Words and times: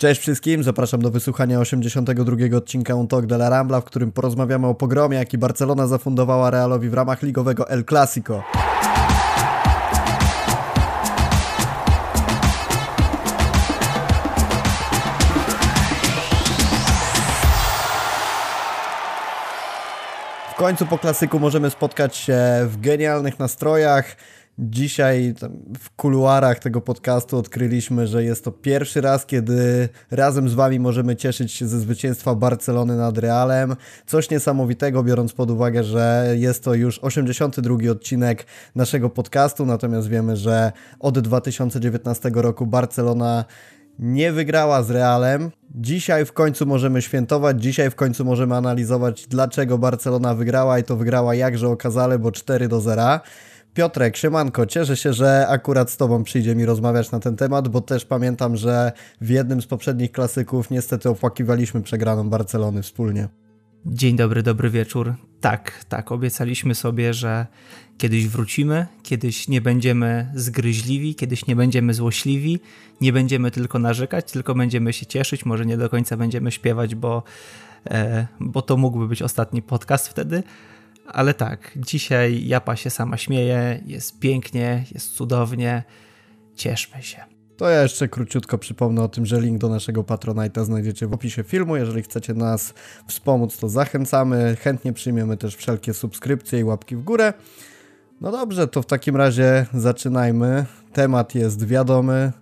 Cześć 0.00 0.20
wszystkim, 0.20 0.62
zapraszam 0.62 1.02
do 1.02 1.10
wysłuchania 1.10 1.60
82 1.60 2.56
odcinka 2.56 2.94
Un 2.94 3.08
Talk 3.08 3.26
de 3.26 3.34
la 3.34 3.48
Rambla, 3.48 3.80
w 3.80 3.84
którym 3.84 4.12
porozmawiamy 4.12 4.66
o 4.66 4.74
pogromie, 4.74 5.18
jaki 5.18 5.38
Barcelona 5.38 5.86
zafundowała 5.86 6.50
Realowi 6.50 6.88
w 6.88 6.94
ramach 6.94 7.22
ligowego 7.22 7.70
El 7.70 7.84
Clasico. 7.84 8.42
W 20.52 20.54
końcu 20.54 20.86
po 20.86 20.98
klasyku 20.98 21.40
możemy 21.40 21.70
spotkać 21.70 22.16
się 22.16 22.38
w 22.64 22.80
genialnych 22.80 23.38
nastrojach. 23.38 24.16
Dzisiaj 24.60 25.34
w 25.78 25.90
kuluarach 25.90 26.58
tego 26.58 26.80
podcastu 26.80 27.38
odkryliśmy, 27.38 28.06
że 28.06 28.24
jest 28.24 28.44
to 28.44 28.52
pierwszy 28.52 29.00
raz, 29.00 29.26
kiedy 29.26 29.88
razem 30.10 30.48
z 30.48 30.54
Wami 30.54 30.80
możemy 30.80 31.16
cieszyć 31.16 31.52
się 31.52 31.66
ze 31.66 31.80
zwycięstwa 31.80 32.34
Barcelony 32.34 32.96
nad 32.96 33.18
Realem. 33.18 33.76
Coś 34.06 34.30
niesamowitego, 34.30 35.02
biorąc 35.02 35.32
pod 35.32 35.50
uwagę, 35.50 35.84
że 35.84 36.34
jest 36.38 36.64
to 36.64 36.74
już 36.74 36.98
82 36.98 37.90
odcinek 37.90 38.46
naszego 38.74 39.10
podcastu, 39.10 39.66
natomiast 39.66 40.08
wiemy, 40.08 40.36
że 40.36 40.72
od 41.00 41.18
2019 41.18 42.30
roku 42.34 42.66
Barcelona 42.66 43.44
nie 43.98 44.32
wygrała 44.32 44.82
z 44.82 44.90
Realem. 44.90 45.50
Dzisiaj 45.74 46.24
w 46.24 46.32
końcu 46.32 46.66
możemy 46.66 47.02
świętować, 47.02 47.62
dzisiaj 47.62 47.90
w 47.90 47.94
końcu 47.94 48.24
możemy 48.24 48.56
analizować, 48.56 49.26
dlaczego 49.26 49.78
Barcelona 49.78 50.34
wygrała 50.34 50.78
i 50.78 50.84
to 50.84 50.96
wygrała 50.96 51.34
jakże 51.34 51.68
okazale, 51.68 52.18
bo 52.18 52.32
4 52.32 52.68
do 52.68 52.80
0. 52.80 53.20
Piotrek, 53.74 54.16
siemanko, 54.16 54.66
cieszę 54.66 54.96
się, 54.96 55.12
że 55.12 55.46
akurat 55.48 55.90
z 55.90 55.96
Tobą 55.96 56.24
przyjdzie 56.24 56.54
mi 56.54 56.64
rozmawiać 56.64 57.10
na 57.10 57.20
ten 57.20 57.36
temat, 57.36 57.68
bo 57.68 57.80
też 57.80 58.04
pamiętam, 58.04 58.56
że 58.56 58.92
w 59.20 59.28
jednym 59.28 59.62
z 59.62 59.66
poprzednich 59.66 60.12
klasyków 60.12 60.70
niestety 60.70 61.08
opłakiwaliśmy 61.08 61.82
przegraną 61.82 62.30
Barcelony 62.30 62.82
wspólnie. 62.82 63.28
Dzień 63.86 64.16
dobry, 64.16 64.42
dobry 64.42 64.70
wieczór. 64.70 65.14
Tak, 65.40 65.84
tak, 65.88 66.12
obiecaliśmy 66.12 66.74
sobie, 66.74 67.14
że 67.14 67.46
kiedyś 67.98 68.28
wrócimy, 68.28 68.86
kiedyś 69.02 69.48
nie 69.48 69.60
będziemy 69.60 70.32
zgryźliwi, 70.34 71.14
kiedyś 71.14 71.46
nie 71.46 71.56
będziemy 71.56 71.94
złośliwi, 71.94 72.60
nie 73.00 73.12
będziemy 73.12 73.50
tylko 73.50 73.78
narzekać, 73.78 74.32
tylko 74.32 74.54
będziemy 74.54 74.92
się 74.92 75.06
cieszyć, 75.06 75.44
może 75.44 75.66
nie 75.66 75.76
do 75.76 75.88
końca 75.88 76.16
będziemy 76.16 76.52
śpiewać, 76.52 76.94
bo, 76.94 77.22
e, 77.90 78.26
bo 78.40 78.62
to 78.62 78.76
mógłby 78.76 79.08
być 79.08 79.22
ostatni 79.22 79.62
podcast 79.62 80.08
wtedy, 80.08 80.42
ale 81.12 81.34
tak, 81.34 81.72
dzisiaj 81.76 82.46
Japa 82.46 82.76
się 82.76 82.90
sama 82.90 83.16
śmieje, 83.16 83.80
jest 83.86 84.18
pięknie, 84.18 84.84
jest 84.94 85.12
cudownie, 85.12 85.82
cieszmy 86.54 87.02
się. 87.02 87.24
To 87.56 87.68
ja 87.68 87.82
jeszcze 87.82 88.08
króciutko 88.08 88.58
przypomnę 88.58 89.02
o 89.02 89.08
tym, 89.08 89.26
że 89.26 89.40
link 89.40 89.58
do 89.58 89.68
naszego 89.68 90.02
Patronite'a 90.02 90.64
znajdziecie 90.64 91.06
w 91.06 91.12
opisie 91.12 91.42
filmu. 91.42 91.76
Jeżeli 91.76 92.02
chcecie 92.02 92.34
nas 92.34 92.74
wspomóc, 93.06 93.58
to 93.58 93.68
zachęcamy. 93.68 94.56
Chętnie 94.60 94.92
przyjmiemy 94.92 95.36
też 95.36 95.56
wszelkie 95.56 95.94
subskrypcje 95.94 96.58
i 96.60 96.64
łapki 96.64 96.96
w 96.96 97.02
górę. 97.02 97.32
No 98.20 98.32
dobrze, 98.32 98.68
to 98.68 98.82
w 98.82 98.86
takim 98.86 99.16
razie 99.16 99.66
zaczynajmy. 99.74 100.66
Temat 100.92 101.34
jest 101.34 101.66
wiadomy. 101.66 102.32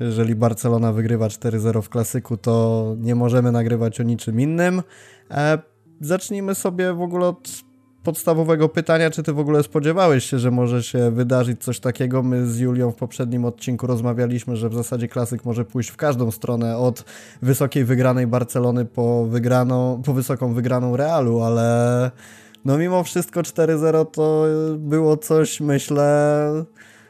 Jeżeli 0.00 0.34
Barcelona 0.34 0.92
wygrywa 0.92 1.28
4-0 1.28 1.82
w 1.82 1.88
klasyku, 1.88 2.36
to 2.36 2.94
nie 2.98 3.14
możemy 3.14 3.52
nagrywać 3.52 4.00
o 4.00 4.02
niczym 4.02 4.40
innym. 4.40 4.82
Zacznijmy 6.00 6.54
sobie 6.54 6.92
w 6.92 7.02
ogóle 7.02 7.26
od 7.26 7.48
podstawowego 8.02 8.68
pytania, 8.68 9.10
czy 9.10 9.22
ty 9.22 9.32
w 9.32 9.38
ogóle 9.38 9.62
spodziewałeś 9.62 10.24
się, 10.24 10.38
że 10.38 10.50
może 10.50 10.82
się 10.82 11.10
wydarzyć 11.10 11.64
coś 11.64 11.80
takiego? 11.80 12.22
My 12.22 12.46
z 12.46 12.58
Julią 12.58 12.90
w 12.90 12.96
poprzednim 12.96 13.44
odcinku 13.44 13.86
rozmawialiśmy, 13.86 14.56
że 14.56 14.68
w 14.68 14.74
zasadzie 14.74 15.08
klasyk 15.08 15.44
może 15.44 15.64
pójść 15.64 15.90
w 15.90 15.96
każdą 15.96 16.30
stronę, 16.30 16.76
od 16.76 17.04
wysokiej 17.42 17.84
wygranej 17.84 18.26
Barcelony 18.26 18.84
po, 18.84 19.24
wygraną, 19.24 20.02
po 20.04 20.14
wysoką 20.14 20.54
wygraną 20.54 20.96
Realu, 20.96 21.42
ale 21.42 22.10
no 22.64 22.78
mimo 22.78 23.04
wszystko 23.04 23.40
4-0 23.40 24.06
to 24.06 24.44
było 24.78 25.16
coś, 25.16 25.60
myślę, 25.60 26.64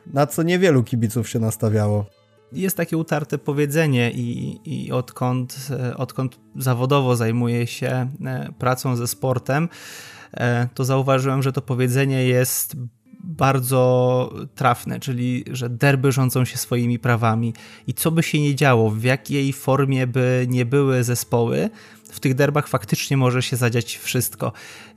na 0.06 0.26
co 0.26 0.43
niewielu 0.43 0.82
kibiców 0.82 1.28
się 1.28 1.38
nastawiało 1.38 2.18
jest 2.53 2.76
takie 2.76 2.97
utarte 2.97 3.38
powiedzenie 3.38 4.10
i, 4.10 4.60
i 4.64 4.92
odkąd, 4.92 5.69
e, 5.70 5.97
odkąd 5.97 6.41
zawodowo 6.56 7.16
zajmuję 7.16 7.66
się 7.66 8.10
e, 8.26 8.53
pracą 8.59 8.97
ze 8.97 9.09
sportem, 9.09 9.69
e, 10.34 10.69
to 10.75 10.84
zauważyłem, 10.84 11.42
że 11.42 11.53
to 11.53 11.62
powiedzenie 11.62 12.25
jest 12.25 12.76
bardzo 13.25 14.32
trafne, 14.54 15.00
czyli 15.00 15.44
że 15.53 15.70
derby 15.70 16.12
rządzą 16.12 16.44
się 16.44 16.56
swoimi 16.56 16.98
prawami. 16.98 17.54
I 17.87 17.94
co 17.94 18.10
by 18.10 18.22
się 18.22 18.41
nie 18.41 18.54
działo, 18.54 18.91
w 18.91 19.03
jakiej 19.03 19.53
formie 19.53 20.06
by 20.06 20.47
nie 20.48 20.66
były 20.66 21.04
zespoły, 21.04 21.70
w 22.10 22.20
tych 22.20 22.34
derbach 22.34 22.69
faktycznie 22.69 23.16
może 23.16 23.42
się 23.42 23.56
zadziać 23.56 23.96
wszystko. 23.96 24.52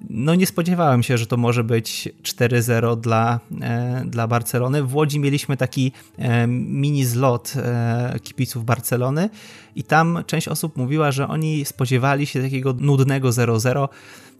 No 0.09 0.35
nie 0.35 0.47
spodziewałem 0.47 1.03
się, 1.03 1.17
że 1.17 1.27
to 1.27 1.37
może 1.37 1.63
być 1.63 2.09
4-0 2.23 2.99
dla, 2.99 3.39
e, 3.61 4.03
dla 4.05 4.27
Barcelony. 4.27 4.83
W 4.83 4.95
Łodzi 4.95 5.19
mieliśmy 5.19 5.57
taki 5.57 5.91
e, 6.17 6.47
mini 6.47 7.05
zlot 7.05 7.53
e, 7.55 8.19
kibiców 8.23 8.65
Barcelony 8.65 9.29
i 9.75 9.83
tam 9.83 10.23
część 10.27 10.47
osób 10.47 10.77
mówiła, 10.77 11.11
że 11.11 11.27
oni 11.27 11.65
spodziewali 11.65 12.25
się 12.25 12.41
takiego 12.41 12.73
nudnego 12.79 13.29
0-0 13.29 13.87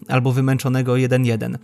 albo 0.08 0.32
wymęczonego 0.32 0.94
1-1 0.94 1.58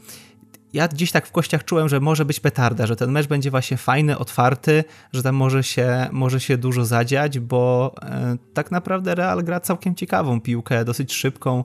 ja 0.74 0.88
gdzieś 0.88 1.12
tak 1.12 1.28
w 1.28 1.32
kościach 1.32 1.66
czułem, 1.66 1.90
że 1.90 2.00
może 2.00 2.26
być 2.26 2.40
petarda, 2.40 2.88
że 2.88 2.96
ten 2.96 3.12
mecz 3.12 3.28
będzie 3.28 3.52
właśnie 3.52 3.78
fajny, 3.78 4.18
otwarty, 4.18 4.84
że 5.14 5.24
tam 5.24 5.36
może 5.36 5.64
się, 5.64 6.08
może 6.12 6.40
się 6.40 6.58
dużo 6.58 6.86
zadziać, 6.86 7.40
bo 7.40 7.96
e, 8.02 8.38
tak 8.54 8.72
naprawdę 8.72 9.16
Real 9.16 9.44
gra 9.44 9.60
całkiem 9.60 9.96
ciekawą 9.96 10.42
piłkę, 10.42 10.86
dosyć 10.86 11.14
szybką. 11.14 11.64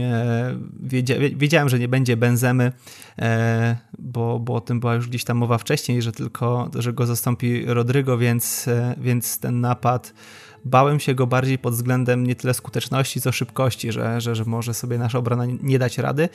E, 0.00 0.56
wiedzia, 0.80 1.14
wiedziałem, 1.36 1.68
że 1.68 1.78
nie 1.78 1.88
będzie 1.88 2.16
Benzemy, 2.16 2.72
e, 3.18 3.76
bo, 3.98 4.38
bo 4.38 4.54
o 4.54 4.60
tym 4.60 4.80
była 4.80 4.94
już 4.94 5.08
gdzieś 5.08 5.24
tam 5.24 5.36
mowa 5.36 5.58
wcześniej, 5.58 6.02
że 6.02 6.12
tylko, 6.12 6.70
że 6.74 6.92
go 6.92 7.06
zastąpi 7.06 7.64
Rodrygo, 7.66 8.18
więc, 8.18 8.66
więc 8.96 9.38
ten 9.38 9.60
napad 9.60 10.12
bałem 10.66 11.00
się 11.00 11.14
go 11.14 11.26
bardziej 11.26 11.58
pod 11.58 11.74
względem 11.74 12.26
nie 12.26 12.34
tyle 12.34 12.54
skuteczności, 12.54 13.20
co 13.20 13.32
szybkości, 13.32 13.92
że, 13.92 14.20
że, 14.20 14.34
że 14.34 14.44
może 14.44 14.74
sobie 14.74 14.98
nasza 14.98 15.18
obrona 15.18 15.44
nie 15.62 15.78
dać 15.78 15.98
rady, 15.98 16.28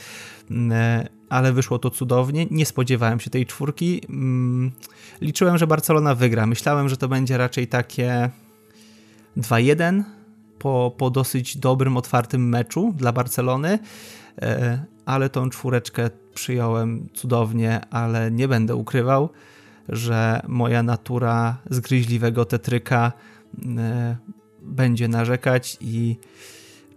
mm, 0.51 0.71
e, 0.71 1.07
ale 1.29 1.53
wyszło 1.53 1.79
to 1.79 1.89
cudownie. 1.89 2.47
Nie 2.51 2.65
spodziewałem 2.65 3.19
się 3.19 3.29
tej 3.29 3.45
czwórki. 3.45 4.01
Mm, 4.09 4.71
liczyłem, 5.21 5.57
że 5.57 5.67
Barcelona 5.67 6.15
wygra. 6.15 6.45
Myślałem, 6.45 6.89
że 6.89 6.97
to 6.97 7.07
będzie 7.07 7.37
raczej 7.37 7.67
takie 7.67 8.29
2-1 9.37 10.03
po, 10.59 10.95
po 10.97 11.09
dosyć 11.09 11.57
dobrym, 11.57 11.97
otwartym 11.97 12.49
meczu 12.49 12.93
dla 12.97 13.11
Barcelony, 13.11 13.79
e, 14.41 14.85
ale 15.05 15.29
tą 15.29 15.49
czwóreczkę 15.49 16.09
przyjąłem 16.33 17.09
cudownie, 17.13 17.81
ale 17.89 18.31
nie 18.31 18.47
będę 18.47 18.75
ukrywał, 18.75 19.29
że 19.89 20.41
moja 20.47 20.83
natura 20.83 21.57
zgryźliwego 21.69 22.45
tetryka 22.45 23.11
będzie 24.61 25.07
narzekać 25.07 25.77
i 25.81 26.17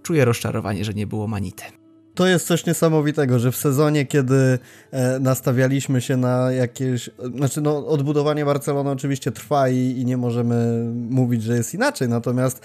czuję 0.02 0.24
rozczarowanie, 0.24 0.84
że 0.84 0.94
nie 0.94 1.06
było 1.06 1.26
manity. 1.26 1.64
To 2.14 2.26
jest 2.26 2.46
coś 2.46 2.66
niesamowitego, 2.66 3.38
że 3.38 3.52
w 3.52 3.56
sezonie, 3.56 4.06
kiedy 4.06 4.58
e, 4.90 5.18
nastawialiśmy 5.18 6.00
się 6.00 6.16
na 6.16 6.52
jakieś. 6.52 7.10
Znaczy, 7.36 7.60
no, 7.60 7.86
odbudowanie 7.86 8.44
Barcelony 8.44 8.90
oczywiście 8.90 9.32
trwa 9.32 9.68
i, 9.68 9.76
i 9.76 10.04
nie 10.04 10.16
możemy 10.16 10.84
mówić, 10.94 11.42
że 11.42 11.56
jest 11.56 11.74
inaczej. 11.74 12.08
Natomiast 12.08 12.60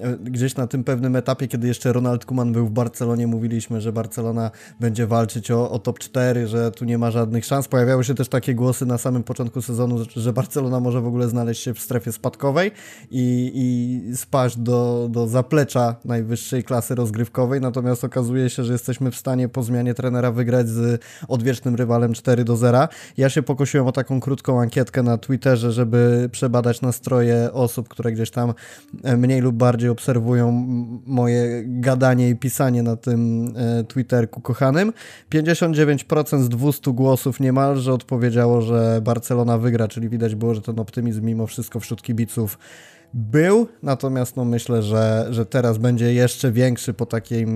E, 0.00 0.16
gdzieś 0.16 0.56
na 0.56 0.66
tym 0.66 0.84
pewnym 0.84 1.16
etapie, 1.16 1.48
kiedy 1.48 1.68
jeszcze 1.68 1.92
Ronald 1.92 2.24
Kuman 2.24 2.52
był 2.52 2.66
w 2.66 2.70
Barcelonie, 2.70 3.26
mówiliśmy, 3.26 3.80
że 3.80 3.92
Barcelona 3.92 4.50
będzie 4.80 5.06
walczyć 5.06 5.50
o, 5.50 5.70
o 5.70 5.78
top 5.78 5.98
4, 5.98 6.46
że 6.46 6.70
tu 6.70 6.84
nie 6.84 6.98
ma 6.98 7.10
żadnych 7.10 7.44
szans. 7.44 7.68
Pojawiały 7.68 8.04
się 8.04 8.14
też 8.14 8.28
takie 8.28 8.54
głosy 8.54 8.86
na 8.86 8.98
samym 8.98 9.22
początku 9.22 9.62
sezonu, 9.62 10.04
że 10.16 10.32
Barcelona 10.32 10.80
może 10.80 11.00
w 11.00 11.06
ogóle 11.06 11.28
znaleźć 11.28 11.62
się 11.62 11.74
w 11.74 11.80
strefie 11.80 12.12
spadkowej 12.12 12.70
i, 13.10 13.52
i 13.54 14.16
spaść 14.16 14.58
do, 14.58 15.08
do 15.10 15.26
zaplecza 15.26 15.96
najwyższej 16.04 16.64
klasy 16.64 16.94
rozgrywkowej. 16.94 17.60
Natomiast 17.60 18.04
okazuje 18.04 18.50
się, 18.50 18.64
że 18.64 18.72
jesteśmy 18.94 19.10
w 19.10 19.16
stanie 19.16 19.48
po 19.48 19.62
zmianie 19.62 19.94
trenera 19.94 20.32
wygrać 20.32 20.68
z 20.68 21.02
odwiecznym 21.28 21.74
rywalem 21.74 22.12
4 22.12 22.44
do 22.44 22.56
0. 22.56 22.88
Ja 23.16 23.28
się 23.28 23.42
pokusiłem 23.42 23.86
o 23.86 23.92
taką 23.92 24.20
krótką 24.20 24.60
ankietkę 24.60 25.02
na 25.02 25.18
Twitterze, 25.18 25.72
żeby 25.72 26.28
przebadać 26.32 26.80
nastroje 26.80 27.52
osób, 27.52 27.88
które 27.88 28.12
gdzieś 28.12 28.30
tam 28.30 28.54
e, 29.02 29.16
mniej 29.16 29.40
lub 29.40 29.56
bardziej 29.56 29.90
obserwują 29.90 30.52
moje 31.06 31.62
gadanie 31.64 32.28
i 32.28 32.36
pisanie 32.36 32.82
na 32.82 32.96
tym 32.96 33.48
e, 33.56 33.84
Twitterku 33.84 34.40
kochanym. 34.40 34.92
59% 35.32 36.42
z 36.42 36.48
200 36.48 36.92
głosów 36.92 37.40
niemalże 37.40 37.92
odpowiedziało, 37.92 38.60
że 38.62 39.00
Barcelona 39.02 39.58
wygra, 39.58 39.88
czyli 39.88 40.08
widać 40.08 40.34
było, 40.34 40.54
że 40.54 40.62
ten 40.62 40.78
optymizm 40.78 41.24
mimo 41.24 41.46
wszystko 41.46 41.80
wśród 41.80 42.02
kibiców 42.02 42.58
był, 43.14 43.68
natomiast 43.82 44.36
no 44.36 44.44
myślę, 44.44 44.82
że, 44.82 45.26
że 45.30 45.46
teraz 45.46 45.78
będzie 45.78 46.14
jeszcze 46.14 46.52
większy 46.52 46.94
po 46.94 47.06
takiej, 47.06 47.46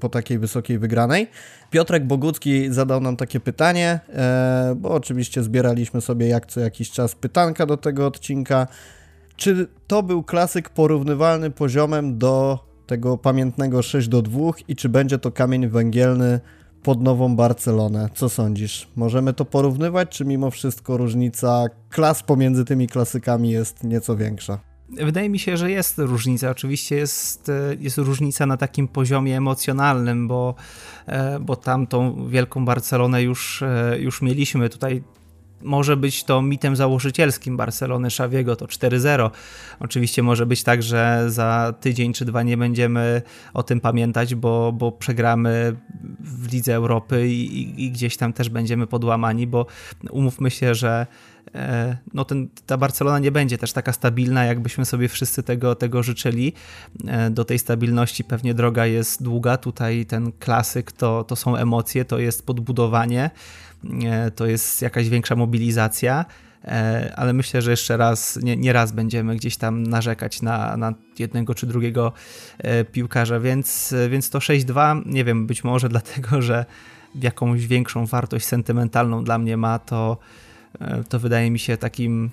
po 0.00 0.08
takiej 0.08 0.38
wysokiej 0.38 0.78
wygranej. 0.78 1.26
Piotrek 1.70 2.06
Bogucki 2.06 2.72
zadał 2.72 3.00
nam 3.00 3.16
takie 3.16 3.40
pytanie, 3.40 4.00
e, 4.08 4.74
bo 4.78 4.90
oczywiście 4.90 5.42
zbieraliśmy 5.42 6.00
sobie 6.00 6.28
jak 6.28 6.46
co 6.46 6.60
jakiś 6.60 6.90
czas 6.90 7.14
pytanka 7.14 7.66
do 7.66 7.76
tego 7.76 8.06
odcinka. 8.06 8.66
czy 9.36 9.66
to 9.86 10.02
był 10.02 10.22
klasyk 10.22 10.68
porównywalny 10.68 11.50
poziomem 11.50 12.18
do 12.18 12.58
tego 12.86 13.18
pamiętnego 13.18 13.82
6 13.82 14.08
do 14.08 14.22
2 14.22 14.40
i 14.68 14.76
czy 14.76 14.88
będzie 14.88 15.18
to 15.18 15.32
kamień 15.32 15.68
węgielny 15.68 16.40
pod 16.82 17.02
nową 17.02 17.36
Barcelonę? 17.36 18.08
Co 18.14 18.28
sądzisz? 18.28 18.88
Możemy 18.96 19.32
to 19.32 19.44
porównywać, 19.44 20.08
czy 20.08 20.24
mimo 20.24 20.50
wszystko 20.50 20.96
różnica 20.96 21.64
klas 21.90 22.22
pomiędzy 22.22 22.64
tymi 22.64 22.86
klasykami 22.86 23.50
jest 23.50 23.84
nieco 23.84 24.16
większa? 24.16 24.75
Wydaje 24.88 25.28
mi 25.28 25.38
się, 25.38 25.56
że 25.56 25.70
jest 25.70 25.98
różnica. 25.98 26.50
Oczywiście 26.50 26.96
jest, 26.96 27.50
jest 27.80 27.98
różnica 27.98 28.46
na 28.46 28.56
takim 28.56 28.88
poziomie 28.88 29.36
emocjonalnym, 29.36 30.28
bo, 30.28 30.54
e, 31.06 31.40
bo 31.40 31.56
tamtą 31.56 32.28
wielką 32.28 32.64
Barcelonę 32.64 33.22
już, 33.22 33.62
e, 33.62 33.96
już 33.98 34.22
mieliśmy. 34.22 34.68
Tutaj 34.68 35.02
może 35.62 35.96
być 35.96 36.24
to 36.24 36.42
mitem 36.42 36.76
założycielskim 36.76 37.56
Barcelony 37.56 38.10
Szawiego, 38.10 38.56
to 38.56 38.66
4-0. 38.66 39.30
Oczywiście 39.80 40.22
może 40.22 40.46
być 40.46 40.62
tak, 40.62 40.82
że 40.82 41.24
za 41.28 41.74
tydzień 41.80 42.12
czy 42.12 42.24
dwa 42.24 42.42
nie 42.42 42.56
będziemy 42.56 43.22
o 43.54 43.62
tym 43.62 43.80
pamiętać, 43.80 44.34
bo, 44.34 44.72
bo 44.72 44.92
przegramy 44.92 45.76
w 46.20 46.52
Lidze 46.52 46.74
Europy 46.74 47.28
i, 47.28 47.84
i, 47.84 47.90
gdzieś 47.90 48.16
tam 48.16 48.32
też 48.32 48.48
będziemy 48.48 48.86
podłamani, 48.86 49.46
bo 49.46 49.66
umówmy 50.10 50.50
się, 50.50 50.74
że 50.74 51.06
e, 51.06 51.35
no 52.14 52.24
ten, 52.24 52.48
ta 52.66 52.76
Barcelona 52.76 53.18
nie 53.18 53.32
będzie 53.32 53.58
też 53.58 53.72
taka 53.72 53.92
stabilna, 53.92 54.44
jakbyśmy 54.44 54.84
sobie 54.84 55.08
wszyscy 55.08 55.42
tego, 55.42 55.74
tego 55.74 56.02
życzyli. 56.02 56.52
E, 57.06 57.30
do 57.30 57.44
tej 57.44 57.58
stabilności 57.58 58.24
pewnie 58.24 58.54
droga 58.54 58.86
jest 58.86 59.22
długa. 59.22 59.56
Tutaj 59.56 60.06
ten 60.06 60.32
klasyk 60.32 60.92
to, 60.92 61.24
to 61.24 61.36
są 61.36 61.56
emocje, 61.56 62.04
to 62.04 62.18
jest 62.18 62.46
podbudowanie. 62.46 63.30
E, 64.04 64.30
to 64.30 64.46
jest 64.46 64.82
jakaś 64.82 65.08
większa 65.08 65.36
mobilizacja, 65.36 66.24
e, 66.64 67.12
ale 67.16 67.32
myślę, 67.32 67.62
że 67.62 67.70
jeszcze 67.70 67.96
raz, 67.96 68.38
nie, 68.42 68.56
nie 68.56 68.72
raz 68.72 68.92
będziemy 68.92 69.36
gdzieś 69.36 69.56
tam 69.56 69.82
narzekać 69.82 70.42
na, 70.42 70.76
na 70.76 70.94
jednego 71.18 71.54
czy 71.54 71.66
drugiego 71.66 72.12
e, 72.58 72.84
piłkarza, 72.84 73.40
więc, 73.40 73.94
więc 74.10 74.30
to 74.30 74.38
6-2, 74.38 75.02
nie 75.06 75.24
wiem, 75.24 75.46
być 75.46 75.64
może 75.64 75.88
dlatego, 75.88 76.42
że 76.42 76.64
jakąś 77.14 77.66
większą 77.66 78.06
wartość 78.06 78.46
sentymentalną 78.46 79.24
dla 79.24 79.38
mnie 79.38 79.56
ma, 79.56 79.78
to, 79.78 80.18
to 81.08 81.18
wydaje 81.18 81.50
mi 81.50 81.58
się 81.58 81.76
takim 81.76 82.30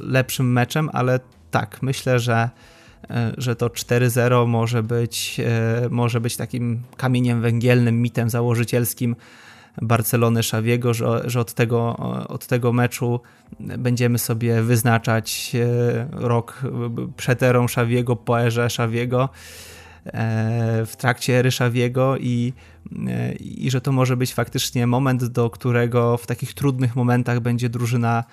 lepszym 0.00 0.52
meczem, 0.52 0.90
ale 0.92 1.20
tak, 1.50 1.82
myślę, 1.82 2.20
że 2.20 2.50
że 3.38 3.56
to 3.56 3.68
4-0 3.68 4.46
może 4.46 4.82
być, 4.82 5.40
może 5.90 6.20
być 6.20 6.36
takim 6.36 6.82
kamieniem 6.96 7.40
węgielnym, 7.40 8.02
mitem 8.02 8.30
założycielskim 8.30 9.16
Barcelony 9.82 10.40
Xaviego, 10.40 10.94
że, 10.94 11.22
że 11.24 11.40
od, 11.40 11.54
tego, 11.54 11.96
od 12.28 12.46
tego 12.46 12.72
meczu 12.72 13.20
będziemy 13.60 14.18
sobie 14.18 14.62
wyznaczać 14.62 15.52
e, 15.54 16.06
rok 16.12 16.62
przed 17.16 17.42
erą 17.42 17.64
Xaviego, 17.64 18.16
po 18.16 18.40
erze 18.40 18.64
Xaviego, 18.64 19.28
e, 19.28 19.71
w 20.86 20.92
trakcie 20.98 21.38
ery 21.38 21.48
Xaviego 21.48 22.16
i, 22.16 22.52
e, 23.08 23.32
i 23.32 23.70
że 23.70 23.80
to 23.80 23.92
może 23.92 24.16
być 24.16 24.34
faktycznie 24.34 24.86
moment, 24.86 25.24
do 25.24 25.50
którego 25.50 26.16
w 26.16 26.26
takich 26.26 26.54
trudnych 26.54 26.96
momentach 26.96 27.40
będzie 27.40 27.68
drużyna 27.68 28.24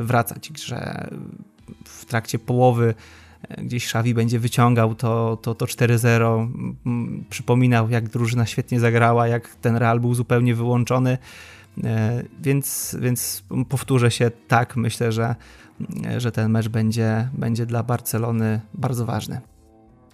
wracać, 0.00 0.50
że 0.64 1.08
w 1.84 2.04
trakcie 2.04 2.38
połowy 2.38 2.94
gdzieś 3.58 3.86
Szawi 3.86 4.14
będzie 4.14 4.38
wyciągał 4.38 4.94
to, 4.94 5.38
to, 5.42 5.54
to 5.54 5.64
4-0, 5.66 6.48
przypominał 7.30 7.90
jak 7.90 8.08
drużyna 8.08 8.46
świetnie 8.46 8.80
zagrała, 8.80 9.28
jak 9.28 9.48
ten 9.48 9.76
Real 9.76 10.00
był 10.00 10.14
zupełnie 10.14 10.54
wyłączony, 10.54 11.18
e, 11.84 12.22
więc, 12.42 12.96
więc 13.00 13.44
powtórzę 13.68 14.10
się, 14.10 14.30
tak, 14.48 14.76
myślę, 14.76 15.12
że, 15.12 15.34
że 16.18 16.32
ten 16.32 16.50
mecz 16.50 16.68
będzie, 16.68 17.28
będzie 17.32 17.66
dla 17.66 17.82
Barcelony 17.82 18.60
bardzo 18.74 19.06
ważny. 19.06 19.40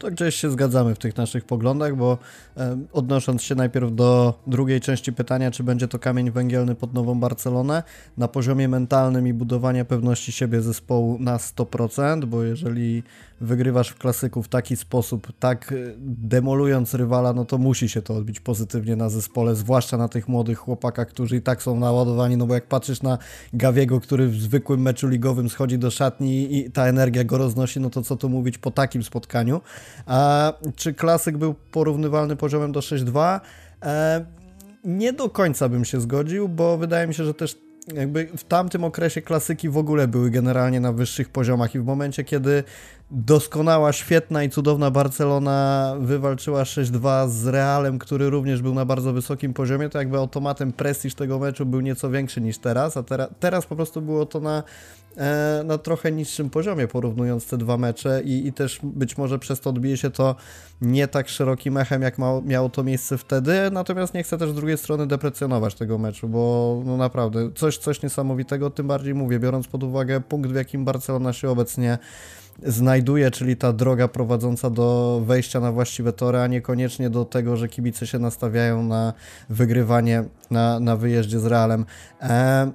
To 0.02 0.10
gdzieś 0.10 0.34
się 0.34 0.50
zgadzamy 0.50 0.94
w 0.94 0.98
tych 0.98 1.16
naszych 1.16 1.44
poglądach, 1.44 1.96
bo 1.96 2.18
odnosząc 2.92 3.42
się 3.42 3.54
najpierw 3.54 3.94
do 3.94 4.40
drugiej 4.46 4.80
części 4.80 5.12
pytania, 5.12 5.50
czy 5.50 5.62
będzie 5.62 5.88
to 5.88 5.98
kamień 5.98 6.30
węgielny 6.30 6.74
pod 6.74 6.94
nową 6.94 7.20
Barcelonę, 7.20 7.82
na 8.16 8.28
poziomie 8.28 8.68
mentalnym 8.68 9.28
i 9.28 9.32
budowania 9.32 9.84
pewności 9.84 10.32
siebie 10.32 10.62
zespołu 10.62 11.18
na 11.20 11.36
100%, 11.36 12.24
bo 12.24 12.42
jeżeli 12.42 13.02
wygrywasz 13.42 13.88
w 13.88 13.98
klasyku 13.98 14.42
w 14.42 14.48
taki 14.48 14.76
sposób, 14.76 15.32
tak 15.38 15.72
e, 15.72 15.76
demolując 15.98 16.94
rywala, 16.94 17.32
no 17.32 17.44
to 17.44 17.58
musi 17.58 17.88
się 17.88 18.02
to 18.02 18.14
odbić 18.14 18.40
pozytywnie 18.40 18.96
na 18.96 19.08
zespole, 19.08 19.54
zwłaszcza 19.54 19.96
na 19.96 20.08
tych 20.08 20.28
młodych 20.28 20.58
chłopakach, 20.58 21.08
którzy 21.08 21.36
i 21.36 21.42
tak 21.42 21.62
są 21.62 21.80
naładowani, 21.80 22.36
no 22.36 22.46
bo 22.46 22.54
jak 22.54 22.66
patrzysz 22.66 23.02
na 23.02 23.18
Gawiego, 23.52 24.00
który 24.00 24.28
w 24.28 24.34
zwykłym 24.34 24.80
meczu 24.80 25.08
ligowym 25.08 25.50
schodzi 25.50 25.78
do 25.78 25.90
szatni 25.90 26.56
i 26.56 26.70
ta 26.70 26.86
energia 26.86 27.24
go 27.24 27.38
roznosi, 27.38 27.80
no 27.80 27.90
to 27.90 28.02
co 28.02 28.16
tu 28.16 28.28
mówić 28.28 28.58
po 28.58 28.70
takim 28.70 29.02
spotkaniu. 29.02 29.60
A 30.06 30.52
czy 30.76 30.94
klasyk 30.94 31.38
był 31.38 31.54
porównywalny 31.54 32.36
poziomem 32.36 32.72
do 32.72 32.80
6-2? 32.80 33.40
E, 33.82 34.24
nie 34.84 35.12
do 35.12 35.30
końca 35.30 35.68
bym 35.68 35.84
się 35.84 36.00
zgodził, 36.00 36.48
bo 36.48 36.78
wydaje 36.78 37.06
mi 37.06 37.14
się, 37.14 37.24
że 37.24 37.34
też 37.34 37.56
jakby 37.94 38.28
w 38.36 38.44
tamtym 38.44 38.84
okresie 38.84 39.22
klasyki 39.22 39.68
w 39.68 39.76
ogóle 39.76 40.08
były 40.08 40.30
generalnie 40.30 40.80
na 40.80 40.92
wyższych 40.92 41.28
poziomach 41.28 41.74
i 41.74 41.78
w 41.78 41.84
momencie, 41.84 42.24
kiedy 42.24 42.64
doskonała, 43.12 43.92
świetna 43.92 44.44
i 44.44 44.50
cudowna 44.50 44.90
Barcelona 44.90 45.94
wywalczyła 46.00 46.62
6-2 46.62 47.28
z 47.28 47.46
Realem, 47.46 47.98
który 47.98 48.30
również 48.30 48.62
był 48.62 48.74
na 48.74 48.84
bardzo 48.84 49.12
wysokim 49.12 49.54
poziomie, 49.54 49.88
to 49.88 49.98
jakby 49.98 50.18
automatem 50.18 50.72
prestiż 50.72 51.14
tego 51.14 51.38
meczu 51.38 51.66
był 51.66 51.80
nieco 51.80 52.10
większy 52.10 52.40
niż 52.40 52.58
teraz, 52.58 52.96
a 52.96 53.02
tera 53.02 53.28
teraz 53.40 53.66
po 53.66 53.76
prostu 53.76 54.02
było 54.02 54.26
to 54.26 54.40
na, 54.40 54.62
e, 55.16 55.62
na 55.64 55.78
trochę 55.78 56.12
niższym 56.12 56.50
poziomie, 56.50 56.88
porównując 56.88 57.46
te 57.46 57.58
dwa 57.58 57.76
mecze 57.76 58.22
i, 58.24 58.46
i 58.46 58.52
też 58.52 58.80
być 58.82 59.18
może 59.18 59.38
przez 59.38 59.60
to 59.60 59.70
odbije 59.70 59.96
się 59.96 60.10
to 60.10 60.36
nie 60.80 61.08
tak 61.08 61.28
szerokim 61.28 61.76
echem, 61.76 62.02
jak 62.02 62.18
ma, 62.18 62.40
miało 62.44 62.68
to 62.68 62.84
miejsce 62.84 63.18
wtedy, 63.18 63.52
natomiast 63.72 64.14
nie 64.14 64.22
chcę 64.22 64.38
też 64.38 64.50
z 64.50 64.54
drugiej 64.54 64.78
strony 64.78 65.06
deprecjonować 65.06 65.74
tego 65.74 65.98
meczu, 65.98 66.28
bo 66.28 66.82
no 66.86 66.96
naprawdę 66.96 67.50
coś, 67.54 67.78
coś 67.78 68.02
niesamowitego, 68.02 68.70
tym 68.70 68.86
bardziej 68.86 69.14
mówię, 69.14 69.38
biorąc 69.38 69.66
pod 69.66 69.82
uwagę 69.82 70.20
punkt, 70.20 70.50
w 70.50 70.54
jakim 70.54 70.84
Barcelona 70.84 71.32
się 71.32 71.50
obecnie 71.50 71.98
znajduje, 72.62 73.30
czyli 73.30 73.56
ta 73.56 73.72
droga 73.72 74.08
prowadząca 74.08 74.70
do 74.70 75.20
wejścia 75.26 75.60
na 75.60 75.72
właściwe 75.72 76.12
tory, 76.12 76.38
a 76.38 76.46
niekoniecznie 76.46 77.10
do 77.10 77.24
tego, 77.24 77.56
że 77.56 77.68
kibice 77.68 78.06
się 78.06 78.18
nastawiają 78.18 78.82
na 78.82 79.12
wygrywanie 79.50 80.24
na, 80.50 80.80
na 80.80 80.96
wyjeździe 80.96 81.40
z 81.40 81.46
Realem. 81.46 81.84
E, 82.20 82.72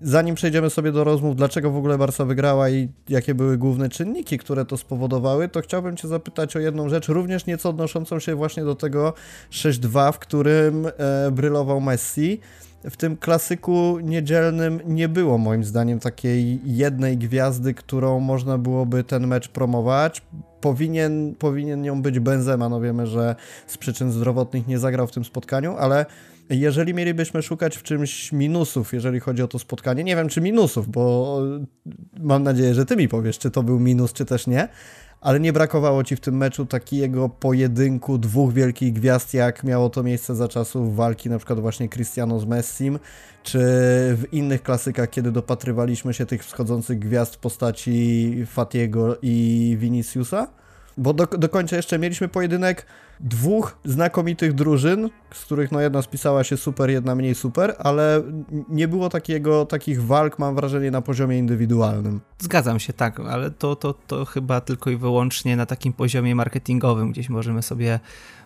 zanim 0.00 0.34
przejdziemy 0.34 0.70
sobie 0.70 0.92
do 0.92 1.04
rozmów, 1.04 1.36
dlaczego 1.36 1.70
w 1.70 1.76
ogóle 1.76 1.98
Barca 1.98 2.24
wygrała 2.24 2.70
i 2.70 2.88
jakie 3.08 3.34
były 3.34 3.58
główne 3.58 3.88
czynniki, 3.88 4.38
które 4.38 4.64
to 4.64 4.76
spowodowały, 4.76 5.48
to 5.48 5.60
chciałbym 5.60 5.96
Cię 5.96 6.08
zapytać 6.08 6.56
o 6.56 6.58
jedną 6.58 6.88
rzecz, 6.88 7.08
również 7.08 7.46
nieco 7.46 7.68
odnoszącą 7.68 8.18
się 8.18 8.34
właśnie 8.34 8.64
do 8.64 8.74
tego 8.74 9.14
6-2, 9.50 10.12
w 10.12 10.18
którym 10.18 10.86
e, 10.86 11.30
brylował 11.30 11.80
Messi 11.80 12.40
w 12.84 12.96
tym 12.96 13.16
klasyku 13.16 13.98
niedzielnym 14.02 14.80
nie 14.86 15.08
było 15.08 15.38
moim 15.38 15.64
zdaniem 15.64 15.98
takiej 16.00 16.60
jednej 16.64 17.18
gwiazdy, 17.18 17.74
którą 17.74 18.20
można 18.20 18.58
byłoby 18.58 19.04
ten 19.04 19.26
mecz 19.26 19.48
promować. 19.48 20.22
Powinien, 20.60 21.34
powinien 21.38 21.82
nią 21.82 22.02
być 22.02 22.20
Benzema, 22.20 22.68
no 22.68 22.80
wiemy, 22.80 23.06
że 23.06 23.36
z 23.66 23.78
przyczyn 23.78 24.12
zdrowotnych 24.12 24.66
nie 24.66 24.78
zagrał 24.78 25.06
w 25.06 25.12
tym 25.12 25.24
spotkaniu, 25.24 25.76
ale 25.76 26.06
jeżeli 26.50 26.94
mielibyśmy 26.94 27.42
szukać 27.42 27.76
w 27.76 27.82
czymś 27.82 28.32
minusów, 28.32 28.92
jeżeli 28.92 29.20
chodzi 29.20 29.42
o 29.42 29.48
to 29.48 29.58
spotkanie, 29.58 30.04
nie 30.04 30.16
wiem 30.16 30.28
czy 30.28 30.40
minusów, 30.40 30.88
bo 30.88 31.36
mam 32.20 32.42
nadzieję, 32.42 32.74
że 32.74 32.86
ty 32.86 32.96
mi 32.96 33.08
powiesz, 33.08 33.38
czy 33.38 33.50
to 33.50 33.62
był 33.62 33.80
minus, 33.80 34.12
czy 34.12 34.24
też 34.24 34.46
nie, 34.46 34.68
ale 35.20 35.40
nie 35.40 35.52
brakowało 35.52 36.04
ci 36.04 36.16
w 36.16 36.20
tym 36.20 36.36
meczu 36.36 36.66
takiego 36.66 37.28
pojedynku 37.28 38.18
dwóch 38.18 38.52
wielkich 38.52 38.92
gwiazd, 38.92 39.34
jak 39.34 39.64
miało 39.64 39.90
to 39.90 40.02
miejsce 40.02 40.34
za 40.34 40.48
czasów 40.48 40.96
walki 40.96 41.30
na 41.30 41.38
przykład 41.38 41.60
właśnie 41.60 41.88
Cristiano 41.88 42.40
z 42.40 42.44
Messim, 42.44 42.98
czy 43.42 43.58
w 44.16 44.24
innych 44.32 44.62
klasykach, 44.62 45.10
kiedy 45.10 45.32
dopatrywaliśmy 45.32 46.14
się 46.14 46.26
tych 46.26 46.44
wschodzących 46.44 46.98
gwiazd 46.98 47.34
w 47.34 47.38
postaci 47.38 48.44
Fatiego 48.46 49.16
i 49.22 49.76
Viniciusa? 49.80 50.48
Bo 50.98 51.12
do, 51.12 51.26
do 51.26 51.48
końca 51.48 51.76
jeszcze 51.76 51.98
mieliśmy 51.98 52.28
pojedynek 52.28 52.86
dwóch 53.20 53.78
znakomitych 53.84 54.54
drużyn, 54.54 55.10
z 55.34 55.44
których 55.44 55.72
no 55.72 55.80
jedna 55.80 56.02
spisała 56.02 56.44
się 56.44 56.56
super, 56.56 56.90
jedna 56.90 57.14
mniej 57.14 57.34
super, 57.34 57.74
ale 57.78 58.22
nie 58.68 58.88
było 58.88 59.08
takiego, 59.08 59.66
takich 59.66 60.04
walk, 60.04 60.38
mam 60.38 60.54
wrażenie, 60.54 60.90
na 60.90 61.02
poziomie 61.02 61.38
indywidualnym. 61.38 62.20
Zgadzam 62.38 62.80
się, 62.80 62.92
tak, 62.92 63.20
ale 63.20 63.50
to, 63.50 63.76
to, 63.76 63.94
to 63.94 64.24
chyba 64.24 64.60
tylko 64.60 64.90
i 64.90 64.96
wyłącznie 64.96 65.56
na 65.56 65.66
takim 65.66 65.92
poziomie 65.92 66.34
marketingowym, 66.34 67.12
gdzieś 67.12 67.28
możemy 67.28 67.62
sobie 67.62 68.00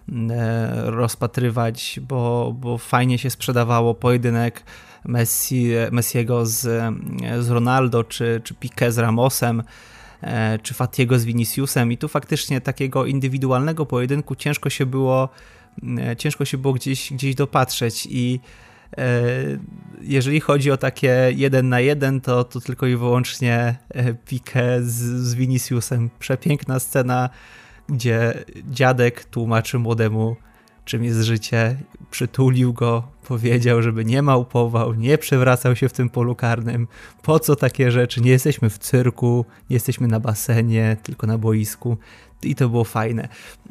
mm, 0.08 0.30
e, 0.30 0.90
rozpatrywać, 0.90 2.00
bo, 2.08 2.54
bo 2.60 2.78
fajnie 2.78 3.18
się 3.18 3.30
sprzedawało 3.30 3.94
pojedynek 3.94 4.62
Messi, 5.04 5.70
Messiego 5.92 6.46
z, 6.46 6.60
z 7.40 7.50
Ronaldo, 7.50 8.04
czy, 8.04 8.40
czy 8.44 8.54
Piqué 8.54 8.90
z 8.90 8.98
Ramosem, 8.98 9.62
czy 10.62 10.74
Fatiego 10.74 11.18
z 11.18 11.24
Viniciusem 11.24 11.92
i 11.92 11.98
tu 11.98 12.08
faktycznie 12.08 12.60
takiego 12.60 13.06
indywidualnego 13.06 13.86
pojedynku 13.86 14.34
ciężko 14.34 14.70
się 14.70 14.86
było, 14.86 15.28
e, 15.98 16.16
ciężko 16.16 16.44
się 16.44 16.58
było 16.58 16.74
gdzieś, 16.74 17.12
gdzieś 17.12 17.34
dopatrzeć 17.34 18.08
i 18.10 18.40
jeżeli 20.00 20.40
chodzi 20.40 20.70
o 20.70 20.76
takie 20.76 21.32
jeden 21.36 21.68
na 21.68 21.80
jeden, 21.80 22.20
to, 22.20 22.44
to 22.44 22.60
tylko 22.60 22.86
i 22.86 22.96
wyłącznie 22.96 23.76
Pique 24.26 24.82
z, 24.82 24.92
z 25.22 25.34
Viniciusem. 25.34 26.10
Przepiękna 26.18 26.78
scena, 26.78 27.30
gdzie 27.88 28.44
dziadek 28.70 29.24
tłumaczy 29.24 29.78
młodemu 29.78 30.36
czym 30.84 31.04
jest 31.04 31.20
życie, 31.20 31.76
przytulił 32.10 32.72
go, 32.72 33.11
powiedział, 33.28 33.82
żeby 33.82 34.04
nie 34.04 34.22
małpował, 34.22 34.94
nie 34.94 35.18
przewracał 35.18 35.76
się 35.76 35.88
w 35.88 35.92
tym 35.92 36.10
polu 36.10 36.34
karnym. 36.34 36.88
Po 37.22 37.40
co 37.40 37.56
takie 37.56 37.90
rzeczy? 37.90 38.20
Nie 38.20 38.30
jesteśmy 38.30 38.70
w 38.70 38.78
cyrku, 38.78 39.44
nie 39.70 39.74
jesteśmy 39.74 40.08
na 40.08 40.20
basenie, 40.20 40.96
tylko 41.02 41.26
na 41.26 41.38
boisku 41.38 41.96
i 42.42 42.54
to 42.54 42.68
było 42.68 42.84
fajne. 42.84 43.28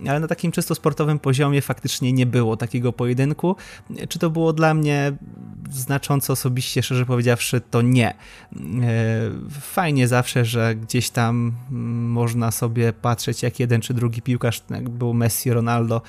Ale 0.07 0.19
na 0.19 0.27
takim 0.27 0.51
czysto 0.51 0.75
sportowym 0.75 1.19
poziomie 1.19 1.61
faktycznie 1.61 2.13
nie 2.13 2.25
było 2.25 2.57
takiego 2.57 2.93
pojedynku. 2.93 3.55
Czy 4.09 4.19
to 4.19 4.29
było 4.29 4.53
dla 4.53 4.73
mnie 4.73 5.13
znacząco 5.69 6.33
osobiście, 6.33 6.83
szczerze 6.83 7.05
powiedziawszy, 7.05 7.61
to 7.61 7.81
nie. 7.81 8.09
E, 8.09 8.15
fajnie 9.61 10.07
zawsze, 10.07 10.45
że 10.45 10.75
gdzieś 10.75 11.09
tam 11.09 11.53
można 12.09 12.51
sobie 12.51 12.93
patrzeć, 12.93 13.43
jak 13.43 13.59
jeden 13.59 13.81
czy 13.81 13.93
drugi 13.93 14.21
piłkarz, 14.21 14.63
jak 14.69 14.89
był 14.89 15.13
Messi, 15.13 15.53
Ronaldo, 15.53 16.01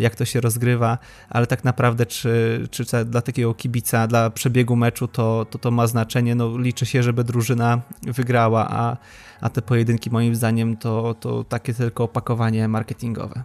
jak 0.00 0.16
to 0.16 0.24
się 0.24 0.40
rozgrywa, 0.40 0.98
ale 1.30 1.46
tak 1.46 1.64
naprawdę, 1.64 2.06
czy, 2.06 2.66
czy 2.70 2.84
dla 3.04 3.20
takiego 3.20 3.54
kibica, 3.54 4.06
dla 4.06 4.30
przebiegu 4.30 4.76
meczu 4.76 5.08
to, 5.08 5.46
to, 5.50 5.58
to 5.58 5.70
ma 5.70 5.86
znaczenie. 5.86 6.34
No, 6.34 6.58
liczy 6.58 6.86
się, 6.86 7.02
żeby 7.02 7.24
drużyna 7.24 7.80
wygrała, 8.02 8.68
a 8.70 8.96
a 9.42 9.48
te 9.50 9.62
pojedynki 9.62 10.10
moim 10.10 10.34
zdaniem 10.34 10.76
to, 10.76 11.14
to 11.20 11.44
takie 11.44 11.74
tylko 11.74 12.04
opakowanie 12.04 12.68
marketingowe. 12.68 13.42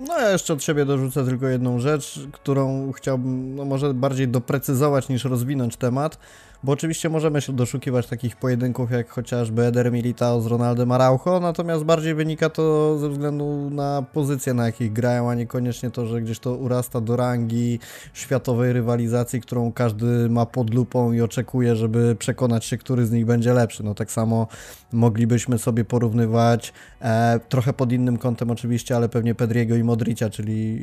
No 0.00 0.18
ja 0.18 0.30
jeszcze 0.30 0.52
od 0.52 0.62
siebie 0.62 0.84
dorzucę 0.84 1.24
tylko 1.24 1.46
jedną 1.46 1.78
rzecz, 1.78 2.20
którą 2.32 2.92
chciałbym 2.92 3.54
no 3.54 3.64
może 3.64 3.94
bardziej 3.94 4.28
doprecyzować 4.28 5.08
niż 5.08 5.24
rozwinąć 5.24 5.76
temat. 5.76 6.18
Bo 6.62 6.72
oczywiście 6.72 7.08
możemy 7.08 7.40
się 7.40 7.52
doszukiwać 7.52 8.06
takich 8.06 8.36
pojedynków 8.36 8.90
jak 8.90 9.10
chociażby 9.10 9.62
Eder 9.62 9.92
Militao 9.92 10.40
z 10.40 10.46
Ronaldem 10.46 10.92
Araujo, 10.92 11.40
natomiast 11.40 11.84
bardziej 11.84 12.14
wynika 12.14 12.50
to 12.50 12.98
ze 12.98 13.08
względu 13.08 13.70
na 13.70 14.04
pozycje, 14.12 14.54
na 14.54 14.66
jakich 14.66 14.92
grają, 14.92 15.30
a 15.30 15.34
niekoniecznie 15.34 15.90
to, 15.90 16.06
że 16.06 16.22
gdzieś 16.22 16.38
to 16.38 16.54
urasta 16.54 17.00
do 17.00 17.16
rangi 17.16 17.78
światowej 18.12 18.72
rywalizacji, 18.72 19.40
którą 19.40 19.72
każdy 19.72 20.28
ma 20.28 20.46
pod 20.46 20.74
lupą 20.74 21.12
i 21.12 21.20
oczekuje, 21.20 21.76
żeby 21.76 22.16
przekonać 22.18 22.64
się, 22.64 22.78
który 22.78 23.06
z 23.06 23.10
nich 23.10 23.26
będzie 23.26 23.52
lepszy. 23.52 23.82
No 23.82 23.94
tak 23.94 24.12
samo 24.12 24.46
moglibyśmy 24.92 25.58
sobie 25.58 25.84
porównywać 25.84 26.72
e, 27.00 27.40
trochę 27.48 27.72
pod 27.72 27.92
innym 27.92 28.18
kątem 28.18 28.50
oczywiście, 28.50 28.96
ale 28.96 29.08
pewnie 29.08 29.34
Pedriego 29.34 29.76
i 29.76 29.84
Modricia, 29.84 30.30
czyli 30.30 30.82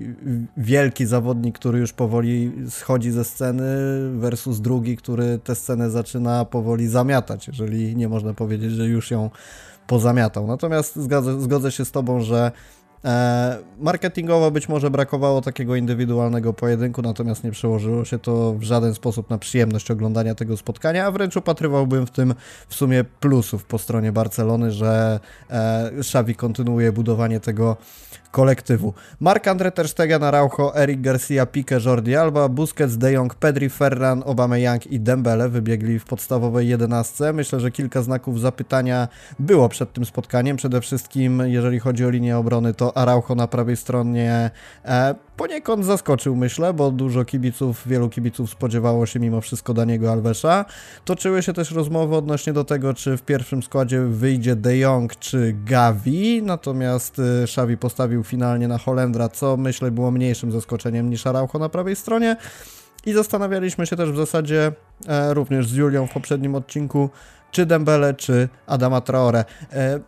wielki 0.57 1.05
zawodnik, 1.05 1.59
który 1.59 1.79
już 1.79 1.93
powoli 1.93 2.51
schodzi 2.69 3.11
ze 3.11 3.23
sceny 3.23 3.65
versus 4.13 4.61
drugi, 4.61 4.97
który 4.97 5.39
te 5.43 5.55
scenę 5.67 5.89
zaczyna 5.89 6.45
powoli 6.45 6.87
zamiatać, 6.87 7.47
jeżeli 7.47 7.95
nie 7.95 8.09
można 8.09 8.33
powiedzieć, 8.33 8.71
że 8.71 8.85
już 8.85 9.11
ją 9.11 9.29
pozamiatał. 9.87 10.47
Natomiast 10.47 10.95
zgodzę, 10.95 11.41
zgodzę 11.41 11.71
się 11.71 11.85
z 11.85 11.91
Tobą, 11.91 12.21
że 12.21 12.51
e, 13.05 13.57
marketingowo 13.79 14.51
być 14.51 14.69
może 14.69 14.89
brakowało 14.89 15.41
takiego 15.41 15.75
indywidualnego 15.75 16.53
pojedynku, 16.53 17.01
natomiast 17.01 17.43
nie 17.43 17.51
przełożyło 17.51 18.05
się 18.05 18.19
to 18.19 18.53
w 18.53 18.63
żaden 18.63 18.93
sposób 18.93 19.29
na 19.29 19.37
przyjemność 19.37 19.91
oglądania 19.91 20.35
tego 20.35 20.57
spotkania, 20.57 21.05
a 21.05 21.11
wręcz 21.11 21.37
upatrywałbym 21.37 22.05
w 22.05 22.11
tym 22.11 22.33
w 22.67 22.75
sumie 22.75 23.03
plusów 23.03 23.65
po 23.65 23.77
stronie 23.77 24.11
Barcelony, 24.11 24.71
że 24.71 25.19
e, 25.49 25.91
Xavi 25.97 26.35
kontynuuje 26.35 26.91
budowanie 26.91 27.39
tego 27.39 27.77
kolektywu. 28.31 28.93
Marc-André 29.21 29.71
Ter 29.71 29.87
Stegen, 29.87 30.23
Araujo, 30.23 30.75
Eric 30.75 31.01
Garcia, 31.01 31.45
Pique, 31.45 31.79
Jordi 31.85 32.15
Alba, 32.15 32.49
Busquets, 32.49 32.97
De 32.97 33.11
Jong, 33.11 33.35
Pedri, 33.35 33.69
Ferran, 33.69 34.23
Aubameyang 34.25 34.87
i 34.87 34.99
Dembele 34.99 35.49
wybiegli 35.49 35.99
w 35.99 36.05
podstawowej 36.05 36.67
jedenastce. 36.67 37.33
Myślę, 37.33 37.59
że 37.59 37.71
kilka 37.71 38.01
znaków 38.01 38.39
zapytania 38.39 39.07
było 39.39 39.69
przed 39.69 39.93
tym 39.93 40.05
spotkaniem. 40.05 40.57
Przede 40.57 40.81
wszystkim, 40.81 41.43
jeżeli 41.45 41.79
chodzi 41.79 42.05
o 42.05 42.09
linię 42.09 42.37
obrony, 42.37 42.73
to 42.73 42.97
Araujo 42.97 43.35
na 43.35 43.47
prawej 43.47 43.77
stronie 43.77 44.51
e, 44.85 45.15
poniekąd 45.37 45.85
zaskoczył, 45.85 46.35
myślę, 46.35 46.73
bo 46.73 46.91
dużo 46.91 47.25
kibiców, 47.25 47.87
wielu 47.87 48.09
kibiców 48.09 48.49
spodziewało 48.49 49.05
się 49.05 49.19
mimo 49.19 49.41
wszystko 49.41 49.73
Daniego 49.73 50.11
Alvesa. 50.11 50.65
Toczyły 51.05 51.43
się 51.43 51.53
też 51.53 51.71
rozmowy 51.71 52.15
odnośnie 52.15 52.53
do 52.53 52.63
tego, 52.63 52.93
czy 52.93 53.17
w 53.17 53.21
pierwszym 53.21 53.63
składzie 53.63 54.01
wyjdzie 54.01 54.55
De 54.55 54.77
Jong 54.77 55.15
czy 55.15 55.55
Gavi, 55.65 56.43
natomiast 56.43 57.19
e, 57.19 57.43
Xavi 57.43 57.77
postawił 57.77 58.23
finalnie 58.23 58.67
na 58.67 58.77
Holendra, 58.77 59.29
co 59.29 59.57
myślę 59.57 59.91
było 59.91 60.11
mniejszym 60.11 60.51
zaskoczeniem 60.51 61.09
niż 61.09 61.27
Araujo 61.27 61.59
na 61.59 61.69
prawej 61.69 61.95
stronie. 61.95 62.35
I 63.05 63.13
zastanawialiśmy 63.13 63.87
się 63.87 63.95
też 63.95 64.11
w 64.11 64.17
zasadzie 64.17 64.71
e, 65.07 65.33
również 65.33 65.67
z 65.67 65.73
Julią 65.73 66.07
w 66.07 66.13
poprzednim 66.13 66.55
odcinku, 66.55 67.09
czy 67.51 67.65
Dembele, 67.65 68.13
czy 68.13 68.49
Adama 68.67 69.01
Traore. 69.01 69.45
E, 69.73 69.99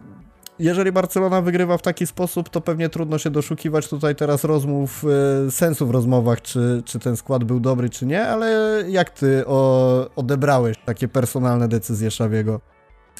jeżeli 0.60 0.92
Barcelona 0.92 1.42
wygrywa 1.42 1.78
w 1.78 1.82
taki 1.82 2.08
sposób, 2.08 2.50
to 2.50 2.62
pewnie 2.62 2.90
trudno 2.90 3.18
się 3.18 3.30
doszukiwać 3.30 3.88
tutaj 3.88 4.16
teraz 4.16 4.44
rozmów, 4.44 5.06
e, 5.48 5.52
sensu 5.52 5.88
w 5.88 5.92
rozmowach, 5.92 6.42
czy, 6.42 6.84
czy 6.86 7.00
ten 7.00 7.18
skład 7.18 7.44
był 7.44 7.60
dobry, 7.60 7.90
czy 7.90 8.06
nie, 8.06 8.28
ale 8.28 8.84
jak 8.88 9.10
ty 9.10 9.44
o, 9.48 10.10
odebrałeś 10.16 10.78
takie 10.86 11.08
personalne 11.08 11.68
decyzje 11.68 12.12
Szawiego? 12.12 12.60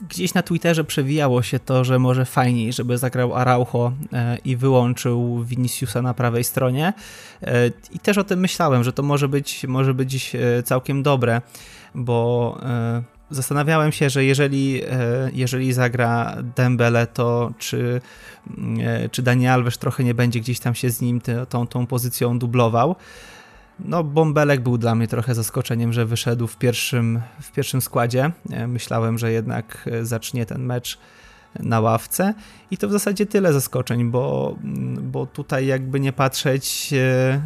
gdzieś 0.10 0.34
na 0.34 0.44
Twitterze 0.44 0.84
przewijało 0.84 1.42
się 1.42 1.60
to, 1.60 1.84
że 1.84 2.00
może 2.00 2.26
fajniej, 2.26 2.74
żeby 2.74 2.98
zagrał 2.98 3.36
Araujo 3.36 3.94
e, 4.14 4.38
i 4.46 4.56
wyłączył 4.56 5.44
Viniciusa 5.44 6.02
na 6.02 6.14
prawej 6.14 6.44
stronie. 6.44 6.94
E, 7.42 7.68
I 7.92 8.00
też 8.00 8.18
o 8.18 8.24
tym 8.24 8.40
myślałem, 8.40 8.84
że 8.84 8.94
to 8.94 9.04
może 9.04 9.28
być, 9.28 9.66
może 9.68 9.94
być 9.94 10.36
całkiem 10.66 11.04
dobre, 11.04 11.42
bo 11.96 12.58
zastanawiałem 13.32 13.92
się, 13.92 14.10
że 14.10 14.26
jeżeli, 14.26 14.82
jeżeli 15.34 15.74
zagra 15.74 16.38
Dembele, 16.56 17.08
to 17.08 17.52
czy, 17.58 18.02
czy 19.12 19.22
Daniel 19.22 19.52
Alves 19.52 19.78
trochę 19.78 20.04
nie 20.04 20.14
będzie 20.14 20.40
gdzieś 20.40 20.60
tam 20.60 20.76
się 20.76 20.90
z 20.90 21.02
nim 21.02 21.22
tą, 21.50 21.68
tą 21.68 21.88
pozycją 21.88 22.40
dublował. 22.40 22.96
No, 23.86 24.04
Bąbelek 24.04 24.62
był 24.62 24.78
dla 24.78 24.96
mnie 24.96 25.08
trochę 25.08 25.36
zaskoczeniem, 25.36 25.94
że 25.94 26.06
wyszedł 26.06 26.48
w 26.48 26.58
pierwszym, 26.58 27.22
w 27.42 27.52
pierwszym 27.52 27.82
składzie. 27.82 28.32
E, 28.50 28.68
myślałem, 28.68 29.18
że 29.18 29.32
jednak 29.32 29.90
e, 29.92 30.06
zacznie 30.06 30.46
ten 30.46 30.66
mecz 30.66 31.00
na 31.60 31.80
ławce 31.80 32.34
i 32.72 32.78
to 32.78 32.88
w 32.88 32.92
zasadzie 32.92 33.26
tyle 33.26 33.54
zaskoczeń, 33.54 34.12
bo, 34.12 34.56
bo 35.02 35.26
tutaj 35.26 35.66
jakby 35.66 36.00
nie 36.00 36.14
patrzeć 36.14 36.94
e, 36.94 37.42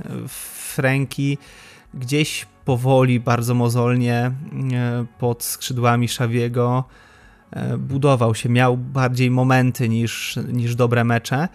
Franki 0.76 1.38
gdzieś 1.94 2.48
powoli, 2.66 3.20
bardzo 3.20 3.54
mozolnie 3.54 4.32
pod 5.20 5.44
skrzydłami 5.44 6.08
Szawiego 6.08 6.84
budował 7.78 8.36
się, 8.36 8.50
miał 8.50 8.78
bardziej 8.78 9.32
momenty 9.32 9.90
niż, 9.90 10.40
niż 10.48 10.76
dobre 10.76 11.04
mecze. 11.04 11.48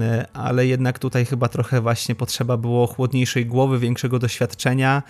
E, 0.00 0.26
ale 0.32 0.66
jednak 0.66 0.98
tutaj 0.98 1.24
chyba 1.24 1.48
trochę 1.48 1.80
właśnie 1.80 2.14
potrzeba 2.14 2.56
było 2.56 2.86
chłodniejszej 2.86 3.46
głowy, 3.46 3.78
większego 3.78 4.18
doświadczenia, 4.18 5.02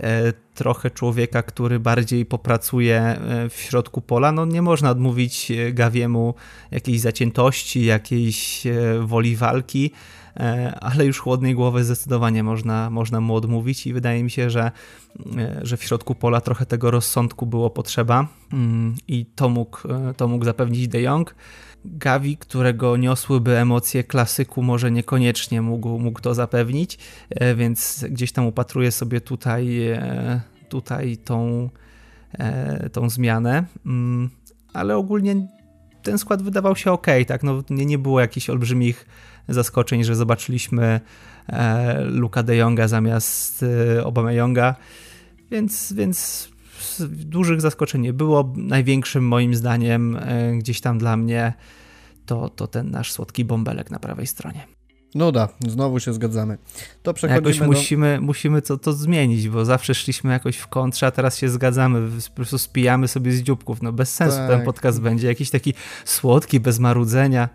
e, 0.00 0.32
trochę 0.54 0.90
człowieka, 0.90 1.42
który 1.42 1.80
bardziej 1.80 2.26
popracuje 2.26 3.00
e, 3.00 3.48
w 3.48 3.54
środku 3.54 4.00
pola. 4.00 4.32
No 4.32 4.46
nie 4.46 4.62
można 4.62 4.90
odmówić 4.90 5.52
Gawiemu 5.72 6.34
jakiejś 6.70 7.00
zaciętości, 7.00 7.84
jakiejś 7.84 8.64
woli 9.00 9.36
walki, 9.36 9.90
ale 10.80 11.06
już 11.06 11.18
chłodnej 11.18 11.54
głowy 11.54 11.84
zdecydowanie 11.84 12.42
można, 12.42 12.90
można 12.90 13.20
mu 13.20 13.34
odmówić 13.34 13.86
i 13.86 13.92
wydaje 13.92 14.24
mi 14.24 14.30
się, 14.30 14.50
że, 14.50 14.70
że 15.62 15.76
w 15.76 15.84
środku 15.84 16.14
pola 16.14 16.40
trochę 16.40 16.66
tego 16.66 16.90
rozsądku 16.90 17.46
było 17.46 17.70
potrzeba 17.70 18.28
mm, 18.52 18.94
i 19.08 19.26
to 19.26 19.48
mógł, 19.48 19.78
to 20.16 20.28
mógł 20.28 20.44
zapewnić 20.44 20.88
De 20.88 21.00
Jong. 21.00 21.34
Gavi, 21.84 22.36
którego 22.36 22.96
niosłyby 22.96 23.58
emocje 23.58 24.04
klasyku, 24.04 24.62
może 24.62 24.90
niekoniecznie 24.90 25.62
mógł, 25.62 25.98
mógł 25.98 26.20
to 26.20 26.34
zapewnić, 26.34 26.98
e, 27.30 27.54
więc 27.54 28.04
gdzieś 28.10 28.32
tam 28.32 28.46
upatruję 28.46 28.92
sobie 28.92 29.20
tutaj, 29.20 29.88
e, 29.88 30.40
tutaj 30.68 31.16
tą, 31.16 31.68
e, 32.32 32.90
tą 32.90 33.10
zmianę. 33.10 33.64
Mm, 33.86 34.30
ale 34.72 34.96
ogólnie 34.96 35.48
ten 36.02 36.18
skład 36.18 36.42
wydawał 36.42 36.76
się 36.76 36.92
ok, 36.92 37.06
tak? 37.26 37.42
No, 37.42 37.62
nie, 37.70 37.86
nie 37.86 37.98
było 37.98 38.20
jakichś 38.20 38.50
olbrzymich 38.50 39.06
zaskoczeń, 39.48 40.04
że 40.04 40.16
zobaczyliśmy 40.16 41.00
Luka 42.04 42.42
de 42.42 42.56
Jonga 42.56 42.88
zamiast 42.88 43.64
Obama 44.04 44.32
Jonga, 44.32 44.74
więc, 45.50 45.92
więc 45.92 46.48
dużych 47.10 47.60
zaskoczeń 47.60 48.00
nie 48.00 48.12
było. 48.12 48.52
Największym 48.56 49.28
moim 49.28 49.54
zdaniem 49.54 50.18
gdzieś 50.58 50.80
tam 50.80 50.98
dla 50.98 51.16
mnie 51.16 51.52
to, 52.26 52.48
to 52.48 52.66
ten 52.66 52.90
nasz 52.90 53.12
słodki 53.12 53.44
bąbelek 53.44 53.90
na 53.90 53.98
prawej 53.98 54.26
stronie. 54.26 54.66
No 55.14 55.32
da, 55.32 55.48
znowu 55.68 56.00
się 56.00 56.12
zgadzamy. 56.12 56.58
To 57.02 57.14
przechodzimy 57.14 57.48
jakoś 57.48 57.58
do... 57.58 57.66
musimy, 57.66 58.20
musimy 58.20 58.62
to, 58.62 58.78
to 58.78 58.92
zmienić, 58.92 59.48
bo 59.48 59.64
zawsze 59.64 59.94
szliśmy 59.94 60.32
jakoś 60.32 60.56
w 60.56 60.66
kontrze, 60.66 61.06
a 61.06 61.10
teraz 61.10 61.38
się 61.38 61.48
zgadzamy, 61.48 62.08
po 62.28 62.34
prostu 62.34 62.58
spijamy 62.58 63.08
sobie 63.08 63.32
z 63.32 63.42
dzióbków. 63.42 63.82
No 63.82 63.92
bez 63.92 64.14
sensu 64.14 64.36
tak. 64.36 64.48
ten 64.48 64.64
podcast 64.64 65.00
będzie 65.00 65.28
jakiś 65.28 65.50
taki 65.50 65.74
słodki, 66.04 66.60
bez 66.60 66.78
marudzenia. 66.78 67.48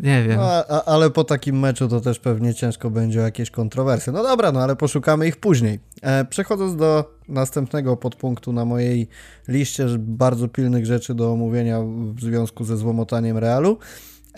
Nie 0.00 0.24
wiem. 0.28 0.36
No, 0.36 0.44
a, 0.44 0.84
ale 0.84 1.10
po 1.10 1.24
takim 1.24 1.58
meczu 1.58 1.88
to 1.88 2.00
też 2.00 2.18
pewnie 2.18 2.54
ciężko 2.54 2.90
będzie 2.90 3.20
o 3.20 3.22
jakieś 3.22 3.50
kontrowersje. 3.50 4.12
No 4.12 4.22
dobra, 4.22 4.52
no 4.52 4.60
ale 4.60 4.76
poszukamy 4.76 5.28
ich 5.28 5.36
później. 5.36 5.80
E, 6.02 6.24
przechodząc 6.24 6.76
do 6.76 7.14
następnego 7.28 7.96
podpunktu 7.96 8.52
na 8.52 8.64
mojej 8.64 9.08
liście 9.48 9.86
bardzo 9.98 10.48
pilnych 10.48 10.86
rzeczy 10.86 11.14
do 11.14 11.32
omówienia 11.32 11.80
w 12.14 12.20
związku 12.20 12.64
ze 12.64 12.76
złomotaniem 12.76 13.38
Realu. 13.38 13.78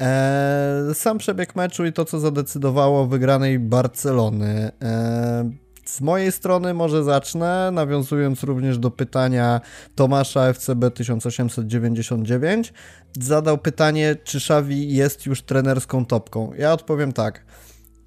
E, 0.01 0.83
sam 0.95 1.19
przebieg 1.19 1.57
meczu 1.57 1.85
i 1.87 1.93
to, 1.93 2.05
co 2.05 2.21
zadecydowało 2.21 3.01
o 3.01 3.07
wygranej 3.07 3.59
Barcelony. 3.59 4.71
E, 4.83 5.51
z 5.87 6.01
mojej 6.01 6.33
strony 6.33 6.75
może 6.75 7.05
zacznę, 7.05 7.71
nawiązując 7.73 8.43
również 8.43 8.79
do 8.79 8.91
pytania 8.91 9.61
Tomasza 9.95 10.53
FCB 10.53 10.91
1899. 10.91 12.73
Zadał 13.21 13.59
pytanie, 13.59 14.17
czy 14.25 14.39
Xavi 14.39 14.95
jest 14.95 15.27
już 15.27 15.43
trenerską 15.43 16.07
topką. 16.07 16.53
Ja 16.59 16.73
odpowiem 16.73 17.13
tak. 17.13 17.45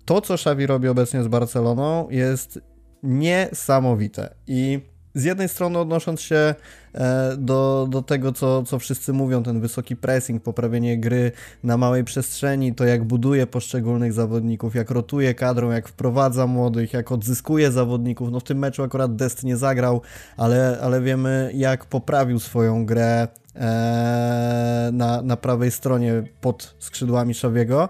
To, 0.06 0.22
co 0.22 0.34
Xavi 0.34 0.68
robi 0.68 0.88
obecnie 0.88 1.24
z 1.24 1.28
Barceloną 1.28 2.10
jest 2.10 2.60
niesamowite 3.04 4.36
i 4.48 4.80
z 5.16 5.24
jednej 5.24 5.50
strony 5.50 5.80
odnosząc 5.80 6.22
się 6.22 6.56
e, 6.94 7.38
do, 7.38 7.88
do 7.90 8.02
tego, 8.02 8.32
co, 8.32 8.64
co 8.64 8.80
wszyscy 8.80 9.14
mówią, 9.14 9.44
ten 9.44 9.62
wysoki 9.62 9.96
pressing, 9.96 10.44
poprawienie 10.44 10.98
gry 10.98 11.32
na 11.64 11.78
małej 11.78 12.04
przestrzeni, 12.04 12.76
to 12.76 12.86
jak 12.86 13.04
buduje 13.04 13.48
poszczególnych 13.48 14.14
zawodników, 14.14 14.76
jak 14.76 14.92
rotuje 14.92 15.34
kadrą, 15.34 15.72
jak 15.72 15.88
wprowadza 15.88 16.48
młodych, 16.48 16.94
jak 16.94 17.12
odzyskuje 17.12 17.72
zawodników. 17.72 18.32
No 18.32 18.40
w 18.40 18.44
tym 18.44 18.60
meczu 18.60 18.84
akurat 18.84 19.16
Dest 19.16 19.44
nie 19.44 19.58
zagrał, 19.58 20.02
ale, 20.38 20.80
ale 20.82 21.02
wiemy 21.02 21.52
jak 21.54 21.86
poprawił 21.86 22.40
swoją 22.40 22.86
grę 22.86 23.28
e, 23.56 24.90
na, 24.94 25.22
na 25.22 25.38
prawej 25.38 25.72
stronie 25.72 26.24
pod 26.42 26.76
skrzydłami 26.80 27.34
Szawiego. 27.34 27.90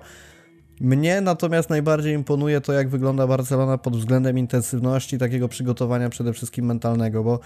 Mnie 0.79 1.21
natomiast 1.21 1.69
najbardziej 1.69 2.13
imponuje 2.13 2.61
to, 2.61 2.73
jak 2.73 2.89
wygląda 2.89 3.27
Barcelona 3.27 3.77
pod 3.77 3.97
względem 3.97 4.37
intensywności, 4.37 5.17
takiego 5.17 5.47
przygotowania 5.47 6.09
przede 6.09 6.33
wszystkim 6.33 6.65
mentalnego, 6.65 7.23
bo 7.23 7.39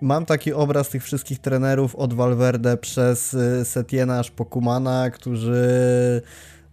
mam 0.00 0.26
taki 0.26 0.52
obraz 0.52 0.88
tych 0.88 1.04
wszystkich 1.04 1.38
trenerów 1.38 1.96
od 1.96 2.14
Valverde 2.14 2.76
przez 2.76 3.34
y, 3.34 3.64
Setiena 3.64 4.18
aż 4.18 4.30
po 4.30 4.44
Kumana, 4.44 5.10
którzy 5.10 6.22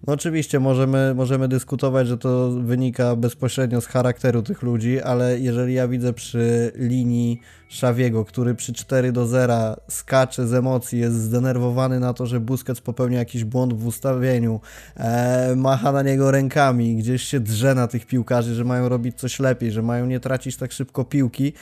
no 0.07 0.13
oczywiście 0.13 0.59
możemy, 0.59 1.13
możemy 1.15 1.47
dyskutować, 1.47 2.07
że 2.07 2.17
to 2.17 2.51
wynika 2.51 3.15
bezpośrednio 3.15 3.81
z 3.81 3.85
charakteru 3.85 4.41
tych 4.41 4.61
ludzi, 4.61 5.01
ale 5.01 5.39
jeżeli 5.39 5.73
ja 5.73 5.87
widzę 5.87 6.13
przy 6.13 6.71
linii 6.75 7.39
Szawiego, 7.69 8.25
który 8.25 8.55
przy 8.55 8.73
4 8.73 9.11
do 9.11 9.27
0 9.27 9.75
skacze 9.87 10.47
z 10.47 10.53
emocji, 10.53 10.99
jest 10.99 11.15
zdenerwowany 11.15 11.99
na 11.99 12.13
to, 12.13 12.25
że 12.25 12.39
Busquets 12.39 12.81
popełnia 12.81 13.19
jakiś 13.19 13.43
błąd 13.43 13.73
w 13.73 13.87
ustawieniu, 13.87 14.59
e, 14.97 15.53
macha 15.55 15.91
na 15.91 16.01
niego 16.01 16.31
rękami, 16.31 16.95
gdzieś 16.95 17.23
się 17.23 17.39
drze 17.39 17.75
na 17.75 17.87
tych 17.87 18.05
piłkarzy, 18.05 18.55
że 18.55 18.63
mają 18.63 18.89
robić 18.89 19.19
coś 19.19 19.39
lepiej, 19.39 19.71
że 19.71 19.81
mają 19.81 20.05
nie 20.05 20.19
tracić 20.19 20.57
tak 20.57 20.71
szybko 20.71 21.05
piłki, 21.05 21.53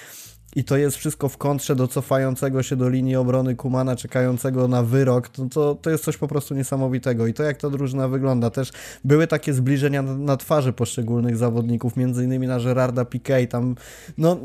i 0.56 0.64
to 0.64 0.78
jest 0.78 0.98
wszystko 0.98 1.30
w 1.30 1.38
kontrze 1.38 1.76
do 1.76 1.88
cofającego 1.88 2.64
się 2.64 2.76
do 2.76 2.90
linii 2.90 3.16
obrony 3.16 3.56
Kumana, 3.56 3.96
czekającego 3.96 4.68
na 4.68 4.84
wyrok, 4.84 5.28
to, 5.28 5.46
to, 5.46 5.76
to 5.76 5.90
jest 5.90 6.04
coś 6.04 6.18
po 6.18 6.28
prostu 6.28 6.56
niesamowitego. 6.56 7.28
I 7.28 7.34
to 7.34 7.44
jak 7.44 7.58
ta 7.58 7.70
drużyna 7.70 8.08
wygląda, 8.08 8.50
też 8.50 8.72
były 9.04 9.28
takie 9.28 9.54
zbliżenia 9.54 10.02
na, 10.02 10.18
na 10.18 10.38
twarzy 10.38 10.74
poszczególnych 10.74 11.38
zawodników, 11.38 11.98
między 11.98 12.24
innymi 12.24 12.48
na 12.48 12.60
Gerarda 12.60 13.04
Piqué, 13.04 13.48
tam, 13.48 13.76
no, 14.18 14.38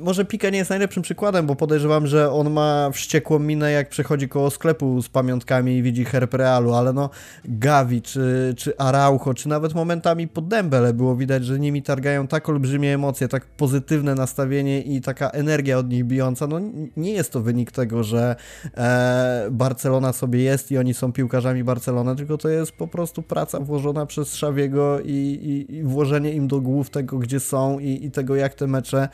może 0.00 0.24
Piqué 0.24 0.52
nie 0.52 0.58
jest 0.58 0.70
najlepszym 0.70 1.02
przykładem, 1.02 1.46
bo 1.46 1.56
podejrzewam, 1.56 2.06
że 2.06 2.32
on 2.32 2.50
ma 2.50 2.90
wściekłą 2.90 3.38
minę, 3.38 3.72
jak 3.72 3.88
przechodzi 3.88 4.28
koło 4.28 4.50
sklepu 4.50 5.02
z 5.02 5.08
pamiątkami 5.08 5.76
i 5.76 5.82
widzi 5.82 6.04
herb 6.04 6.34
Realu, 6.34 6.74
ale 6.74 6.92
no, 6.92 7.10
Gavi, 7.44 8.02
czy, 8.02 8.54
czy 8.56 8.78
Araujo, 8.78 9.34
czy 9.34 9.48
nawet 9.48 9.74
momentami 9.74 10.28
pod 10.28 10.48
Dembele 10.48 10.94
było 10.94 11.16
widać, 11.16 11.44
że 11.44 11.58
nimi 11.58 11.82
targają 11.82 12.26
tak 12.26 12.48
olbrzymie 12.48 12.94
emocje, 12.94 13.28
tak 13.28 13.46
pozytywne 13.46 14.14
nastawienie 14.14 14.82
i 14.82 15.00
taka 15.00 15.30
energia 15.42 15.78
od 15.78 15.88
nich 15.88 16.04
bijąca, 16.04 16.46
no 16.46 16.60
nie 16.96 17.12
jest 17.12 17.32
to 17.32 17.40
wynik 17.40 17.72
tego, 17.72 18.02
że 18.02 18.36
e, 18.76 19.48
Barcelona 19.50 20.12
sobie 20.12 20.42
jest 20.42 20.70
i 20.70 20.78
oni 20.78 20.94
są 20.94 21.12
piłkarzami 21.12 21.64
Barcelony, 21.64 22.16
tylko 22.16 22.38
to 22.38 22.48
jest 22.48 22.72
po 22.72 22.88
prostu 22.88 23.22
praca 23.22 23.60
włożona 23.60 24.06
przez 24.06 24.34
Szawiego 24.34 25.00
i, 25.00 25.10
i, 25.10 25.74
i 25.74 25.82
włożenie 25.82 26.32
im 26.32 26.48
do 26.48 26.60
głów 26.60 26.90
tego, 26.90 27.18
gdzie 27.18 27.40
są 27.40 27.78
i, 27.78 28.04
i 28.04 28.10
tego, 28.10 28.36
jak 28.36 28.54
te 28.54 28.66
mecze 28.66 29.08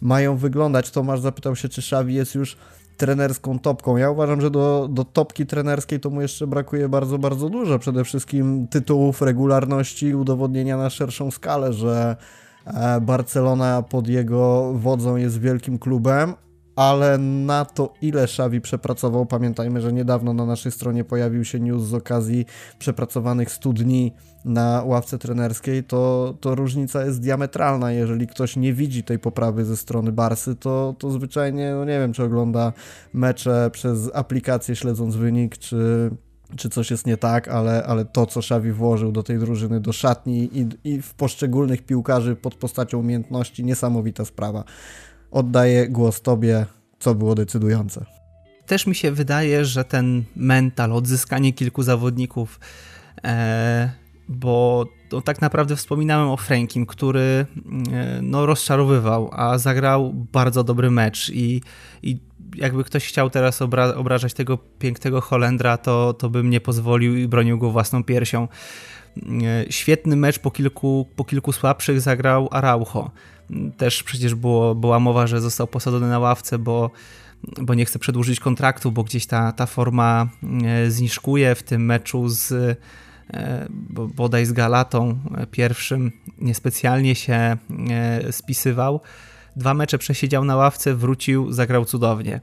mają 0.00 0.36
wyglądać. 0.36 0.90
Tomasz 0.90 1.20
zapytał 1.20 1.56
się, 1.56 1.68
czy 1.68 1.82
Szawi 1.82 2.14
jest 2.14 2.34
już 2.34 2.56
trenerską 2.96 3.58
topką. 3.58 3.96
Ja 3.96 4.10
uważam, 4.10 4.40
że 4.40 4.50
do, 4.50 4.88
do 4.92 5.04
topki 5.04 5.46
trenerskiej 5.46 6.00
to 6.00 6.10
mu 6.10 6.22
jeszcze 6.22 6.46
brakuje 6.46 6.88
bardzo, 6.88 7.18
bardzo 7.18 7.48
dużo. 7.48 7.78
Przede 7.78 8.04
wszystkim 8.04 8.68
tytułów, 8.68 9.22
regularności, 9.22 10.14
udowodnienia 10.14 10.76
na 10.76 10.90
szerszą 10.90 11.30
skalę, 11.30 11.72
że 11.72 12.16
Barcelona 13.00 13.82
pod 13.82 14.08
jego 14.08 14.72
wodzą 14.74 15.16
jest 15.16 15.40
wielkim 15.40 15.78
klubem, 15.78 16.34
ale 16.76 17.18
na 17.18 17.64
to, 17.64 17.92
ile 18.02 18.22
Xavi 18.22 18.60
przepracował, 18.60 19.26
pamiętajmy, 19.26 19.80
że 19.80 19.92
niedawno 19.92 20.32
na 20.32 20.46
naszej 20.46 20.72
stronie 20.72 21.04
pojawił 21.04 21.44
się 21.44 21.60
news 21.60 21.82
z 21.82 21.94
okazji 21.94 22.46
przepracowanych 22.78 23.50
100 23.50 23.72
dni 23.72 24.12
na 24.44 24.82
ławce 24.86 25.18
trenerskiej, 25.18 25.84
to, 25.84 26.34
to 26.40 26.54
różnica 26.54 27.04
jest 27.04 27.20
diametralna. 27.20 27.92
Jeżeli 27.92 28.26
ktoś 28.26 28.56
nie 28.56 28.72
widzi 28.72 29.04
tej 29.04 29.18
poprawy 29.18 29.64
ze 29.64 29.76
strony 29.76 30.12
Barsy, 30.12 30.56
to, 30.56 30.94
to 30.98 31.10
zwyczajnie, 31.10 31.72
no 31.74 31.84
nie 31.84 31.98
wiem, 31.98 32.12
czy 32.12 32.24
ogląda 32.24 32.72
mecze 33.12 33.70
przez 33.72 34.10
aplikację 34.14 34.76
śledząc 34.76 35.16
wynik, 35.16 35.58
czy 35.58 36.10
czy 36.56 36.68
coś 36.68 36.90
jest 36.90 37.06
nie 37.06 37.16
tak, 37.16 37.48
ale, 37.48 37.84
ale 37.86 38.04
to, 38.04 38.26
co 38.26 38.40
Xavi 38.40 38.72
włożył 38.72 39.12
do 39.12 39.22
tej 39.22 39.38
drużyny, 39.38 39.80
do 39.80 39.92
szatni 39.92 40.50
i, 40.52 40.68
i 40.84 41.02
w 41.02 41.14
poszczególnych 41.14 41.82
piłkarzy 41.82 42.36
pod 42.36 42.54
postacią 42.54 42.98
umiejętności, 42.98 43.64
niesamowita 43.64 44.24
sprawa. 44.24 44.64
Oddaję 45.30 45.88
głos 45.88 46.22
Tobie, 46.22 46.66
co 46.98 47.14
było 47.14 47.34
decydujące. 47.34 48.04
Też 48.66 48.86
mi 48.86 48.94
się 48.94 49.12
wydaje, 49.12 49.64
że 49.64 49.84
ten 49.84 50.24
mental, 50.36 50.92
odzyskanie 50.92 51.52
kilku 51.52 51.82
zawodników, 51.82 52.60
e, 53.24 53.90
bo 54.28 54.86
tak 55.24 55.40
naprawdę 55.40 55.76
wspominałem 55.76 56.28
o 56.28 56.36
Frankim, 56.36 56.86
który 56.86 57.20
e, 57.20 58.22
no, 58.22 58.46
rozczarowywał, 58.46 59.30
a 59.32 59.58
zagrał 59.58 60.12
bardzo 60.12 60.64
dobry 60.64 60.90
mecz 60.90 61.30
i, 61.34 61.60
i 62.02 62.20
jakby 62.54 62.84
ktoś 62.84 63.06
chciał 63.06 63.30
teraz 63.30 63.62
obra 63.62 63.94
obrażać 63.94 64.34
tego 64.34 64.58
pięknego 64.58 65.20
Holendra, 65.20 65.76
to, 65.76 66.14
to 66.14 66.30
bym 66.30 66.50
nie 66.50 66.60
pozwolił 66.60 67.16
i 67.16 67.28
bronił 67.28 67.58
go 67.58 67.70
własną 67.70 68.04
piersią. 68.04 68.48
E, 69.16 69.72
świetny 69.72 70.16
mecz 70.16 70.38
po 70.38 70.50
kilku, 70.50 71.08
po 71.16 71.24
kilku 71.24 71.52
słabszych 71.52 72.00
zagrał 72.00 72.48
Araujo. 72.50 73.10
Też 73.76 74.02
przecież 74.02 74.34
było, 74.34 74.74
była 74.74 75.00
mowa, 75.00 75.26
że 75.26 75.40
został 75.40 75.66
posadzony 75.66 76.08
na 76.08 76.18
ławce, 76.18 76.58
bo, 76.58 76.90
bo 77.62 77.74
nie 77.74 77.84
chce 77.84 77.98
przedłużyć 77.98 78.40
kontraktu, 78.40 78.92
bo 78.92 79.04
gdzieś 79.04 79.26
ta, 79.26 79.52
ta 79.52 79.66
forma 79.66 80.28
e, 80.64 80.90
zniszkuje 80.90 81.54
w 81.54 81.62
tym 81.62 81.84
meczu 81.84 82.28
z 82.28 82.52
e, 82.52 82.76
bodaj 84.14 84.46
z 84.46 84.52
Galatą 84.52 85.18
pierwszym 85.50 86.12
niespecjalnie 86.38 87.14
się 87.14 87.56
spisywał. 88.30 89.00
Dwa 89.56 89.74
mecze 89.74 89.98
przesiedział 89.98 90.44
na 90.44 90.56
ławce, 90.56 90.94
wrócił, 90.94 91.52
zagrał 91.52 91.84
cudownie. 91.84 92.40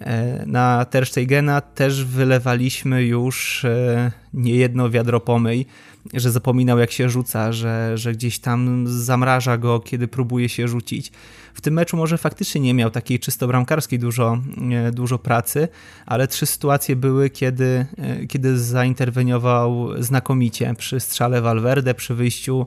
E, 0.00 0.46
na 0.46 0.84
Ter 0.84 1.06
Stegena 1.06 1.60
też 1.60 2.04
wylewaliśmy 2.04 3.04
już 3.04 3.64
e, 3.64 4.12
niejedno 4.34 4.90
wiadro 4.90 5.20
pomyj, 5.20 5.66
że 6.14 6.30
zapominał 6.30 6.78
jak 6.78 6.90
się 6.90 7.10
rzuca, 7.10 7.52
że, 7.52 7.98
że 7.98 8.12
gdzieś 8.12 8.38
tam 8.38 8.86
zamraża 8.86 9.58
go, 9.58 9.80
kiedy 9.80 10.08
próbuje 10.08 10.48
się 10.48 10.68
rzucić. 10.68 11.12
W 11.54 11.60
tym 11.60 11.74
meczu 11.74 11.96
może 11.96 12.18
faktycznie 12.18 12.60
nie 12.60 12.74
miał 12.74 12.90
takiej 12.90 13.18
czysto 13.18 13.46
bramkarskiej 13.46 13.98
dużo, 13.98 14.38
e, 14.72 14.92
dużo 14.92 15.18
pracy, 15.18 15.68
ale 16.06 16.28
trzy 16.28 16.46
sytuacje 16.46 16.96
były, 16.96 17.30
kiedy, 17.30 17.86
kiedy 18.28 18.58
zainterweniował 18.58 20.02
znakomicie 20.02 20.74
przy 20.78 21.00
strzale 21.00 21.40
Valverde, 21.40 21.94
przy 21.94 22.14
wyjściu 22.14 22.66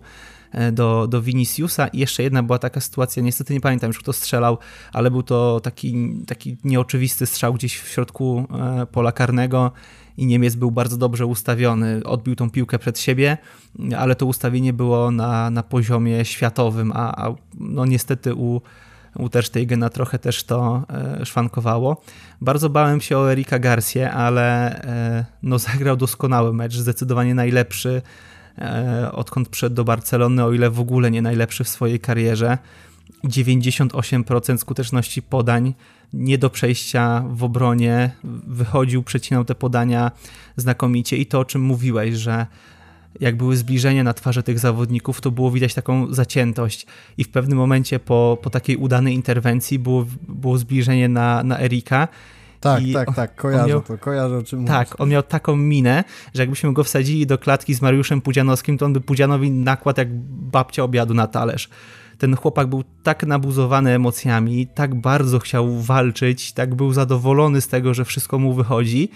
do, 0.71 1.07
do 1.07 1.21
Viniciusa 1.21 1.87
i 1.87 1.99
jeszcze 1.99 2.23
jedna 2.23 2.43
była 2.43 2.59
taka 2.59 2.81
sytuacja, 2.81 3.23
niestety 3.23 3.53
nie 3.53 3.61
pamiętam 3.61 3.87
już 3.87 3.99
kto 3.99 4.13
strzelał, 4.13 4.57
ale 4.93 5.11
był 5.11 5.23
to 5.23 5.59
taki, 5.59 6.15
taki 6.27 6.57
nieoczywisty 6.63 7.25
strzał 7.25 7.53
gdzieś 7.53 7.79
w 7.79 7.87
środku 7.87 8.47
e, 8.81 8.85
pola 8.85 9.11
karnego 9.11 9.71
i 10.17 10.25
Niemiec 10.25 10.55
był 10.55 10.71
bardzo 10.71 10.97
dobrze 10.97 11.25
ustawiony, 11.25 12.01
odbił 12.03 12.35
tą 12.35 12.49
piłkę 12.49 12.79
przed 12.79 12.99
siebie, 12.99 13.37
ale 13.97 14.15
to 14.15 14.25
ustawienie 14.25 14.73
było 14.73 15.11
na, 15.11 15.49
na 15.49 15.63
poziomie 15.63 16.25
światowym, 16.25 16.91
a, 16.95 17.25
a 17.25 17.35
no 17.59 17.85
niestety 17.85 18.35
u, 18.35 18.61
u 19.15 19.29
Ter 19.29 19.45
Stegena 19.45 19.89
trochę 19.89 20.19
też 20.19 20.43
to 20.43 20.83
e, 20.89 21.25
szwankowało. 21.25 22.01
Bardzo 22.41 22.69
bałem 22.69 23.01
się 23.01 23.17
o 23.17 23.31
Erika 23.31 23.59
Garcia, 23.59 24.11
ale 24.11 24.75
e, 24.83 25.25
no, 25.43 25.59
zagrał 25.69 25.97
doskonały 25.97 26.53
mecz, 26.53 26.75
zdecydowanie 26.75 27.35
najlepszy 27.35 28.01
E, 28.01 28.31
odkąd 29.11 29.49
przyszedł 29.49 29.75
do 29.75 29.83
Barcelony, 29.83 30.43
o 30.43 30.53
ile 30.53 30.69
w 30.69 30.79
ogóle 30.79 31.11
nie 31.11 31.21
najlepszy 31.21 31.63
w 31.63 31.69
swojej 31.69 31.99
karierze. 31.99 32.57
98% 33.23 34.57
skuteczności 34.57 35.21
podań, 35.21 35.73
nie 36.13 36.37
do 36.37 36.49
przejścia 36.49 37.23
w 37.29 37.43
obronie, 37.43 38.11
wychodził, 38.47 39.03
przecinał 39.03 39.45
te 39.45 39.55
podania 39.55 40.11
znakomicie 40.57 41.17
i 41.17 41.25
to, 41.25 41.39
o 41.39 41.45
czym 41.45 41.61
mówiłeś, 41.61 42.15
że 42.15 42.47
jak 43.19 43.37
były 43.37 43.57
zbliżenia 43.57 44.03
na 44.03 44.13
twarze 44.13 44.43
tych 44.43 44.59
zawodników, 44.59 45.21
to 45.21 45.31
było 45.31 45.51
widać 45.51 45.73
taką 45.73 46.13
zaciętość 46.13 46.85
i 47.17 47.23
w 47.23 47.29
pewnym 47.29 47.57
momencie 47.57 47.99
po, 47.99 48.37
po 48.41 48.49
takiej 48.49 48.77
udanej 48.77 49.13
interwencji 49.13 49.79
było, 49.79 50.05
było 50.27 50.57
zbliżenie 50.57 51.09
na, 51.09 51.43
na 51.43 51.59
Erika 51.59 52.07
tak, 52.62 52.84
I 52.84 52.93
tak, 52.93 53.15
tak, 53.15 53.36
kojarzę 53.36 53.67
miał, 53.69 53.82
to, 53.82 53.97
kojarzę 53.97 54.38
o 54.38 54.43
czym 54.43 54.65
Tak, 54.65 54.88
mówisz. 54.88 55.02
on 55.02 55.10
miał 55.10 55.24
taką 55.24 55.56
minę, 55.56 56.04
że 56.34 56.41
jakbyśmy 56.41 56.74
go 56.74 56.84
wsadzili 56.84 57.28
do 57.28 57.38
klatki 57.38 57.74
z 57.74 57.82
Mariuszem 57.82 58.21
Pudzianowskim, 58.21 58.78
to 58.78 58.86
on 58.86 58.93
by 58.93 59.02
Pudzianowi 59.02 59.52
nakładł 59.52 60.00
jak 60.00 60.08
babcia 60.30 60.84
obiadu 60.84 61.13
na 61.13 61.28
talerz. 61.28 61.69
Ten 62.17 62.36
chłopak 62.36 62.67
był 62.67 62.84
tak 63.04 63.24
nabuzowany 63.24 63.91
emocjami, 63.91 64.67
tak 64.67 64.95
bardzo 64.95 65.39
chciał 65.39 65.80
walczyć, 65.80 66.54
tak 66.54 66.76
był 66.76 66.93
zadowolony 66.93 67.62
z 67.62 67.67
tego, 67.67 67.93
że 67.93 68.06
wszystko 68.06 68.39
mu 68.39 68.54
wychodzi, 68.54 69.10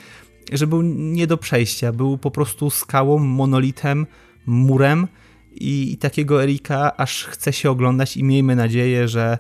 że 0.52 0.68
był 0.68 0.82
nie 0.82 1.28
do 1.28 1.38
przejścia. 1.38 1.92
Był 1.92 2.18
po 2.18 2.32
prostu 2.32 2.70
skałą, 2.70 3.18
monolitem, 3.20 4.08
murem 4.46 5.08
i, 5.52 5.92
i 5.94 5.98
takiego 5.98 6.44
Erika 6.44 6.98
aż 6.98 7.24
chce 7.24 7.54
się 7.54 7.72
oglądać 7.72 8.18
i 8.18 8.24
miejmy 8.24 8.56
nadzieję, 8.56 9.08
że 9.08 9.38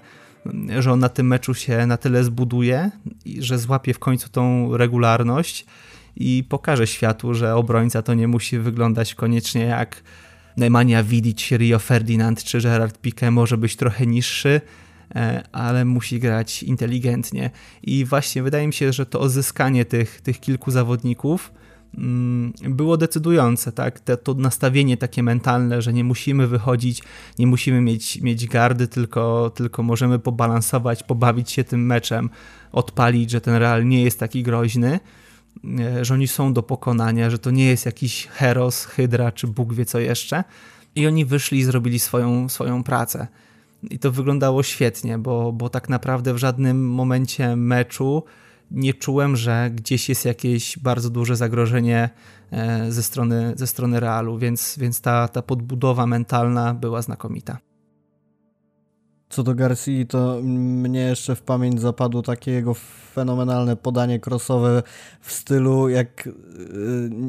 że 0.79 0.91
on 0.91 0.99
na 0.99 1.09
tym 1.09 1.27
meczu 1.27 1.53
się 1.53 1.87
na 1.87 1.97
tyle 1.97 2.23
zbuduje, 2.23 2.91
że 3.39 3.57
złapie 3.57 3.93
w 3.93 3.99
końcu 3.99 4.29
tą 4.29 4.77
regularność 4.77 5.65
i 6.15 6.43
pokaże 6.49 6.87
światu, 6.87 7.33
że 7.33 7.55
obrońca 7.55 8.01
to 8.01 8.13
nie 8.13 8.27
musi 8.27 8.59
wyglądać 8.59 9.15
koniecznie 9.15 9.61
jak 9.61 10.03
Nemanja 10.57 11.03
Vidic, 11.03 11.51
Rio 11.51 11.79
Ferdinand 11.79 12.43
czy 12.43 12.61
Gerard 12.61 13.01
Piqué, 13.01 13.31
może 13.31 13.57
być 13.57 13.75
trochę 13.75 14.05
niższy, 14.05 14.61
e, 15.15 15.43
ale 15.51 15.85
musi 15.85 16.19
grać 16.19 16.63
inteligentnie. 16.63 17.49
I 17.83 18.05
właśnie 18.05 18.43
wydaje 18.43 18.67
mi 18.67 18.73
się, 18.73 18.93
że 18.93 19.05
to 19.05 19.19
odzyskanie 19.19 19.85
tych, 19.85 20.21
tych 20.21 20.39
kilku 20.39 20.71
zawodników 20.71 21.51
było 22.69 22.97
decydujące, 22.97 23.71
tak? 23.71 23.99
Te, 23.99 24.17
to 24.17 24.33
nastawienie 24.33 24.97
takie 24.97 25.23
mentalne, 25.23 25.81
że 25.81 25.93
nie 25.93 26.03
musimy 26.03 26.47
wychodzić, 26.47 27.03
nie 27.39 27.47
musimy 27.47 27.81
mieć, 27.81 28.21
mieć 28.21 28.47
gardy, 28.47 28.87
tylko, 28.87 29.51
tylko 29.55 29.83
możemy 29.83 30.19
pobalansować, 30.19 31.03
pobawić 31.03 31.51
się 31.51 31.63
tym 31.63 31.85
meczem, 31.85 32.29
odpalić, 32.71 33.31
że 33.31 33.41
ten 33.41 33.55
Real 33.55 33.87
nie 33.87 34.03
jest 34.03 34.19
taki 34.19 34.43
groźny, 34.43 34.99
e, 35.79 36.05
że 36.05 36.13
oni 36.13 36.27
są 36.27 36.53
do 36.53 36.63
pokonania, 36.63 37.29
że 37.29 37.39
to 37.39 37.51
nie 37.51 37.65
jest 37.65 37.85
jakiś 37.85 38.27
Heros, 38.27 38.85
Hydra 38.85 39.31
czy 39.31 39.47
Bóg 39.47 39.73
wie 39.73 39.85
co 39.85 39.99
jeszcze. 39.99 40.43
I 40.95 41.07
oni 41.07 41.25
wyszli 41.25 41.59
i 41.59 41.63
zrobili 41.63 41.99
swoją, 41.99 42.49
swoją 42.49 42.83
pracę. 42.83 43.27
I 43.83 43.99
to 43.99 44.11
wyglądało 44.11 44.63
świetnie, 44.63 45.17
bo, 45.17 45.51
bo 45.51 45.69
tak 45.69 45.89
naprawdę 45.89 46.33
w 46.33 46.37
żadnym 46.37 46.89
momencie 46.89 47.55
meczu 47.55 48.23
nie 48.71 48.93
czułem, 48.93 49.35
że 49.35 49.71
gdzieś 49.75 50.09
jest 50.09 50.25
jakieś 50.25 50.79
bardzo 50.79 51.09
duże 51.09 51.35
zagrożenie 51.35 52.09
e, 52.51 52.91
ze 52.91 53.03
strony, 53.03 53.53
ze 53.55 53.67
strony 53.67 53.99
Realu, 53.99 54.37
więc, 54.37 54.75
więc 54.79 55.01
ta, 55.01 55.27
ta 55.27 55.41
podbudowa 55.41 56.05
mentalna 56.05 56.73
była 56.73 57.01
znakomita. 57.01 57.57
Co 59.29 59.43
do 59.43 59.55
Garcia, 59.55 60.05
to 60.09 60.39
mnie 60.43 60.99
jeszcze 60.99 61.35
w 61.35 61.41
pamięć 61.41 61.81
zapadło 61.81 62.21
takie 62.21 62.51
jego 62.51 62.73
fenomenalne 63.13 63.75
podanie 63.75 64.19
crossowe 64.19 64.83
w 65.21 65.31
stylu 65.31 65.89
jak 65.89 66.27
e, 66.27 66.31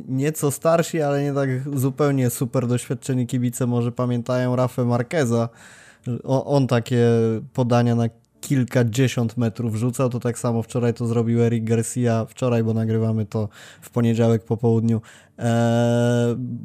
nieco 0.08 0.50
starsi, 0.50 1.02
ale 1.02 1.22
nie 1.22 1.32
tak 1.32 1.78
zupełnie 1.78 2.30
super 2.30 2.66
doświadczeni 2.66 3.26
kibice 3.26 3.66
może 3.66 3.92
pamiętają 3.92 4.56
Rafę 4.56 4.84
Marqueza. 4.84 5.48
On 6.24 6.66
takie 6.66 7.06
podania 7.52 7.94
na 7.94 8.08
kilkadziesiąt 8.46 9.36
metrów 9.36 9.74
rzucał, 9.74 10.10
to 10.10 10.20
tak 10.20 10.38
samo 10.38 10.62
wczoraj 10.62 10.94
to 10.94 11.06
zrobił 11.06 11.42
Eric 11.42 11.64
Garcia, 11.64 12.26
wczoraj, 12.28 12.64
bo 12.64 12.74
nagrywamy 12.74 13.26
to 13.26 13.48
w 13.80 13.90
poniedziałek 13.90 14.44
po 14.44 14.56
południu, 14.56 15.00
eee, 15.38 15.46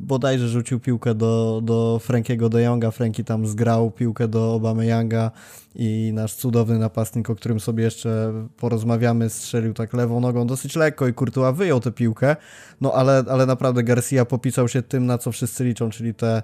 bodajże 0.06 0.48
rzucił 0.48 0.80
piłkę 0.80 1.16
do, 1.16 1.62
do 1.64 2.00
Frankiego 2.00 2.50
de 2.50 2.62
Jonga, 2.62 2.92
Franki 2.92 3.24
tam 3.24 3.48
zgrał 3.48 3.92
piłkę 3.92 4.28
do 4.28 4.54
Obamy 4.54 4.86
Younga 4.86 5.32
i 5.76 6.12
nasz 6.14 6.34
cudowny 6.34 6.80
napastnik, 6.80 7.30
o 7.30 7.36
którym 7.36 7.60
sobie 7.60 7.84
jeszcze 7.84 8.34
porozmawiamy, 8.58 9.30
strzelił 9.30 9.74
tak 9.74 9.94
lewą 9.94 10.20
nogą 10.20 10.48
dosyć 10.48 10.76
lekko 10.76 11.08
i 11.08 11.14
Kurtuła 11.14 11.52
wyjął 11.52 11.80
tę 11.80 11.92
piłkę, 11.92 12.36
no 12.82 12.94
ale, 12.94 13.24
ale 13.30 13.46
naprawdę 13.46 13.84
Garcia 13.84 14.26
popisał 14.26 14.68
się 14.68 14.82
tym, 14.82 15.06
na 15.06 15.18
co 15.18 15.32
wszyscy 15.32 15.64
liczą, 15.64 15.90
czyli 15.90 16.14
te 16.14 16.44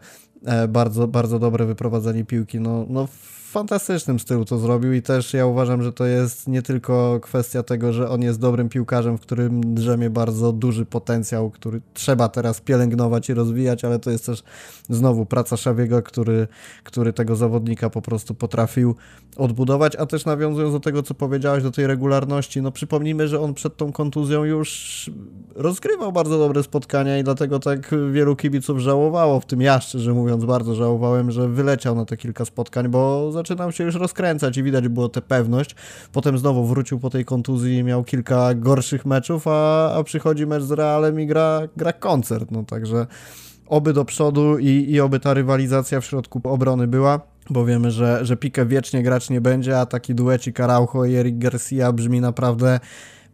bardzo, 0.70 1.08
bardzo 1.08 1.40
dobre 1.40 1.66
wyprowadzenie 1.66 2.26
piłki, 2.26 2.60
no, 2.60 2.86
no 2.90 3.08
fantastycznym 3.48 4.20
stylu 4.20 4.46
to 4.46 4.58
zrobił 4.58 4.94
i 4.94 5.02
też 5.02 5.34
ja 5.34 5.46
uważam, 5.46 5.84
że 5.84 5.94
to 5.94 6.06
jest 6.06 6.48
nie 6.48 6.62
tylko 6.62 7.20
kwestia 7.22 7.64
tego, 7.64 7.94
że 7.94 8.10
on 8.10 8.22
jest 8.22 8.40
dobrym 8.40 8.70
piłkarzem, 8.70 9.18
w 9.18 9.22
którym 9.22 9.76
drzemie 9.76 10.10
bardzo 10.10 10.52
duży 10.52 10.86
potencjał, 10.86 11.50
który 11.50 11.82
trzeba 11.94 12.30
teraz 12.30 12.62
pielęgnować 12.62 13.30
i 13.30 13.34
rozwijać, 13.34 13.86
ale 13.86 14.00
to 14.00 14.12
jest 14.12 14.26
też 14.26 14.44
znowu 14.90 15.26
praca 15.26 15.58
Szawiego, 15.58 16.04
który, 16.04 16.48
który 16.84 17.14
tego 17.14 17.36
zawodnika 17.36 17.90
po 17.90 18.02
prostu 18.02 18.36
potrafił 18.36 18.96
odbudować, 19.38 19.96
a 19.96 20.06
też 20.06 20.26
nawiązując 20.26 20.74
do 20.74 20.80
tego, 20.80 21.04
co 21.04 21.14
powiedziałeś, 21.14 21.64
do 21.64 21.72
tej 21.72 21.88
regularności, 21.88 22.62
no 22.62 22.72
przypomnijmy, 22.72 23.28
że 23.28 23.40
on 23.40 23.54
przed 23.54 23.78
tą 23.78 23.92
kontuzją 23.92 24.44
już 24.44 25.12
rozgrywał 25.56 26.12
bardzo 26.12 26.38
dobre 26.38 26.64
spotkania 26.64 27.18
i 27.18 27.24
dlatego 27.24 27.60
tak 27.60 27.96
wielu 28.12 28.36
kibiców 28.36 28.80
żałowało, 28.80 29.40
w 29.40 29.46
tym 29.46 29.62
ja 29.62 29.82
szczerze 29.82 30.14
mówiąc 30.14 30.27
bardzo 30.36 30.76
żałowałem, 30.76 31.32
że 31.32 31.48
wyleciał 31.48 31.96
na 31.96 32.06
te 32.06 32.18
kilka 32.18 32.46
spotkań, 32.46 32.88
bo 32.88 33.32
zaczynał 33.32 33.72
się 33.72 33.84
już 33.84 33.96
rozkręcać 33.96 34.58
i 34.58 34.64
widać 34.64 34.88
było 34.88 35.10
tę 35.10 35.22
pewność. 35.22 35.76
Potem 36.12 36.38
znowu 36.38 36.66
wrócił 36.66 37.00
po 37.00 37.10
tej 37.10 37.26
kontuzji 37.26 37.78
i 37.78 37.84
miał 37.84 38.04
kilka 38.04 38.54
gorszych 38.54 39.06
meczów, 39.06 39.48
a, 39.48 39.94
a 39.96 40.04
przychodzi 40.04 40.48
mecz 40.48 40.64
z 40.64 40.72
Realem 40.72 41.20
i 41.20 41.28
gra, 41.28 41.62
gra 41.78 41.94
koncert, 41.94 42.52
no 42.52 42.64
także 42.64 43.08
oby 43.68 43.94
do 43.94 44.06
przodu 44.06 44.58
i, 44.58 44.86
i 44.90 45.02
oby 45.02 45.20
ta 45.20 45.34
rywalizacja 45.34 46.02
w 46.02 46.06
środku 46.06 46.42
obrony 46.44 46.88
była 46.88 47.22
bo 47.50 47.66
wiemy, 47.66 47.92
że, 47.92 48.26
że 48.26 48.38
Pique 48.38 48.66
wiecznie 48.66 49.04
grać 49.04 49.30
nie 49.30 49.42
będzie, 49.42 49.80
a 49.80 49.86
taki 49.86 50.16
duecik 50.16 50.60
Araujo 50.60 51.06
i 51.06 51.16
Eric 51.16 51.38
Garcia 51.38 51.92
brzmi 51.92 52.22
naprawdę 52.22 52.80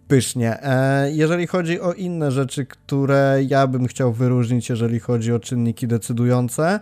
pysznie. 0.08 0.63
E, 0.63 1.12
jeżeli 1.12 1.48
chodzi 1.48 1.82
o 1.82 1.94
inne 1.94 2.32
rzeczy, 2.32 2.66
które 2.66 3.39
ja 3.48 3.68
bym 3.68 3.88
chciał 3.88 4.13
wyróżnić, 4.13 4.70
jeżeli 4.70 5.00
chodzi 5.00 5.34
o 5.34 5.39
czynniki 5.39 5.88
decydujące, 5.88 6.80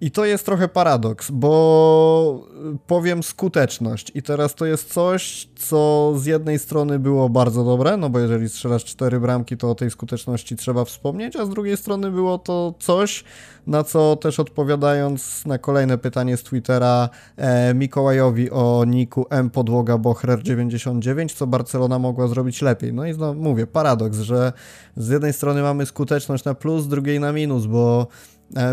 i 0.00 0.10
to 0.10 0.24
jest 0.24 0.46
trochę 0.46 0.68
paradoks, 0.68 1.30
bo 1.30 2.48
powiem 2.86 3.22
skuteczność. 3.22 4.12
I 4.14 4.22
teraz 4.22 4.54
to 4.54 4.66
jest 4.66 4.92
coś, 4.92 5.48
co 5.56 6.12
z 6.16 6.26
jednej 6.26 6.58
strony 6.58 6.98
było 6.98 7.28
bardzo 7.28 7.64
dobre, 7.64 7.96
no 7.96 8.10
bo 8.10 8.18
jeżeli 8.18 8.48
strzelasz 8.48 8.84
cztery 8.84 9.20
bramki, 9.20 9.56
to 9.56 9.70
o 9.70 9.74
tej 9.74 9.90
skuteczności 9.90 10.56
trzeba 10.56 10.84
wspomnieć, 10.84 11.36
a 11.36 11.44
z 11.44 11.48
drugiej 11.48 11.76
strony 11.76 12.10
było 12.10 12.38
to 12.38 12.74
coś, 12.78 13.24
na 13.66 13.84
co 13.84 14.16
też 14.16 14.40
odpowiadając 14.40 15.46
na 15.46 15.58
kolejne 15.58 15.98
pytanie 15.98 16.36
z 16.36 16.42
Twittera 16.42 17.08
e, 17.36 17.74
Mikołajowi 17.74 18.50
o 18.50 18.84
niku 18.86 19.26
M 19.30 19.50
podłoga 19.50 19.98
Bochrer 19.98 20.42
99, 20.42 21.32
co 21.32 21.46
Barcelona 21.46 21.98
mogła 21.98 22.28
zrobić 22.28 22.62
lepiej. 22.62 22.92
No 22.92 23.06
i 23.06 23.12
znowu 23.12 23.42
mówię, 23.42 23.66
paradoks, 23.66 24.18
że 24.18 24.52
z 24.96 25.08
jednej 25.08 25.32
strony 25.32 25.62
mamy 25.62 25.86
skuteczność 25.86 26.44
na 26.44 26.54
plus, 26.54 26.84
z 26.84 26.88
drugiej 26.88 27.20
na 27.20 27.32
minus, 27.32 27.66
bo 27.66 28.06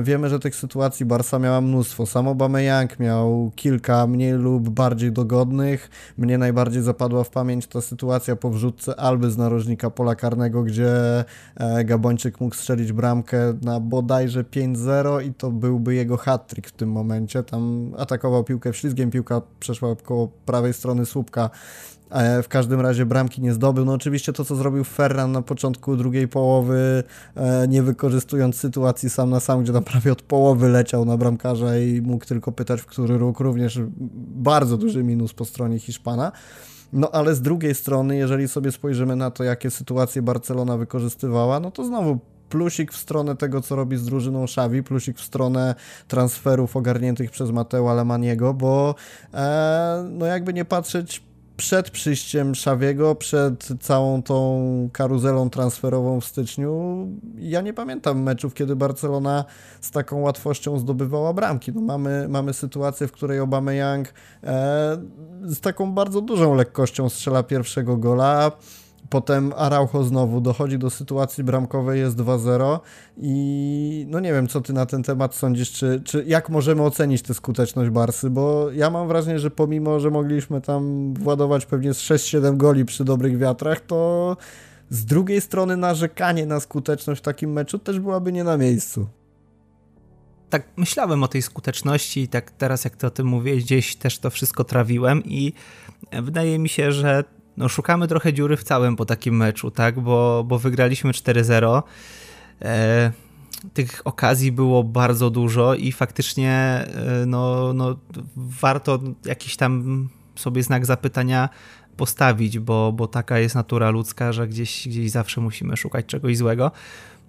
wiemy, 0.04 0.30
że 0.30 0.40
tych 0.40 0.56
sytuacji 0.56 1.06
Barsa 1.06 1.40
miała 1.40 1.62
mnóstwo. 1.62 2.06
Sam 2.06 2.28
Aubameyang 2.28 3.00
miał 3.00 3.52
kilka 3.56 4.08
mniej 4.08 4.34
lub 4.34 4.70
bardziej 4.70 5.12
dogodnych. 5.12 5.90
Mnie 6.18 6.38
najbardziej 6.38 6.82
zapadła 6.82 7.24
w 7.24 7.30
pamięć 7.30 7.68
ta 7.68 7.82
sytuacja 7.82 8.36
po 8.36 8.50
wrzutce 8.50 9.00
Alby 9.00 9.32
z 9.32 9.38
narożnika 9.38 9.90
pola 9.90 10.16
karnego, 10.16 10.64
gdzie 10.64 10.90
e, 11.56 11.84
Gabończyk 11.84 12.42
mógł 12.42 12.56
strzelić 12.56 12.92
bramkę 12.92 13.54
na 13.62 13.80
bodajże 13.80 14.44
5-0 14.44 15.26
i 15.26 15.34
to 15.34 15.52
byłby 15.52 15.96
jego 15.96 16.18
hat-trick 16.18 16.68
w 16.68 16.72
tym 16.72 16.92
momencie. 16.92 17.44
Tam 17.44 17.94
atakował 17.98 18.44
piłkę 18.44 18.74
ślizgiem, 18.74 19.12
piłka 19.12 19.42
przeszła 19.60 19.96
koło 19.96 20.28
prawej 20.46 20.74
strony 20.74 21.06
słupka 21.06 21.50
E, 21.50 21.97
w 22.44 22.48
każdym 22.48 22.82
razie 22.82 23.06
bramki 23.06 23.42
nie 23.42 23.54
zdobył. 23.54 23.86
No 23.86 23.94
oczywiście 23.94 24.34
to, 24.34 24.46
co 24.46 24.56
zrobił 24.56 24.84
Ferran 24.84 25.32
na 25.32 25.42
początku 25.42 25.96
drugiej 25.96 26.28
połowy, 26.28 27.04
e, 27.36 27.68
nie 27.68 27.84
wykorzystując 27.84 28.56
sytuacji 28.56 29.10
sam 29.10 29.30
na 29.30 29.40
sam, 29.40 29.64
gdzie 29.64 29.74
tam 29.74 29.84
prawie 29.84 30.12
od 30.12 30.22
połowy 30.22 30.70
leciał 30.70 31.06
na 31.06 31.18
bramkarza 31.18 31.78
i 31.78 32.02
mógł 32.02 32.26
tylko 32.26 32.52
pytać, 32.52 32.82
w 32.82 32.86
który 32.86 33.18
róg, 33.18 33.40
również 33.40 33.80
bardzo 34.36 34.78
duży 34.78 35.04
minus 35.04 35.34
po 35.34 35.46
stronie 35.46 35.80
Hiszpana. 35.80 36.32
No 36.94 37.12
ale 37.12 37.36
z 37.36 37.42
drugiej 37.42 37.76
strony, 37.76 38.18
jeżeli 38.18 38.48
sobie 38.48 38.72
spojrzymy 38.72 39.16
na 39.16 39.32
to, 39.32 39.44
jakie 39.44 39.72
sytuacje 39.72 40.22
Barcelona 40.22 40.78
wykorzystywała, 40.78 41.60
no 41.60 41.72
to 41.72 41.84
znowu 41.86 42.20
plusik 42.50 42.94
w 42.94 42.98
stronę 42.98 43.36
tego, 43.36 43.62
co 43.62 43.76
robi 43.76 43.98
z 43.98 44.06
drużyną 44.06 44.44
Xavi, 44.44 44.84
plusik 44.84 45.18
w 45.18 45.24
stronę 45.24 45.76
transferów 46.08 46.76
ogarniętych 46.76 47.32
przez 47.32 47.52
Mateo 47.52 47.92
Alemaniego, 47.92 48.54
bo 48.54 48.96
e, 49.34 50.10
no 50.12 50.26
jakby 50.26 50.54
nie 50.54 50.66
patrzeć, 50.66 51.27
przed 51.58 51.90
przyjściem 51.90 52.56
Szawiego, 52.56 53.16
przed 53.16 53.70
całą 53.80 54.24
tą 54.24 54.90
karuzelą 54.94 55.50
transferową 55.50 56.22
w 56.22 56.26
styczniu, 56.26 57.08
ja 57.38 57.62
nie 57.62 57.74
pamiętam 57.74 58.22
meczów, 58.22 58.54
kiedy 58.54 58.76
Barcelona 58.76 59.46
z 59.82 59.92
taką 59.92 60.20
łatwością 60.20 60.80
zdobywała 60.80 61.34
bramki. 61.34 61.72
No 61.74 61.82
mamy, 61.82 62.28
mamy 62.30 62.54
sytuację, 62.54 63.08
w 63.08 63.12
której 63.12 63.40
Aubameyang 63.40 64.14
e, 64.44 64.98
z 65.44 65.60
taką 65.60 65.94
bardzo 65.94 66.22
dużą 66.22 66.56
lekkością 66.56 67.10
strzela 67.10 67.44
pierwszego 67.44 67.98
gola, 67.98 68.52
Potem 69.10 69.54
Araujo 69.58 70.04
znowu 70.04 70.42
dochodzi 70.42 70.80
do 70.80 70.90
sytuacji 70.90 71.44
bramkowej, 71.44 72.00
jest 72.00 72.18
2-0 72.18 72.80
i 73.18 74.06
no 74.10 74.20
nie 74.20 74.34
wiem, 74.34 74.48
co 74.48 74.62
ty 74.62 74.74
na 74.74 74.86
ten 74.86 75.04
temat 75.04 75.36
sądzisz, 75.36 75.72
czy, 75.72 76.02
czy 76.06 76.24
jak 76.28 76.50
możemy 76.50 76.84
ocenić 76.84 77.22
tę 77.22 77.34
skuteczność 77.34 77.90
Barsy, 77.90 78.30
bo 78.30 78.72
ja 78.72 78.90
mam 78.90 79.08
wrażenie, 79.08 79.40
że 79.40 79.52
pomimo, 79.52 80.00
że 80.00 80.10
mogliśmy 80.10 80.62
tam 80.62 81.14
władować 81.14 81.66
pewnie 81.66 81.94
z 81.94 82.02
6-7 82.02 82.58
goli 82.58 82.86
przy 82.86 83.06
dobrych 83.06 83.38
wiatrach, 83.38 83.80
to 83.80 84.38
z 84.90 85.06
drugiej 85.06 85.42
strony 85.42 85.78
narzekanie 85.78 86.46
na 86.46 86.60
skuteczność 86.60 87.22
w 87.22 87.24
takim 87.24 87.52
meczu 87.52 87.80
też 87.80 88.00
byłaby 88.00 88.32
nie 88.32 88.44
na 88.44 88.58
miejscu. 88.58 89.08
Tak 90.50 90.64
myślałem 90.78 91.24
o 91.24 91.28
tej 91.28 91.42
skuteczności 91.42 92.22
i 92.22 92.28
tak 92.28 92.52
teraz 92.52 92.84
jak 92.84 92.96
ty 92.96 93.08
o 93.08 93.10
tym 93.10 93.28
mówię, 93.28 93.58
gdzieś 93.58 93.96
też 93.96 94.20
to 94.20 94.30
wszystko 94.30 94.64
trawiłem 94.64 95.24
i 95.26 95.54
wydaje 96.22 96.60
mi 96.60 96.70
się, 96.70 96.92
że 96.92 97.24
no 97.58 97.70
szukamy 97.70 98.08
trochę 98.08 98.34
dziury 98.34 98.58
w 98.58 98.64
całym 98.64 98.96
po 98.96 99.06
takim 99.06 99.38
meczu, 99.38 99.72
tak, 99.72 100.00
bo, 100.00 100.44
bo 100.48 100.60
wygraliśmy 100.60 101.12
4-0. 101.12 101.84
E, 102.62 103.12
tych 103.74 104.02
okazji 104.06 104.52
było 104.52 104.84
bardzo 104.84 105.30
dużo 105.30 105.76
i 105.76 105.92
faktycznie 105.92 106.52
e, 106.52 107.26
no, 107.26 107.74
no, 107.74 107.98
warto 108.36 109.00
jakiś 109.26 109.58
tam 109.58 110.08
sobie 110.36 110.64
znak 110.64 110.86
zapytania 110.86 111.50
postawić, 111.98 112.60
bo, 112.60 112.92
bo 112.92 113.08
taka 113.08 113.40
jest 113.40 113.56
natura 113.56 113.90
ludzka, 113.90 114.34
że 114.34 114.48
gdzieś, 114.48 114.88
gdzieś 114.88 115.12
zawsze 115.12 115.42
musimy 115.42 115.78
szukać 115.78 116.06
czegoś 116.06 116.38
złego. 116.38 116.72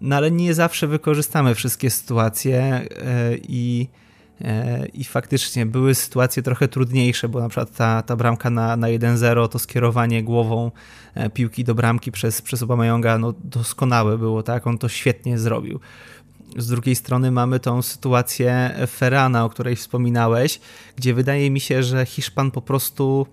No 0.01 0.17
ale 0.17 0.31
nie 0.31 0.55
zawsze 0.55 0.87
wykorzystamy 0.87 1.55
wszystkie 1.55 1.91
sytuacje 1.91 2.63
e, 2.63 2.87
i 3.49 3.89
i 4.95 5.05
faktycznie 5.05 5.67
były 5.67 5.95
sytuacje 5.95 6.43
trochę 6.43 6.69
trudniejsze, 6.69 7.29
bo 7.29 7.41
na 7.41 7.49
przykład 7.49 7.77
ta, 7.77 8.03
ta 8.03 8.17
bramka 8.17 8.51
na, 8.51 8.77
na 8.77 8.87
1-0, 8.87 9.49
to 9.49 9.59
skierowanie 9.59 10.23
głową 10.23 10.71
e, 11.15 11.31
piłki 11.31 11.65
do 11.65 11.75
bramki 11.75 12.13
przez, 12.13 12.43
przez 12.43 12.63
Obamayonga, 12.63 13.19
no 13.19 13.35
doskonałe 13.45 14.19
było, 14.19 14.43
tak? 14.43 14.67
On 14.67 14.79
to 14.79 14.89
świetnie 14.89 15.39
zrobił. 15.39 15.81
Z 16.57 16.69
drugiej 16.69 16.95
strony 16.95 17.31
mamy 17.31 17.61
tą 17.61 17.83
sytuację 17.83 18.75
Ferrana, 18.87 19.45
o 19.45 19.51
której 19.51 19.77
wspominałeś, 19.77 20.61
gdzie 20.97 21.15
wydaje 21.15 21.51
mi 21.51 21.61
się, 21.61 21.83
że 21.83 22.07
Hiszpan 22.07 22.51
po 22.51 22.63
prostu 22.63 23.27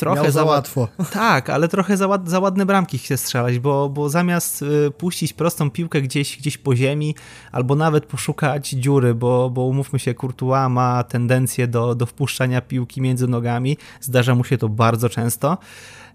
trochę 0.00 0.22
Miał 0.22 0.32
za, 0.32 0.44
łatwo. 0.44 0.88
Tak, 1.12 1.50
ale 1.50 1.68
trochę 1.68 1.96
za, 1.96 2.18
za 2.24 2.40
ładne 2.40 2.66
bramki 2.66 2.98
chce 2.98 3.16
strzelać, 3.16 3.58
bo, 3.58 3.88
bo 3.88 4.08
zamiast 4.08 4.62
y, 4.62 4.90
puścić 4.90 5.32
prostą 5.32 5.70
piłkę 5.70 6.02
gdzieś, 6.02 6.38
gdzieś 6.38 6.58
po 6.58 6.76
ziemi, 6.76 7.14
albo 7.52 7.74
nawet 7.74 8.06
poszukać 8.06 8.68
dziury, 8.68 9.14
bo, 9.14 9.50
bo 9.50 9.64
umówmy 9.64 9.98
się, 9.98 10.14
Courtois 10.14 10.70
ma 10.70 11.04
tendencję 11.04 11.68
do, 11.68 11.94
do 11.94 12.06
wpuszczania 12.06 12.60
piłki 12.60 13.00
między 13.00 13.28
nogami, 13.28 13.76
zdarza 14.00 14.34
mu 14.34 14.44
się 14.44 14.58
to 14.58 14.68
bardzo 14.68 15.08
często. 15.08 15.58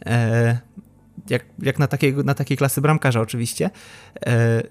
E, 0.05 0.57
jak, 1.29 1.45
jak 1.59 1.79
na, 1.79 1.87
takiej, 1.87 2.13
na 2.13 2.33
takiej 2.33 2.57
klasy 2.57 2.81
bramkarza 2.81 3.21
oczywiście, 3.21 3.69
e, 4.25 4.63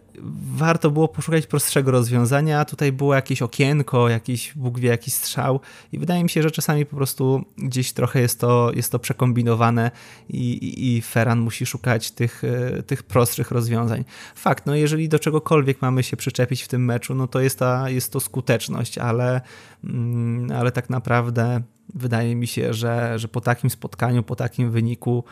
warto 0.55 0.91
było 0.91 1.09
poszukać 1.09 1.47
prostszego 1.47 1.91
rozwiązania. 1.91 2.65
Tutaj 2.65 2.93
było 2.93 3.15
jakieś 3.15 3.43
okienko, 3.43 4.09
jakiś, 4.09 4.53
Bóg 4.57 4.81
wie, 4.81 4.89
jakiś 4.89 5.15
strzał 5.15 5.61
i 5.93 5.99
wydaje 5.99 6.23
mi 6.23 6.31
się, 6.31 6.43
że 6.43 6.51
czasami 6.51 6.87
po 6.87 6.97
prostu 6.97 7.45
gdzieś 7.59 7.93
trochę 7.93 8.21
jest 8.21 8.41
to, 8.41 8.71
jest 8.75 8.93
to 8.93 8.99
przekombinowane 8.99 9.91
i, 10.29 10.53
i, 10.53 10.97
i 10.97 11.03
Ferran 11.03 11.41
musi 11.41 11.67
szukać 11.67 12.11
tych, 12.11 12.45
e, 12.45 12.83
tych 12.83 13.03
prostszych 13.03 13.51
rozwiązań. 13.51 14.05
Fakt, 14.35 14.67
no 14.67 14.75
jeżeli 14.75 15.09
do 15.09 15.19
czegokolwiek 15.19 15.83
mamy 15.83 16.03
się 16.03 16.17
przyczepić 16.17 16.63
w 16.63 16.69
tym 16.69 16.85
meczu, 16.85 17.15
no 17.15 17.27
to 17.27 17.41
jest, 17.41 17.59
ta, 17.59 17.91
jest 17.91 18.13
to 18.13 18.21
skuteczność, 18.21 18.99
ale, 18.99 19.41
mm, 19.85 20.53
ale 20.53 20.73
tak 20.73 20.91
naprawdę 20.91 21.63
wydaje 21.95 22.37
mi 22.37 22.47
się, 22.47 22.75
że, 22.75 23.19
że 23.19 23.29
po 23.29 23.41
takim 23.41 23.71
spotkaniu, 23.71 24.23
po 24.23 24.37
takim 24.37 24.71
wyniku 24.71 25.25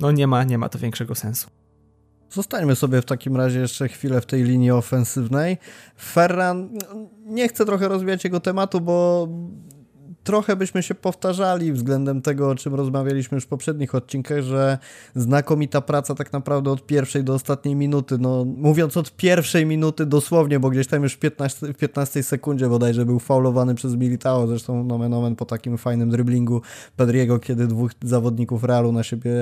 no 0.00 0.12
nie 0.12 0.26
ma, 0.26 0.44
nie 0.44 0.58
ma 0.58 0.68
to 0.68 0.78
większego 0.78 1.14
sensu. 1.14 1.50
Zostańmy 2.30 2.76
sobie 2.76 3.02
w 3.02 3.04
takim 3.04 3.36
razie 3.36 3.60
jeszcze 3.60 3.88
chwilę 3.88 4.20
w 4.20 4.26
tej 4.26 4.42
linii 4.42 4.70
ofensywnej. 4.70 5.58
Ferran, 6.00 6.78
nie 7.24 7.48
chcę 7.48 7.66
trochę 7.66 7.88
rozwijać 7.88 8.24
jego 8.24 8.40
tematu, 8.40 8.80
bo 8.80 9.28
trochę 10.24 10.56
byśmy 10.56 10.82
się 10.82 10.94
powtarzali 10.94 11.72
względem 11.72 12.22
tego, 12.22 12.50
o 12.50 12.54
czym 12.54 12.74
rozmawialiśmy 12.74 13.34
już 13.34 13.44
w 13.44 13.48
poprzednich 13.48 13.94
odcinkach, 13.94 14.40
że 14.40 14.78
znakomita 15.14 15.80
praca 15.80 16.14
tak 16.14 16.32
naprawdę 16.32 16.70
od 16.70 16.86
pierwszej 16.86 17.24
do 17.24 17.34
ostatniej 17.34 17.76
minuty. 17.76 18.18
No, 18.18 18.44
mówiąc 18.44 18.96
od 18.96 19.16
pierwszej 19.16 19.66
minuty 19.66 20.06
dosłownie, 20.06 20.60
bo 20.60 20.70
gdzieś 20.70 20.86
tam 20.86 21.02
już 21.02 21.12
w 21.12 21.18
15, 21.18 21.66
w 21.66 21.76
15 21.76 22.22
sekundzie 22.22 22.68
bodajże 22.68 23.06
był 23.06 23.18
faulowany 23.18 23.74
przez 23.74 23.96
Militao, 23.96 24.46
zresztą 24.46 24.84
nomen 24.84 25.14
omen 25.14 25.36
po 25.36 25.44
takim 25.44 25.78
fajnym 25.78 26.10
driblingu 26.10 26.62
Pedriego, 26.96 27.38
kiedy 27.38 27.66
dwóch 27.66 27.90
zawodników 28.02 28.64
Realu 28.64 28.92
na 28.92 29.02
siebie 29.02 29.32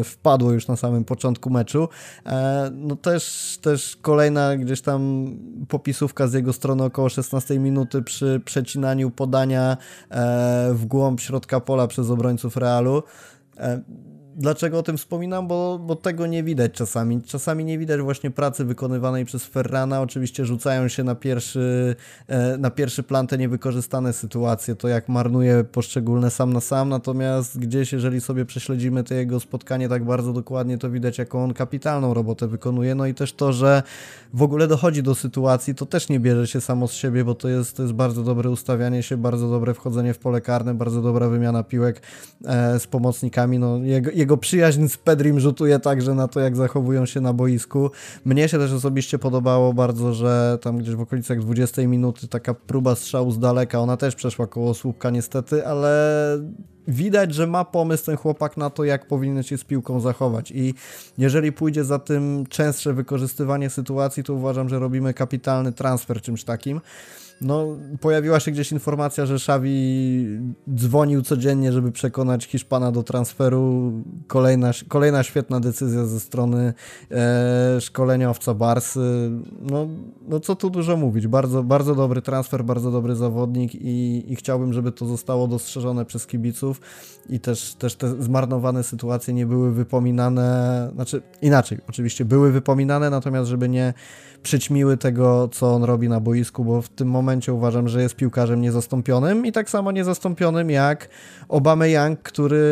y, 0.00 0.04
wpadło 0.04 0.52
już 0.52 0.68
na 0.68 0.76
samym 0.76 1.04
początku 1.04 1.50
meczu. 1.50 1.88
E, 2.26 2.70
no 2.74 2.96
też, 2.96 3.58
też 3.62 3.96
kolejna 4.02 4.56
gdzieś 4.56 4.80
tam 4.80 5.26
popisówka 5.68 6.28
z 6.28 6.32
jego 6.34 6.52
strony 6.52 6.84
około 6.84 7.08
16 7.08 7.58
minuty 7.58 8.02
przy 8.02 8.40
przecinaniu 8.44 9.10
podania 9.10 9.76
E, 10.05 10.05
w 10.72 10.82
głąb 10.86 11.20
środka 11.20 11.60
pola 11.60 11.86
przez 11.86 12.10
obrońców 12.10 12.56
Realu. 12.56 13.02
Dlaczego 14.38 14.78
o 14.78 14.82
tym 14.82 14.98
wspominam? 14.98 15.48
Bo, 15.48 15.78
bo 15.78 15.96
tego 15.96 16.26
nie 16.26 16.42
widać 16.42 16.72
czasami. 16.72 17.22
Czasami 17.22 17.64
nie 17.64 17.78
widać 17.78 18.00
właśnie 18.00 18.30
pracy 18.30 18.64
wykonywanej 18.64 19.24
przez 19.24 19.44
Ferrana. 19.44 20.00
Oczywiście 20.00 20.44
rzucają 20.44 20.88
się 20.88 21.04
na 21.04 21.14
pierwszy, 21.14 21.96
e, 22.28 22.58
na 22.58 22.70
pierwszy 22.70 23.02
plan 23.02 23.26
te 23.26 23.38
niewykorzystane 23.38 24.12
sytuacje, 24.12 24.74
to 24.74 24.88
jak 24.88 25.08
marnuje 25.08 25.64
poszczególne 25.64 26.30
sam 26.30 26.52
na 26.52 26.60
sam, 26.60 26.88
natomiast 26.88 27.58
gdzieś, 27.58 27.92
jeżeli 27.92 28.20
sobie 28.20 28.44
prześledzimy 28.44 29.04
to 29.04 29.14
jego 29.14 29.40
spotkanie 29.40 29.88
tak 29.88 30.04
bardzo 30.04 30.32
dokładnie, 30.32 30.78
to 30.78 30.90
widać, 30.90 31.18
jaką 31.18 31.44
on 31.44 31.54
kapitalną 31.54 32.14
robotę 32.14 32.48
wykonuje. 32.48 32.94
No 32.94 33.06
i 33.06 33.14
też 33.14 33.32
to, 33.32 33.52
że 33.52 33.82
w 34.34 34.42
ogóle 34.42 34.68
dochodzi 34.68 35.02
do 35.02 35.14
sytuacji, 35.14 35.74
to 35.74 35.86
też 35.86 36.08
nie 36.08 36.20
bierze 36.20 36.46
się 36.46 36.60
samo 36.60 36.88
z 36.88 36.92
siebie, 36.92 37.24
bo 37.24 37.34
to 37.34 37.48
jest, 37.48 37.76
to 37.76 37.82
jest 37.82 37.94
bardzo 37.94 38.22
dobre 38.22 38.50
ustawianie 38.50 39.02
się, 39.02 39.16
bardzo 39.16 39.50
dobre 39.50 39.74
wchodzenie 39.74 40.14
w 40.14 40.18
pole 40.18 40.40
karne, 40.40 40.74
bardzo 40.74 41.02
dobra 41.02 41.28
wymiana 41.28 41.62
piłek 41.62 42.02
e, 42.44 42.80
z 42.80 42.86
pomocnikami. 42.86 43.58
No, 43.58 43.78
jego, 43.78 44.10
jego 44.10 44.25
jego 44.26 44.36
przyjaźń 44.36 44.88
z 44.88 44.96
Pedrim 44.96 45.40
rzutuje 45.40 45.78
także 45.78 46.14
na 46.14 46.28
to, 46.28 46.40
jak 46.40 46.56
zachowują 46.56 47.06
się 47.06 47.20
na 47.20 47.32
boisku. 47.32 47.90
Mnie 48.24 48.48
się 48.48 48.58
też 48.58 48.72
osobiście 48.72 49.18
podobało 49.18 49.72
bardzo, 49.72 50.14
że 50.14 50.58
tam 50.62 50.78
gdzieś 50.78 50.94
w 50.94 51.00
okolicach 51.00 51.40
20 51.40 51.82
minuty 51.82 52.28
taka 52.28 52.54
próba 52.54 52.94
strzału 52.94 53.30
z 53.30 53.38
daleka, 53.38 53.80
ona 53.80 53.96
też 53.96 54.14
przeszła 54.14 54.46
koło 54.46 54.74
słupka 54.74 55.10
niestety, 55.10 55.66
ale 55.66 55.92
widać, 56.88 57.34
że 57.34 57.46
ma 57.46 57.64
pomysł 57.64 58.06
ten 58.06 58.16
chłopak 58.16 58.56
na 58.56 58.70
to, 58.70 58.84
jak 58.84 59.06
powinien 59.06 59.42
się 59.42 59.58
z 59.58 59.64
piłką 59.64 60.00
zachować. 60.00 60.50
I 60.50 60.74
jeżeli 61.18 61.52
pójdzie 61.52 61.84
za 61.84 61.98
tym 61.98 62.46
częstsze 62.48 62.92
wykorzystywanie 62.92 63.70
sytuacji, 63.70 64.24
to 64.24 64.34
uważam, 64.34 64.68
że 64.68 64.78
robimy 64.78 65.14
kapitalny 65.14 65.72
transfer 65.72 66.22
czymś 66.22 66.44
takim. 66.44 66.80
No, 67.40 67.76
pojawiła 68.00 68.40
się 68.40 68.50
gdzieś 68.50 68.72
informacja, 68.72 69.26
że 69.26 69.34
Xavi 69.34 70.26
dzwonił 70.74 71.22
codziennie, 71.22 71.72
żeby 71.72 71.92
przekonać 71.92 72.44
Hiszpana 72.44 72.92
do 72.92 73.02
transferu. 73.02 73.92
Kolejna, 74.26 74.70
kolejna 74.88 75.22
świetna 75.22 75.60
decyzja 75.60 76.04
ze 76.04 76.20
strony 76.20 76.74
e, 77.10 77.80
szkoleniowca 77.80 78.54
Barsy. 78.54 79.30
No, 79.60 79.88
no 80.28 80.40
co 80.40 80.56
tu 80.56 80.70
dużo 80.70 80.96
mówić. 80.96 81.26
Bardzo, 81.26 81.62
bardzo 81.62 81.94
dobry 81.94 82.22
transfer, 82.22 82.64
bardzo 82.64 82.90
dobry 82.90 83.16
zawodnik 83.16 83.74
i, 83.74 84.24
i 84.32 84.36
chciałbym, 84.36 84.72
żeby 84.72 84.92
to 84.92 85.06
zostało 85.06 85.48
dostrzeżone 85.48 86.04
przez 86.04 86.26
kibiców 86.26 86.80
i 87.28 87.40
też, 87.40 87.74
też 87.74 87.94
te 87.94 88.22
zmarnowane 88.22 88.82
sytuacje 88.82 89.34
nie 89.34 89.46
były 89.46 89.72
wypominane, 89.72 90.90
znaczy 90.94 91.22
inaczej, 91.42 91.78
oczywiście 91.88 92.24
były 92.24 92.52
wypominane, 92.52 93.10
natomiast 93.10 93.50
żeby 93.50 93.68
nie 93.68 93.94
przyćmiły 94.46 94.96
tego, 94.96 95.48
co 95.52 95.74
on 95.74 95.84
robi 95.84 96.08
na 96.08 96.20
boisku, 96.20 96.64
bo 96.64 96.82
w 96.82 96.88
tym 96.88 97.08
momencie 97.08 97.52
uważam, 97.52 97.88
że 97.88 98.02
jest 98.02 98.16
piłkarzem 98.16 98.60
niezastąpionym 98.60 99.46
i 99.46 99.52
tak 99.52 99.70
samo 99.70 99.92
niezastąpionym 99.92 100.70
jak 100.70 101.08
Obama 101.48 101.86
Young, 101.86 102.22
który 102.22 102.62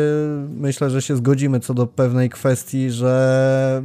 myślę, 0.49 0.89
że 0.89 1.01
się 1.01 1.15
zgodzimy 1.17 1.59
co 1.59 1.73
do 1.73 1.87
pewnej 1.87 2.29
kwestii, 2.29 2.91
że 2.91 3.83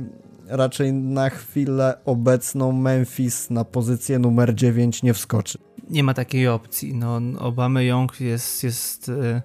raczej 0.48 0.92
na 0.92 1.30
chwilę 1.30 1.94
obecną 2.04 2.72
Memphis 2.72 3.50
na 3.50 3.64
pozycję 3.64 4.18
numer 4.18 4.54
9 4.54 5.02
nie 5.02 5.14
wskoczy. 5.14 5.58
Nie 5.88 6.04
ma 6.04 6.14
takiej 6.14 6.48
opcji. 6.48 6.94
No, 6.94 7.20
Obama 7.38 7.82
Young 7.82 8.20
jest, 8.20 8.64
jest 8.64 9.08
y, 9.08 9.42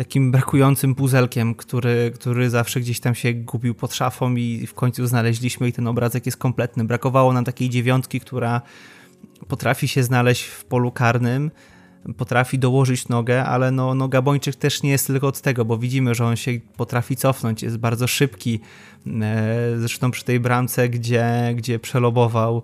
takim 0.00 0.32
brakującym 0.32 0.94
puzelkiem, 0.94 1.54
który, 1.54 2.12
który 2.14 2.50
zawsze 2.50 2.80
gdzieś 2.80 3.00
tam 3.00 3.14
się 3.14 3.32
gubił 3.32 3.74
pod 3.74 3.94
szafą 3.94 4.34
i 4.34 4.66
w 4.66 4.74
końcu 4.74 5.06
znaleźliśmy 5.06 5.68
i 5.68 5.72
ten 5.72 5.86
obrazek 5.86 6.26
jest 6.26 6.38
kompletny. 6.38 6.84
Brakowało 6.84 7.32
nam 7.32 7.44
takiej 7.44 7.68
dziewiątki, 7.68 8.20
która 8.20 8.62
potrafi 9.48 9.88
się 9.88 10.02
znaleźć 10.02 10.42
w 10.42 10.64
polu 10.64 10.92
karnym, 10.92 11.50
potrafi 12.16 12.58
dołożyć 12.58 13.08
nogę, 13.08 13.44
ale 13.44 13.70
no, 13.70 13.94
no 13.94 14.08
Gabończyk 14.08 14.56
też 14.56 14.82
nie 14.82 14.90
jest 14.90 15.06
tylko 15.06 15.26
od 15.26 15.40
tego, 15.40 15.64
bo 15.64 15.78
widzimy, 15.78 16.14
że 16.14 16.26
on 16.26 16.36
się 16.36 16.52
potrafi 16.76 17.16
cofnąć, 17.16 17.62
jest 17.62 17.76
bardzo 17.76 18.06
szybki. 18.06 18.60
Zresztą 19.78 20.10
przy 20.10 20.24
tej 20.24 20.40
bramce, 20.40 20.88
gdzie, 20.88 21.52
gdzie 21.56 21.78
przelobował 21.78 22.62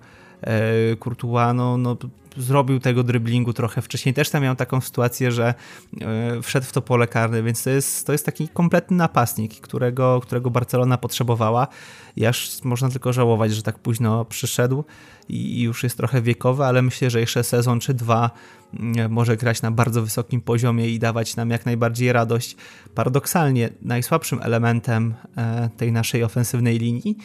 Courtois, 1.01 1.55
no, 1.55 1.79
no 1.79 1.97
zrobił 2.37 2.81
tego 2.81 3.03
dryblingu 3.03 3.53
trochę 3.53 3.83
wcześniej. 3.83 4.15
Też 4.15 4.31
tam 4.31 4.43
miał 4.43 4.57
taką 4.57 4.81
sytuację, 4.81 5.33
że 5.33 5.55
e, 6.01 6.43
wszedł 6.43 6.67
w 6.67 6.73
to 6.73 6.83
pole 6.83 7.07
karne, 7.07 7.43
więc 7.43 7.63
to 7.63 7.71
jest, 7.71 8.07
to 8.07 8.13
jest 8.13 8.27
taki 8.27 8.49
kompletny 8.49 8.97
napastnik, 8.97 9.61
którego, 9.61 10.21
którego 10.21 10.51
Barcelona 10.51 10.99
potrzebowała 10.99 11.69
i 12.17 12.27
aż 12.27 12.65
można 12.65 12.89
tylko 12.89 13.13
żałować, 13.13 13.55
że 13.55 13.63
tak 13.63 13.79
późno 13.79 14.25
przyszedł 14.25 14.85
i 15.29 15.63
już 15.63 15.83
jest 15.83 15.97
trochę 15.97 16.23
wiekowy, 16.23 16.65
ale 16.65 16.83
myślę, 16.83 17.11
że 17.11 17.21
jeszcze 17.21 17.45
sezon 17.45 17.81
czy 17.81 17.95
dwa 17.95 18.31
mm, 18.75 19.13
może 19.13 19.37
grać 19.37 19.63
na 19.63 19.71
bardzo 19.71 20.03
wysokim 20.03 20.41
poziomie 20.41 20.89
i 20.89 20.99
dawać 20.99 21.37
nam 21.37 21.51
jak 21.51 21.67
najbardziej 21.67 22.13
radość. 22.13 22.57
Paradoksalnie 22.95 23.71
najsłabszym 23.83 24.43
elementem 24.43 25.15
e, 25.37 25.69
tej 25.77 25.93
naszej 25.93 26.25
ofensywnej 26.25 26.79
linii 26.79 27.17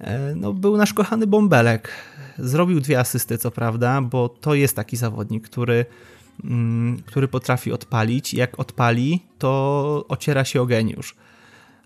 e, 0.00 0.34
no, 0.34 0.52
był 0.52 0.76
nasz 0.76 0.94
kochany 0.94 1.26
Bąbelek. 1.26 1.90
Zrobił 2.38 2.80
dwie 2.80 3.00
asysty, 3.00 3.38
co 3.38 3.50
prawda, 3.50 4.02
bo 4.02 4.28
to 4.28 4.54
jest 4.54 4.76
taki 4.76 4.96
zawodnik, 4.96 5.44
który, 5.44 5.86
mm, 6.44 7.02
który 7.06 7.28
potrafi 7.28 7.72
odpalić. 7.72 8.34
Jak 8.34 8.60
odpali, 8.60 9.26
to 9.38 10.04
ociera 10.08 10.44
się 10.44 10.62
o 10.62 10.66
geniusz. 10.66 11.16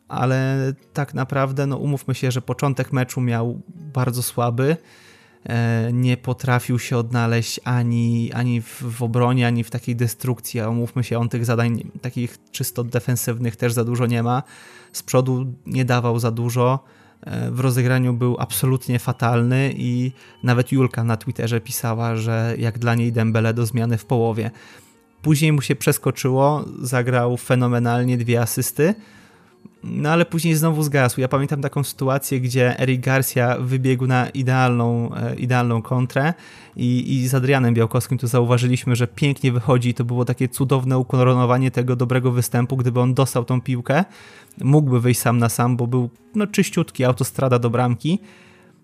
Ale 0.08 0.56
tak 0.92 1.14
naprawdę, 1.14 1.66
no 1.66 1.76
umówmy 1.76 2.14
się, 2.14 2.30
że 2.30 2.42
początek 2.42 2.92
meczu 2.92 3.20
miał 3.20 3.60
bardzo 3.94 4.22
słaby. 4.22 4.76
E, 5.44 5.90
nie 5.92 6.16
potrafił 6.16 6.78
się 6.78 6.96
odnaleźć 6.96 7.60
ani, 7.64 8.32
ani 8.32 8.62
w 8.62 9.02
obronie, 9.02 9.46
ani 9.46 9.64
w 9.64 9.70
takiej 9.70 9.96
destrukcji. 9.96 10.60
A 10.60 10.68
umówmy 10.68 11.04
się, 11.04 11.18
on 11.18 11.28
tych 11.28 11.44
zadań 11.44 11.90
takich 12.02 12.38
czysto 12.50 12.84
defensywnych 12.84 13.56
też 13.56 13.72
za 13.72 13.84
dużo 13.84 14.06
nie 14.06 14.22
ma. 14.22 14.42
Z 14.92 15.02
przodu 15.02 15.46
nie 15.66 15.84
dawał 15.84 16.18
za 16.18 16.30
dużo 16.30 16.84
w 17.50 17.60
rozegraniu 17.60 18.12
był 18.12 18.36
absolutnie 18.38 18.98
fatalny 18.98 19.74
i 19.76 20.12
nawet 20.42 20.72
Julka 20.72 21.04
na 21.04 21.16
Twitterze 21.16 21.60
pisała, 21.60 22.16
że 22.16 22.54
jak 22.58 22.78
dla 22.78 22.94
niej 22.94 23.12
Dembele 23.12 23.54
do 23.54 23.66
zmiany 23.66 23.98
w 23.98 24.04
połowie. 24.04 24.50
Później 25.22 25.52
mu 25.52 25.62
się 25.62 25.76
przeskoczyło, 25.76 26.64
zagrał 26.80 27.36
fenomenalnie 27.36 28.18
dwie 28.18 28.40
asysty, 28.40 28.94
no 29.84 30.10
ale 30.10 30.24
później 30.24 30.54
znowu 30.54 30.82
zgasł. 30.82 31.20
Ja 31.20 31.28
pamiętam 31.28 31.62
taką 31.62 31.84
sytuację, 31.84 32.40
gdzie 32.40 32.78
Eric 32.78 33.00
Garcia 33.04 33.56
wybiegł 33.60 34.06
na 34.06 34.28
idealną, 34.28 35.14
e, 35.14 35.34
idealną 35.34 35.82
kontrę 35.82 36.34
i, 36.76 37.14
i 37.14 37.28
z 37.28 37.34
Adrianem 37.34 37.74
Białkowskim 37.74 38.18
tu 38.18 38.26
zauważyliśmy, 38.26 38.96
że 38.96 39.06
pięknie 39.06 39.52
wychodzi. 39.52 39.94
To 39.94 40.04
było 40.04 40.24
takie 40.24 40.48
cudowne 40.48 40.98
ukoronowanie 40.98 41.70
tego 41.70 41.96
dobrego 41.96 42.32
występu, 42.32 42.76
gdyby 42.76 43.00
on 43.00 43.14
dostał 43.14 43.44
tą 43.44 43.60
piłkę 43.60 44.04
mógłby 44.60 45.00
wyjść 45.00 45.20
sam 45.20 45.38
na 45.38 45.48
sam, 45.48 45.76
bo 45.76 45.86
był 45.86 46.10
no, 46.34 46.46
czyściutki, 46.46 47.04
autostrada 47.04 47.58
do 47.58 47.70
bramki. 47.70 48.18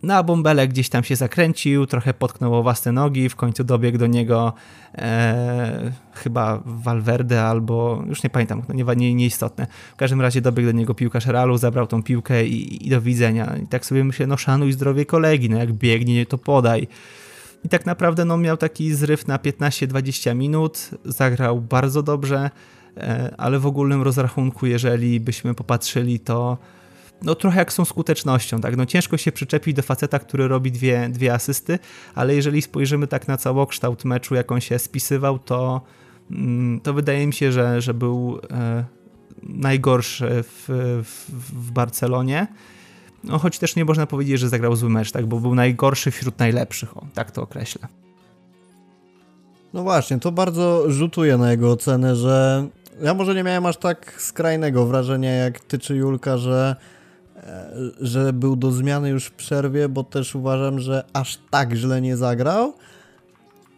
No 0.02 0.14
a 0.14 0.22
Bąbelek 0.22 0.70
gdzieś 0.70 0.88
tam 0.88 1.04
się 1.04 1.16
zakręcił, 1.16 1.86
trochę 1.86 2.14
potknął 2.14 2.54
o 2.54 2.62
własne 2.62 2.92
nogi, 2.92 3.28
w 3.28 3.36
końcu 3.36 3.64
dobiegł 3.64 3.98
do 3.98 4.06
niego 4.06 4.52
e, 4.94 5.92
chyba 6.12 6.62
Valverde 6.66 7.44
albo, 7.44 8.04
już 8.08 8.22
nie 8.22 8.30
pamiętam, 8.30 8.62
nie, 8.68 8.84
nie, 8.84 9.14
nieistotne. 9.14 9.66
W 9.92 9.96
każdym 9.96 10.20
razie 10.20 10.40
dobiegł 10.40 10.72
do 10.72 10.78
niego 10.78 10.94
piłkarz 10.94 11.26
Realu, 11.26 11.58
zabrał 11.58 11.86
tą 11.86 12.02
piłkę 12.02 12.46
i, 12.46 12.86
i 12.86 12.90
do 12.90 13.00
widzenia. 13.00 13.56
I 13.64 13.66
tak 13.66 13.86
sobie 13.86 14.04
myślę, 14.04 14.26
no 14.26 14.36
szanuj 14.36 14.72
zdrowie 14.72 15.06
kolegi, 15.06 15.50
no 15.50 15.58
jak 15.58 15.72
biegnie, 15.72 16.26
to 16.26 16.38
podaj. 16.38 16.88
I 17.64 17.68
tak 17.68 17.86
naprawdę 17.86 18.24
no, 18.24 18.36
miał 18.36 18.56
taki 18.56 18.94
zryw 18.94 19.26
na 19.26 19.38
15-20 19.38 20.36
minut, 20.36 20.90
zagrał 21.04 21.60
bardzo 21.60 22.02
dobrze, 22.02 22.50
E, 22.98 23.34
ale 23.36 23.58
w 23.58 23.66
ogólnym 23.66 24.02
rozrachunku, 24.02 24.66
jeżeli 24.66 25.20
byśmy 25.20 25.54
popatrzyli, 25.54 26.20
to 26.20 26.58
no 27.22 27.34
trochę 27.34 27.58
jak 27.58 27.72
są 27.72 27.84
skutecznością, 27.84 28.60
tak? 28.60 28.76
No 28.76 28.86
ciężko 28.86 29.16
się 29.16 29.32
przyczepić 29.32 29.76
do 29.76 29.82
faceta, 29.82 30.18
który 30.18 30.48
robi 30.48 30.72
dwie, 30.72 31.08
dwie 31.08 31.34
asysty, 31.34 31.78
ale 32.14 32.34
jeżeli 32.34 32.62
spojrzymy 32.62 33.06
tak 33.06 33.28
na 33.28 33.36
całokształt 33.36 34.04
meczu, 34.04 34.34
jak 34.34 34.52
on 34.52 34.60
się 34.60 34.78
spisywał, 34.78 35.38
to, 35.38 35.80
mm, 36.30 36.80
to 36.80 36.94
wydaje 36.94 37.26
mi 37.26 37.32
się, 37.32 37.52
że, 37.52 37.80
że 37.80 37.94
był 37.94 38.40
e, 38.50 38.84
najgorszy 39.42 40.28
w, 40.42 40.64
w, 41.04 41.30
w 41.66 41.70
Barcelonie. 41.70 42.46
No, 43.24 43.38
choć 43.38 43.58
też 43.58 43.76
nie 43.76 43.84
można 43.84 44.06
powiedzieć, 44.06 44.40
że 44.40 44.48
zagrał 44.48 44.76
zły 44.76 44.90
mecz, 44.90 45.12
tak? 45.12 45.26
Bo 45.26 45.40
był 45.40 45.54
najgorszy 45.54 46.10
wśród 46.10 46.38
najlepszych, 46.38 46.96
o, 46.96 47.06
tak 47.14 47.30
to 47.30 47.42
określę. 47.42 47.88
No 49.74 49.82
właśnie, 49.82 50.18
to 50.18 50.32
bardzo 50.32 50.90
rzutuje 50.90 51.36
na 51.36 51.50
jego 51.50 51.72
ocenę, 51.72 52.16
że 52.16 52.66
ja 53.02 53.14
może 53.14 53.34
nie 53.34 53.44
miałem 53.44 53.66
aż 53.66 53.76
tak 53.76 54.14
skrajnego 54.22 54.86
wrażenia 54.86 55.30
jak 55.30 55.60
ty 55.60 55.78
czy 55.78 55.96
Julka, 55.96 56.38
że, 56.38 56.76
że 58.00 58.32
był 58.32 58.56
do 58.56 58.72
zmiany 58.72 59.08
już 59.08 59.24
w 59.24 59.32
przerwie, 59.32 59.88
bo 59.88 60.04
też 60.04 60.34
uważam, 60.34 60.80
że 60.80 61.04
aż 61.12 61.38
tak 61.50 61.74
źle 61.74 62.00
nie 62.00 62.16
zagrał. 62.16 62.74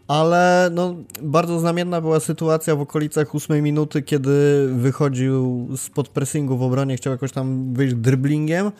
Ale 0.09 0.71
no, 0.73 0.95
bardzo 1.23 1.61
znamienna 1.61 2.01
była 2.01 2.21
sytuacja 2.21 2.77
w 2.77 2.81
okolicach 2.81 3.35
ósmej 3.35 3.63
minuty, 3.63 4.03
kiedy 4.03 4.69
wychodził 4.75 5.69
spod 5.77 6.09
pressingu 6.09 6.57
w 6.57 6.63
obronie, 6.63 6.97
chciał 6.97 7.13
jakoś 7.13 7.33
tam 7.33 7.75
wyjść 7.75 7.95
driblingiem 7.95 8.71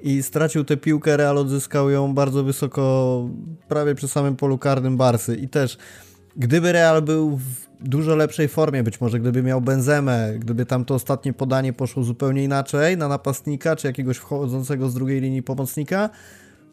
i 0.00 0.22
stracił 0.22 0.64
tę 0.64 0.76
piłkę, 0.76 1.16
Real 1.16 1.38
odzyskał 1.38 1.90
ją 1.90 2.14
bardzo 2.14 2.44
wysoko, 2.44 3.24
prawie 3.68 3.94
przy 3.94 4.08
samym 4.08 4.36
polu 4.36 4.58
karnym 4.58 4.96
Barsy. 4.96 5.36
I 5.36 5.48
też, 5.48 5.78
gdyby 6.36 6.72
Real 6.72 7.02
był 7.02 7.36
w 7.36 7.68
dużo 7.80 8.16
lepszej 8.16 8.48
formie, 8.48 8.82
być 8.82 9.00
może 9.00 9.20
gdyby 9.20 9.42
miał 9.42 9.60
Benzemę, 9.60 10.34
gdyby 10.38 10.66
tam 10.66 10.84
to 10.84 10.94
ostatnie 10.94 11.32
podanie 11.32 11.72
poszło 11.72 12.02
zupełnie 12.02 12.44
inaczej 12.44 12.96
na 12.96 13.08
napastnika, 13.08 13.76
czy 13.76 13.86
jakiegoś 13.86 14.16
wchodzącego 14.16 14.90
z 14.90 14.94
drugiej 14.94 15.20
linii 15.20 15.42
pomocnika, 15.42 16.10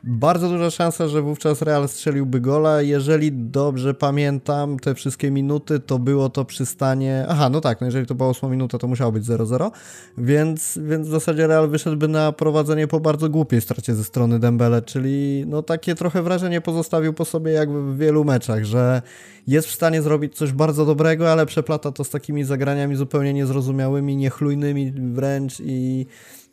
bardzo 0.06 0.50
duża 0.50 0.70
szansa, 0.70 1.08
że 1.08 1.22
wówczas 1.22 1.62
Real 1.62 1.88
strzeliłby 1.88 2.42
gola. 2.42 2.82
Jeżeli 2.82 3.32
dobrze 3.32 3.94
pamiętam 3.94 4.80
te 4.80 4.96
wszystkie 4.96 5.32
minuty, 5.32 5.80
to 5.80 6.00
było 6.00 6.30
to 6.30 6.46
przystanie. 6.46 7.26
Aha, 7.30 7.50
no 7.50 7.62
tak, 7.62 7.82
no 7.82 7.86
jeżeli 7.86 8.06
to 8.06 8.16
była 8.16 8.30
8 8.30 8.52
minuta, 8.52 8.78
to 8.78 8.88
musiało 8.88 9.12
być 9.12 9.24
0-0. 9.24 9.72
Więc, 10.18 10.80
więc 10.84 11.08
w 11.08 11.12
zasadzie 11.12 11.48
Real 11.48 11.70
wyszedłby 11.70 12.08
na 12.08 12.32
prowadzenie 12.32 12.88
po 12.88 13.00
bardzo 13.00 13.30
głupiej 13.30 13.62
stracie 13.62 13.96
ze 13.96 14.04
strony 14.04 14.40
Dembele, 14.40 14.82
czyli 14.82 15.44
no 15.48 15.64
takie 15.64 15.96
trochę 15.96 16.22
wrażenie 16.22 16.62
pozostawił 16.62 17.14
po 17.14 17.26
sobie 17.26 17.52
jak 17.52 17.72
w 17.72 17.98
wielu 17.98 18.24
meczach, 18.24 18.64
że 18.64 19.02
jest 19.48 19.68
w 19.68 19.72
stanie 19.72 20.02
zrobić 20.02 20.36
coś 20.36 20.52
bardzo 20.52 20.86
dobrego, 20.86 21.32
ale 21.32 21.46
przeplata 21.46 21.92
to 21.92 22.04
z 22.04 22.10
takimi 22.10 22.44
zagraniami 22.44 22.96
zupełnie 22.96 23.34
niezrozumiałymi, 23.34 24.18
niechlujnymi 24.18 24.92
wręcz 24.92 25.60
i 25.60 26.06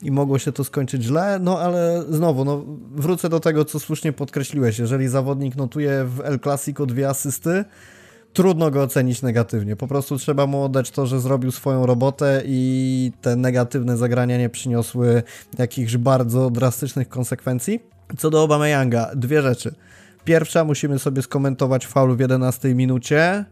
i 0.02 0.10
mogło 0.10 0.38
się 0.38 0.52
to 0.52 0.64
skończyć 0.64 1.02
źle, 1.02 1.38
no 1.42 1.58
ale 1.58 2.04
znowu, 2.08 2.44
no, 2.44 2.64
wrócę 2.94 3.28
do 3.28 3.40
tego, 3.40 3.64
co 3.64 3.80
słusznie 3.80 4.12
podkreśliłeś. 4.12 4.78
Jeżeli 4.78 5.08
zawodnik 5.08 5.56
notuje 5.56 6.04
w 6.04 6.20
El 6.20 6.40
Clasico 6.40 6.86
dwie 6.86 7.08
asysty, 7.08 7.64
trudno 8.32 8.70
go 8.70 8.82
ocenić 8.82 9.22
negatywnie. 9.22 9.76
Po 9.76 9.88
prostu 9.88 10.18
trzeba 10.18 10.46
mu 10.46 10.62
oddać 10.62 10.90
to, 10.90 11.06
że 11.06 11.20
zrobił 11.20 11.52
swoją 11.52 11.86
robotę 11.86 12.42
i 12.46 13.12
te 13.20 13.36
negatywne 13.36 13.96
zagrania 13.96 14.38
nie 14.38 14.48
przyniosły 14.48 15.22
jakichś 15.58 15.96
bardzo 15.96 16.50
drastycznych 16.50 17.08
konsekwencji. 17.08 17.80
Co 18.18 18.30
do 18.30 18.42
Obameyanga, 18.42 19.10
dwie 19.16 19.42
rzeczy. 19.42 19.74
Pierwsza, 20.24 20.64
musimy 20.64 20.98
sobie 20.98 21.22
skomentować 21.22 21.86
faul 21.86 22.16
w 22.16 22.20
11 22.20 22.74
minucie, 22.74 23.44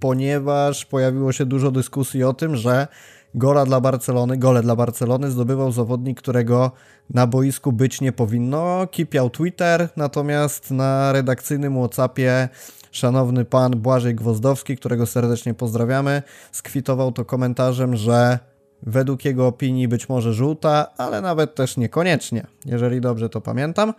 ponieważ 0.00 0.84
pojawiło 0.84 1.32
się 1.32 1.46
dużo 1.46 1.70
dyskusji 1.70 2.24
o 2.24 2.32
tym, 2.32 2.56
że 2.56 2.88
gola 3.34 3.64
dla 3.64 3.80
Barcelony, 3.80 4.36
gole 4.36 4.62
dla 4.62 4.76
Barcelony 4.76 5.30
zdobywał 5.30 5.72
zawodnik, 5.72 6.18
którego 6.18 6.70
na 7.10 7.26
boisku 7.26 7.72
być 7.72 8.00
nie 8.00 8.12
powinno. 8.12 8.86
Kipiał 8.86 9.30
Twitter, 9.30 9.88
natomiast 9.96 10.70
na 10.70 11.12
redakcyjnym 11.12 11.76
Whatsappie 11.78 12.48
szanowny 12.90 13.44
pan 13.44 13.72
Błażej 13.72 14.14
Gwozdowski, 14.14 14.76
którego 14.76 15.06
serdecznie 15.06 15.54
pozdrawiamy, 15.54 16.22
skwitował 16.52 17.12
to 17.12 17.24
komentarzem, 17.24 17.96
że 17.96 18.38
według 18.82 19.24
jego 19.24 19.46
opinii 19.46 19.88
być 19.88 20.08
może 20.08 20.32
żółta, 20.32 20.86
ale 20.98 21.20
nawet 21.20 21.54
też 21.54 21.76
niekoniecznie, 21.76 22.46
jeżeli 22.66 23.00
dobrze 23.00 23.28
to 23.28 23.40
pamiętam. 23.40 23.94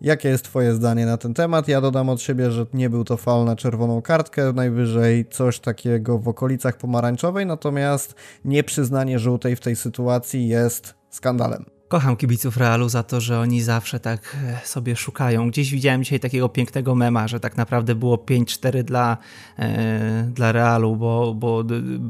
Jakie 0.00 0.28
jest 0.28 0.44
Twoje 0.44 0.74
zdanie 0.74 1.06
na 1.06 1.16
ten 1.16 1.34
temat? 1.34 1.68
Ja 1.68 1.80
dodam 1.80 2.08
od 2.08 2.22
siebie, 2.22 2.50
że 2.50 2.66
nie 2.74 2.90
był 2.90 3.04
to 3.04 3.16
fal 3.16 3.44
na 3.44 3.56
czerwoną 3.56 4.02
kartkę, 4.02 4.52
najwyżej 4.52 5.26
coś 5.30 5.60
takiego 5.60 6.18
w 6.18 6.28
okolicach 6.28 6.76
pomarańczowej, 6.76 7.46
natomiast 7.46 8.14
nieprzyznanie 8.44 9.18
żółtej 9.18 9.56
w 9.56 9.60
tej 9.60 9.76
sytuacji 9.76 10.48
jest 10.48 10.94
skandalem. 11.10 11.64
Kocham 11.88 12.16
kibiców 12.16 12.56
Realu 12.56 12.88
za 12.88 13.02
to, 13.02 13.20
że 13.20 13.40
oni 13.40 13.62
zawsze 13.62 14.00
tak 14.00 14.36
e, 14.44 14.66
sobie 14.66 14.96
szukają. 14.96 15.50
Gdzieś 15.50 15.70
widziałem 15.70 16.04
dzisiaj 16.04 16.20
takiego 16.20 16.48
pięknego 16.48 16.94
mema, 16.94 17.28
że 17.28 17.40
tak 17.40 17.56
naprawdę 17.56 17.94
było 17.94 18.16
5-4 18.16 18.82
dla, 18.82 19.16
e, 19.58 20.30
dla 20.34 20.52
Realu, 20.52 20.96
bo, 20.96 21.34
bo 21.34 21.64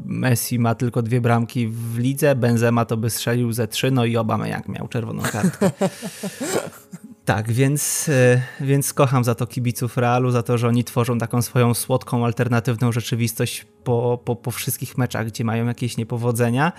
Messi 0.05 0.59
ma 0.59 0.75
tylko 0.75 1.01
dwie 1.01 1.21
bramki 1.21 1.67
w 1.67 1.97
lidze, 1.97 2.35
Benzema 2.35 2.85
to 2.85 2.97
by 2.97 3.09
strzelił 3.09 3.51
ze 3.51 3.67
trzy, 3.67 3.91
no 3.91 4.05
i 4.05 4.17
Obama 4.17 4.47
jak 4.47 4.67
miał 4.67 4.87
czerwoną 4.87 5.23
kartkę. 5.23 5.71
Tak, 7.29 7.51
więc, 7.51 8.09
e, 8.09 8.41
więc 8.61 8.93
kocham 8.93 9.23
za 9.23 9.35
to 9.35 9.47
kibiców 9.47 9.97
Realu, 9.97 10.31
za 10.31 10.43
to, 10.43 10.57
że 10.57 10.67
oni 10.67 10.83
tworzą 10.83 11.17
taką 11.17 11.41
swoją 11.41 11.73
słodką, 11.73 12.25
alternatywną 12.25 12.91
rzeczywistość 12.91 13.65
po, 13.83 14.19
po, 14.25 14.35
po 14.35 14.51
wszystkich 14.51 14.97
meczach, 14.97 15.27
gdzie 15.27 15.43
mają 15.43 15.65
jakieś 15.65 15.97
niepowodzenia. 15.97 16.71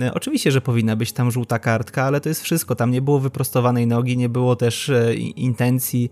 E, 0.00 0.14
oczywiście, 0.14 0.50
że 0.50 0.60
powinna 0.60 0.96
być 0.96 1.12
tam 1.12 1.30
żółta 1.30 1.58
kartka, 1.58 2.02
ale 2.02 2.20
to 2.20 2.28
jest 2.28 2.42
wszystko. 2.42 2.74
Tam 2.74 2.90
nie 2.90 3.02
było 3.02 3.20
wyprostowanej 3.20 3.86
nogi, 3.86 4.16
nie 4.16 4.28
było 4.28 4.56
też 4.56 4.88
e, 4.88 5.14
intencji 5.14 6.10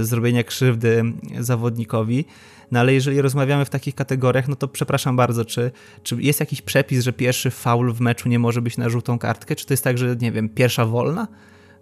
zrobienia 0.00 0.44
krzywdy 0.44 1.02
zawodnikowi. 1.38 2.24
No 2.70 2.80
ale 2.80 2.94
jeżeli 2.94 3.20
rozmawiamy 3.20 3.64
w 3.64 3.70
takich 3.70 3.94
kategoriach, 3.94 4.48
no 4.48 4.56
to 4.56 4.68
przepraszam 4.68 5.16
bardzo, 5.16 5.44
czy, 5.44 5.70
czy 6.02 6.16
jest 6.22 6.40
jakiś 6.40 6.62
przepis, 6.62 7.04
że 7.04 7.12
pierwszy 7.12 7.50
faul 7.50 7.92
w 7.92 8.00
meczu 8.00 8.28
nie 8.28 8.38
może 8.38 8.62
być 8.62 8.76
na 8.76 8.88
żółtą 8.88 9.18
kartkę? 9.18 9.56
Czy 9.56 9.66
to 9.66 9.72
jest 9.72 9.84
tak, 9.84 9.98
że 9.98 10.16
nie 10.16 10.32
wiem, 10.32 10.48
pierwsza 10.48 10.86
wolna? 10.86 11.28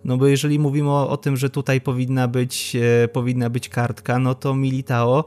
No 0.04 0.16
bo 0.16 0.26
jeżeli 0.26 0.58
mówimy 0.58 0.90
o, 0.90 1.08
o 1.08 1.16
tym, 1.16 1.36
że 1.36 1.50
tutaj 1.50 1.80
powinna 1.80 2.28
być, 2.28 2.76
e, 3.04 3.08
powinna 3.08 3.50
być 3.50 3.68
kartka, 3.68 4.18
no 4.18 4.34
to 4.34 4.54
Militao 4.54 5.24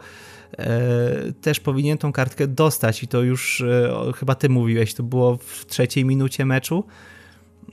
e, 0.58 1.34
też 1.42 1.60
powinien 1.60 1.98
tą 1.98 2.12
kartkę 2.12 2.48
dostać 2.48 3.04
i 3.04 3.08
to 3.08 3.22
już 3.22 3.62
e, 3.62 3.94
chyba 4.16 4.36
ty 4.36 4.50
mówiłeś, 4.50 4.94
to 4.94 5.04
było 5.04 5.38
w 5.38 5.66
trzeciej 5.66 6.06
minucie 6.06 6.46
meczu 6.46 6.84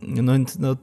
no, 0.07 0.32
no 0.59 0.76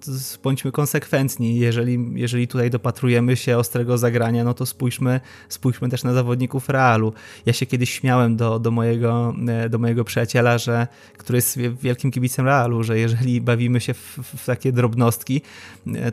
bądźmy 0.43 0.72
konsekwentni. 0.72 1.59
Jeżeli, 1.59 1.99
jeżeli 2.13 2.47
tutaj 2.47 2.70
dopatrujemy 2.70 3.36
się 3.36 3.57
ostrego 3.57 3.97
zagrania, 3.97 4.43
no 4.43 4.53
to 4.53 4.65
spójrzmy, 4.65 5.20
spójrzmy 5.49 5.89
też 5.89 6.03
na 6.03 6.13
zawodników 6.13 6.70
Realu. 6.70 7.13
Ja 7.45 7.53
się 7.53 7.65
kiedyś 7.65 7.91
śmiałem 7.91 8.38
do, 8.38 8.59
do, 8.59 8.72
mojego, 8.72 9.36
do 9.70 9.78
mojego 9.78 10.03
przyjaciela, 10.03 10.57
że, 10.57 10.88
który 11.17 11.38
jest 11.38 11.57
wielkim 11.57 12.11
kibicem 12.11 12.45
Realu, 12.45 12.84
że 12.84 12.99
jeżeli 12.99 13.41
bawimy 13.41 13.80
się 13.80 13.93
w, 13.93 14.20
w 14.38 14.45
takie 14.45 14.72
drobnostki, 14.72 15.41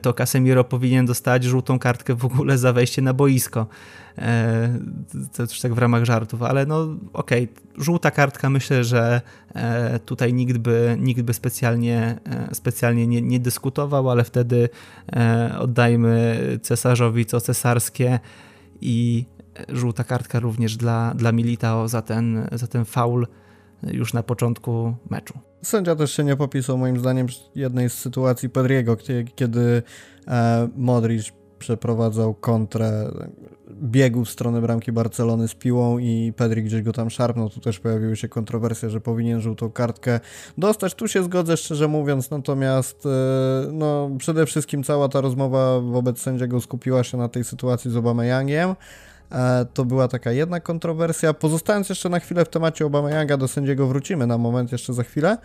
to 0.03 0.15
Casemiro 0.15 0.65
powinien 0.65 1.07
dostać 1.07 1.45
żółtą 1.45 1.79
kartkę 1.79 2.15
w 2.15 2.25
ogóle 2.25 2.59
za 2.59 2.73
wejście 2.73 3.03
na 3.03 3.15
boisko. 3.15 3.67
E, 4.19 4.79
to 5.37 5.43
już 5.43 5.61
tak 5.61 5.75
w 5.75 5.79
ramach 5.79 6.05
żartów, 6.05 6.43
ale 6.43 6.67
no 6.67 6.97
okej, 7.13 7.45
okay. 7.45 7.85
żółta 7.85 8.11
kartka 8.11 8.51
myślę, 8.51 8.85
że 8.85 9.21
e, 9.55 9.99
tutaj 9.99 10.35
nikt 10.35 10.59
by, 10.59 10.97
nikt 11.01 11.23
by 11.23 11.35
specjalnie, 11.35 12.19
e, 12.25 12.55
specjalnie 12.55 13.07
nie, 13.07 13.23
nie 13.23 13.41
dyskutował, 13.41 14.11
ale 14.11 14.25
wtedy 14.25 14.69
oddajmy 15.59 16.39
cesarzowi 16.63 17.27
co 17.27 17.41
cesarskie 17.41 18.21
i 18.81 19.25
żółta 19.69 20.05
kartka 20.05 20.41
również 20.41 20.77
dla, 20.77 21.15
dla 21.15 21.33
Militao 21.33 21.89
za 21.89 22.03
ten, 22.03 22.49
za 22.53 22.67
ten 22.67 22.85
faul 22.85 23.27
już 23.83 24.15
na 24.15 24.23
początku 24.23 24.95
meczu. 25.11 25.35
Sędzia 25.63 25.97
też 25.97 26.13
się 26.13 26.25
nie 26.25 26.37
popisał 26.37 26.79
moim 26.79 26.99
zdaniem 26.99 27.27
jednej 27.55 27.91
z 27.91 27.93
sytuacji 27.93 28.49
Pedriego, 28.49 28.97
kiedy 29.35 29.83
Modric 30.77 31.33
przeprowadzał 31.59 32.35
kontrę, 32.35 33.11
biegł 33.71 34.25
w 34.25 34.31
stronę 34.31 34.61
bramki 34.61 34.93
Barcelony 34.93 35.49
z 35.49 35.55
piłą 35.55 35.99
i 35.99 36.33
Pedri 36.37 36.63
gdzieś 36.63 36.83
go 36.83 36.93
tam 36.93 37.11
szarpnął. 37.11 37.51
Tu 37.51 37.61
też 37.61 37.81
pojawiły 37.81 38.17
się 38.17 38.29
kontrowersje, 38.29 38.91
że 38.91 39.01
powinien 39.01 39.41
żółtą 39.41 39.71
kartkę 39.71 40.21
dostać. 40.59 40.95
Tu 40.95 41.09
się 41.09 41.23
zgodzę 41.23 41.57
szczerze 41.57 41.89
mówiąc, 41.89 42.31
natomiast 42.31 43.07
e, 43.07 43.09
no, 43.73 44.11
przede 44.19 44.47
wszystkim 44.47 44.83
cała 44.83 45.09
ta 45.09 45.21
rozmowa 45.21 45.81
wobec 45.81 46.21
sędziego 46.21 46.61
skupiła 46.61 47.05
się 47.05 47.19
na 47.19 47.29
tej 47.29 47.45
sytuacji 47.45 47.91
z 47.91 47.97
Obameyangiem. 47.97 48.75
E, 49.33 49.67
to 49.75 49.85
była 49.85 50.09
taka 50.09 50.33
jedna 50.33 50.61
kontrowersja. 50.61 51.35
Pozostając 51.35 51.89
jeszcze 51.89 52.09
na 52.09 52.21
chwilę 52.21 52.45
w 52.45 52.49
temacie 52.49 52.87
Obameyanga, 52.87 53.37
do 53.37 53.49
sędziego 53.49 53.87
wrócimy 53.87 54.27
na 54.27 54.39
moment 54.39 54.73
jeszcze 54.73 54.93
za 54.93 55.03
chwilę. 55.03 55.39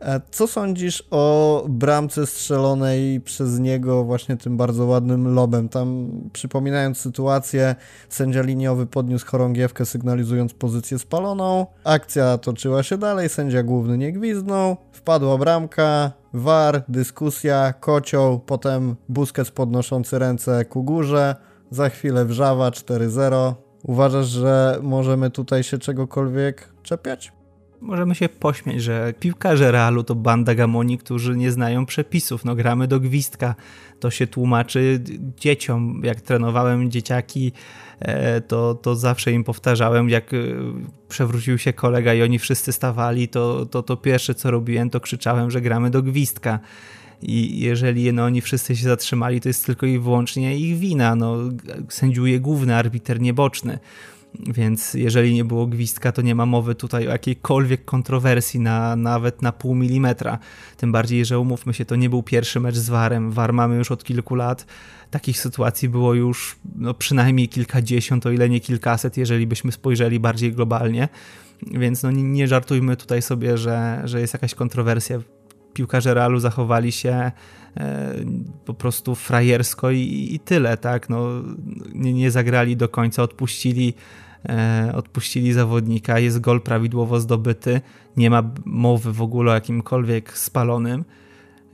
E, 0.00 0.20
co 0.30 0.46
sądzisz 0.46 1.04
o 1.10 1.64
bramce 1.68 2.26
strzelonej 2.26 3.20
przez 3.20 3.58
niego 3.58 4.04
właśnie 4.04 4.36
tym 4.36 4.56
bardzo 4.56 4.86
ładnym 4.86 5.34
lobem? 5.34 5.68
Tam 5.68 6.10
przypominając 6.32 6.98
sytuację, 6.98 7.74
sędzia 8.08 8.42
liniowy 8.42 8.86
podniósł 8.86 9.26
chorągiewkę 9.26 9.86
sygnalizując 9.86 10.54
pozycję 10.54 10.98
spaloną. 10.98 11.66
Akcja 11.84 12.38
toczyła 12.38 12.82
się 12.82 12.98
dalej, 12.98 13.28
sędzia 13.28 13.62
główny 13.62 13.98
nie 13.98 14.12
gwizdnął, 14.12 14.76
wpadła 14.92 15.38
bramka, 15.38 16.12
war, 16.32 16.82
dyskusja, 16.88 17.72
kocioł, 17.72 18.38
potem 18.38 18.96
Busquets 19.08 19.50
podnoszący 19.50 20.18
ręce 20.18 20.64
ku 20.64 20.84
górze, 20.84 21.36
za 21.70 21.88
chwilę 21.88 22.24
wrzawa 22.24 22.70
4-0. 22.70 23.54
Uważasz, 23.82 24.26
że 24.26 24.78
możemy 24.82 25.30
tutaj 25.30 25.62
się 25.62 25.78
czegokolwiek 25.78 26.68
czepiać? 26.82 27.39
Możemy 27.80 28.14
się 28.14 28.28
pośmiać, 28.28 28.82
że 28.82 29.14
piłkarze 29.20 29.72
Realu 29.72 30.04
to 30.04 30.14
banda 30.14 30.54
gamoni, 30.54 30.98
którzy 30.98 31.36
nie 31.36 31.52
znają 31.52 31.86
przepisów. 31.86 32.44
No 32.44 32.54
gramy 32.54 32.88
do 32.88 33.00
gwizdka. 33.00 33.54
To 34.00 34.10
się 34.10 34.26
tłumaczy 34.26 35.00
dzieciom. 35.36 36.00
Jak 36.04 36.20
trenowałem 36.20 36.90
dzieciaki, 36.90 37.52
e, 37.98 38.40
to, 38.40 38.74
to 38.74 38.96
zawsze 38.96 39.32
im 39.32 39.44
powtarzałem, 39.44 40.08
jak 40.08 40.34
e, 40.34 40.36
przewrócił 41.08 41.58
się 41.58 41.72
kolega 41.72 42.14
i 42.14 42.22
oni 42.22 42.38
wszyscy 42.38 42.72
stawali, 42.72 43.28
to, 43.28 43.66
to, 43.66 43.82
to 43.82 43.96
pierwsze 43.96 44.34
co 44.34 44.50
robiłem, 44.50 44.90
to 44.90 45.00
krzyczałem, 45.00 45.50
że 45.50 45.60
gramy 45.60 45.90
do 45.90 46.02
gwizdka. 46.02 46.60
I 47.22 47.60
jeżeli 47.60 48.12
no, 48.12 48.24
oni 48.24 48.40
wszyscy 48.40 48.76
się 48.76 48.84
zatrzymali, 48.84 49.40
to 49.40 49.48
jest 49.48 49.66
tylko 49.66 49.86
i 49.86 49.98
wyłącznie 49.98 50.58
ich 50.58 50.78
wina. 50.78 51.14
No, 51.14 51.36
sędziuje 51.88 52.40
główny 52.40 52.76
arbiter 52.76 53.20
nieboczny. 53.20 53.78
Więc 54.34 54.94
jeżeli 54.94 55.34
nie 55.34 55.44
było 55.44 55.66
gwizdka, 55.66 56.12
to 56.12 56.22
nie 56.22 56.34
ma 56.34 56.46
mowy 56.46 56.74
tutaj 56.74 57.08
o 57.08 57.10
jakiejkolwiek 57.10 57.84
kontrowersji, 57.84 58.60
na, 58.60 58.96
nawet 58.96 59.42
na 59.42 59.52
pół 59.52 59.74
milimetra. 59.74 60.38
Tym 60.76 60.92
bardziej, 60.92 61.24
że 61.24 61.38
umówmy 61.38 61.74
się, 61.74 61.84
to 61.84 61.96
nie 61.96 62.10
był 62.10 62.22
pierwszy 62.22 62.60
mecz 62.60 62.76
z 62.76 62.88
Warem. 62.88 63.30
War 63.30 63.52
mamy 63.52 63.76
już 63.76 63.90
od 63.90 64.04
kilku 64.04 64.34
lat. 64.34 64.66
Takich 65.10 65.40
sytuacji 65.40 65.88
było 65.88 66.14
już 66.14 66.56
no, 66.76 66.94
przynajmniej 66.94 67.48
kilkadziesiąt, 67.48 68.26
o 68.26 68.30
ile 68.30 68.48
nie 68.48 68.60
kilkaset, 68.60 69.16
jeżeli 69.16 69.46
byśmy 69.46 69.72
spojrzeli 69.72 70.20
bardziej 70.20 70.52
globalnie. 70.52 71.08
Więc 71.66 72.02
no, 72.02 72.10
nie, 72.10 72.22
nie 72.22 72.48
żartujmy 72.48 72.96
tutaj 72.96 73.22
sobie, 73.22 73.58
że, 73.58 74.02
że 74.04 74.20
jest 74.20 74.32
jakaś 74.32 74.54
kontrowersja. 74.54 75.18
Piłkarze 75.80 76.14
Realu 76.14 76.40
zachowali 76.40 76.92
się 76.92 77.32
E, 77.76 78.14
po 78.64 78.74
prostu 78.74 79.14
frajersko 79.14 79.90
i, 79.90 80.28
i 80.32 80.40
tyle, 80.40 80.76
tak? 80.76 81.08
No, 81.08 81.28
nie, 81.94 82.12
nie 82.12 82.30
zagrali 82.30 82.76
do 82.76 82.88
końca, 82.88 83.22
odpuścili, 83.22 83.94
e, 84.48 84.92
odpuścili 84.94 85.52
zawodnika, 85.52 86.18
jest 86.18 86.40
gol 86.40 86.60
prawidłowo 86.60 87.20
zdobyty, 87.20 87.80
nie 88.16 88.30
ma 88.30 88.42
mowy 88.64 89.12
w 89.12 89.22
ogóle 89.22 89.50
o 89.50 89.54
jakimkolwiek 89.54 90.38
spalonym 90.38 91.04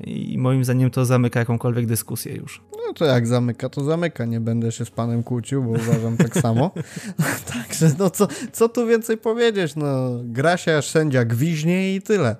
i 0.04 0.38
moim 0.38 0.64
zdaniem 0.64 0.90
to 0.90 1.04
zamyka 1.04 1.40
jakąkolwiek 1.40 1.86
dyskusję 1.86 2.34
już. 2.34 2.62
No 2.72 2.92
to 2.92 3.04
jak 3.04 3.26
zamyka, 3.26 3.68
to 3.68 3.84
zamyka. 3.84 4.24
Nie 4.24 4.40
będę 4.40 4.72
się 4.72 4.84
z 4.84 4.90
panem 4.90 5.22
kłócił, 5.22 5.64
bo 5.64 5.70
uważam 5.70 6.16
tak 6.16 6.34
samo. 6.46 6.70
Także 7.54 7.90
no 7.98 8.10
co, 8.10 8.28
co 8.52 8.68
tu 8.68 8.86
więcej 8.86 9.16
powiedzieć? 9.16 9.76
No 9.76 10.10
gra 10.24 10.56
się 10.56 10.82
sędzia 10.82 11.24
gwiźnie 11.24 11.94
i 11.94 12.02
tyle. 12.02 12.36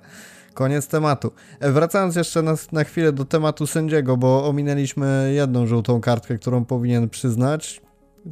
Koniec 0.57 0.87
tematu. 0.87 1.31
E, 1.59 1.71
wracając 1.71 2.15
jeszcze 2.15 2.41
na, 2.41 2.55
na 2.71 2.83
chwilę 2.83 3.11
do 3.11 3.25
tematu 3.25 3.67
sędziego, 3.67 4.17
bo 4.17 4.47
ominęliśmy 4.47 5.31
jedną 5.35 5.67
żółtą 5.67 6.01
kartkę, 6.01 6.37
którą 6.37 6.65
powinien 6.65 7.09
przyznać. 7.09 7.81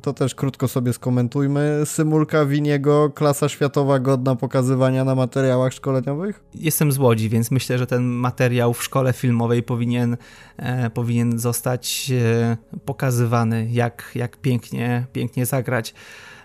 To 0.01 0.13
też 0.13 0.35
krótko 0.35 0.67
sobie 0.67 0.93
skomentujmy. 0.93 1.81
Symulka 1.85 2.45
Winiego, 2.45 3.09
klasa 3.09 3.49
światowa 3.49 3.99
godna 3.99 4.35
pokazywania 4.35 5.03
na 5.03 5.15
materiałach 5.15 5.73
szkoleniowych? 5.73 6.43
Jestem 6.55 6.91
z 6.91 6.97
Łodzi, 6.97 7.29
więc 7.29 7.51
myślę, 7.51 7.77
że 7.77 7.87
ten 7.87 8.03
materiał 8.03 8.73
w 8.73 8.83
szkole 8.83 9.13
filmowej 9.13 9.63
powinien, 9.63 10.17
e, 10.57 10.89
powinien 10.89 11.39
zostać 11.39 12.11
e, 12.11 12.57
pokazywany, 12.85 13.67
jak, 13.71 14.11
jak 14.15 14.37
pięknie, 14.37 15.05
pięknie 15.13 15.45
zagrać. 15.45 15.93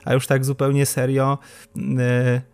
A 0.05 0.15
już 0.15 0.27
tak 0.27 0.45
zupełnie 0.45 0.87
serio, 0.87 1.39
e, 1.99 2.50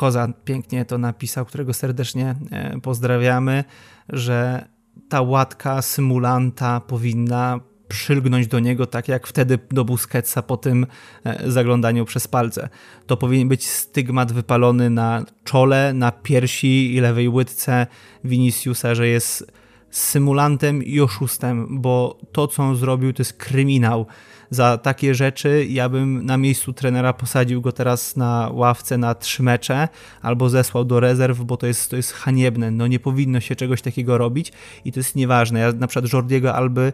Koza 0.00 0.28
pięknie 0.44 0.84
to 0.84 0.98
napisał, 0.98 1.44
którego 1.44 1.72
serdecznie 1.72 2.34
e, 2.50 2.80
pozdrawiamy, 2.80 3.64
że 4.08 4.68
ta 5.08 5.22
łatka 5.22 5.82
symulanta 5.82 6.80
powinna 6.80 7.60
przylgnąć 7.88 8.46
do 8.46 8.60
niego 8.60 8.86
tak 8.86 9.08
jak 9.08 9.26
wtedy 9.26 9.58
do 9.70 9.84
Busquetsa 9.84 10.42
po 10.42 10.56
tym 10.56 10.86
e, 11.24 11.50
zaglądaniu 11.50 12.04
przez 12.04 12.28
palce. 12.28 12.68
To 13.06 13.16
powinien 13.16 13.48
być 13.48 13.68
stygmat 13.68 14.32
wypalony 14.32 14.90
na 14.90 15.24
czole, 15.44 15.92
na 15.92 16.12
piersi 16.12 16.94
i 16.94 17.00
lewej 17.00 17.28
łydce 17.28 17.86
Viniciusa, 18.24 18.94
że 18.94 19.08
jest 19.08 19.52
symulantem 19.90 20.82
i 20.82 21.00
oszustem, 21.00 21.80
bo 21.80 22.18
to 22.32 22.48
co 22.48 22.62
on 22.62 22.76
zrobił 22.76 23.12
to 23.12 23.20
jest 23.20 23.32
kryminał 23.32 24.06
za 24.50 24.78
takie 24.78 25.14
rzeczy 25.14 25.66
ja 25.68 25.88
bym 25.88 26.26
na 26.26 26.36
miejscu 26.36 26.72
trenera 26.72 27.12
posadził 27.12 27.60
go 27.60 27.72
teraz 27.72 28.16
na 28.16 28.50
ławce 28.52 28.98
na 28.98 29.14
trzy 29.14 29.42
mecze 29.42 29.88
albo 30.22 30.48
zesłał 30.48 30.84
do 30.84 31.00
rezerw, 31.00 31.40
bo 31.40 31.56
to 31.56 31.66
jest, 31.66 31.90
to 31.90 31.96
jest 31.96 32.12
haniebne. 32.12 32.70
No 32.70 32.86
nie 32.86 32.98
powinno 32.98 33.40
się 33.40 33.56
czegoś 33.56 33.82
takiego 33.82 34.18
robić 34.18 34.52
i 34.84 34.92
to 34.92 35.00
jest 35.00 35.16
nieważne. 35.16 35.60
Ja 35.60 35.72
na 35.72 35.86
przykład 35.86 36.12
Jordiego 36.12 36.54
Alby 36.54 36.92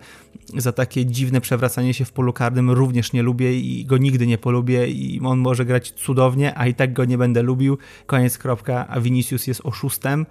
za 0.56 0.72
takie 0.72 1.06
dziwne 1.06 1.40
przewracanie 1.40 1.94
się 1.94 2.04
w 2.04 2.12
polu 2.12 2.32
karnym 2.32 2.70
również 2.70 3.12
nie 3.12 3.22
lubię 3.22 3.58
i 3.58 3.84
go 3.84 3.98
nigdy 3.98 4.26
nie 4.26 4.38
polubię 4.38 4.88
i 4.88 5.20
on 5.24 5.38
może 5.38 5.64
grać 5.64 5.90
cudownie, 5.90 6.58
a 6.58 6.66
i 6.66 6.74
tak 6.74 6.92
go 6.92 7.04
nie 7.04 7.18
będę 7.18 7.42
lubił. 7.42 7.78
Koniec 8.06 8.38
kropka, 8.38 8.86
a 8.88 9.00
Vinicius 9.00 9.46
jest 9.46 9.60
oszustem 9.64 10.26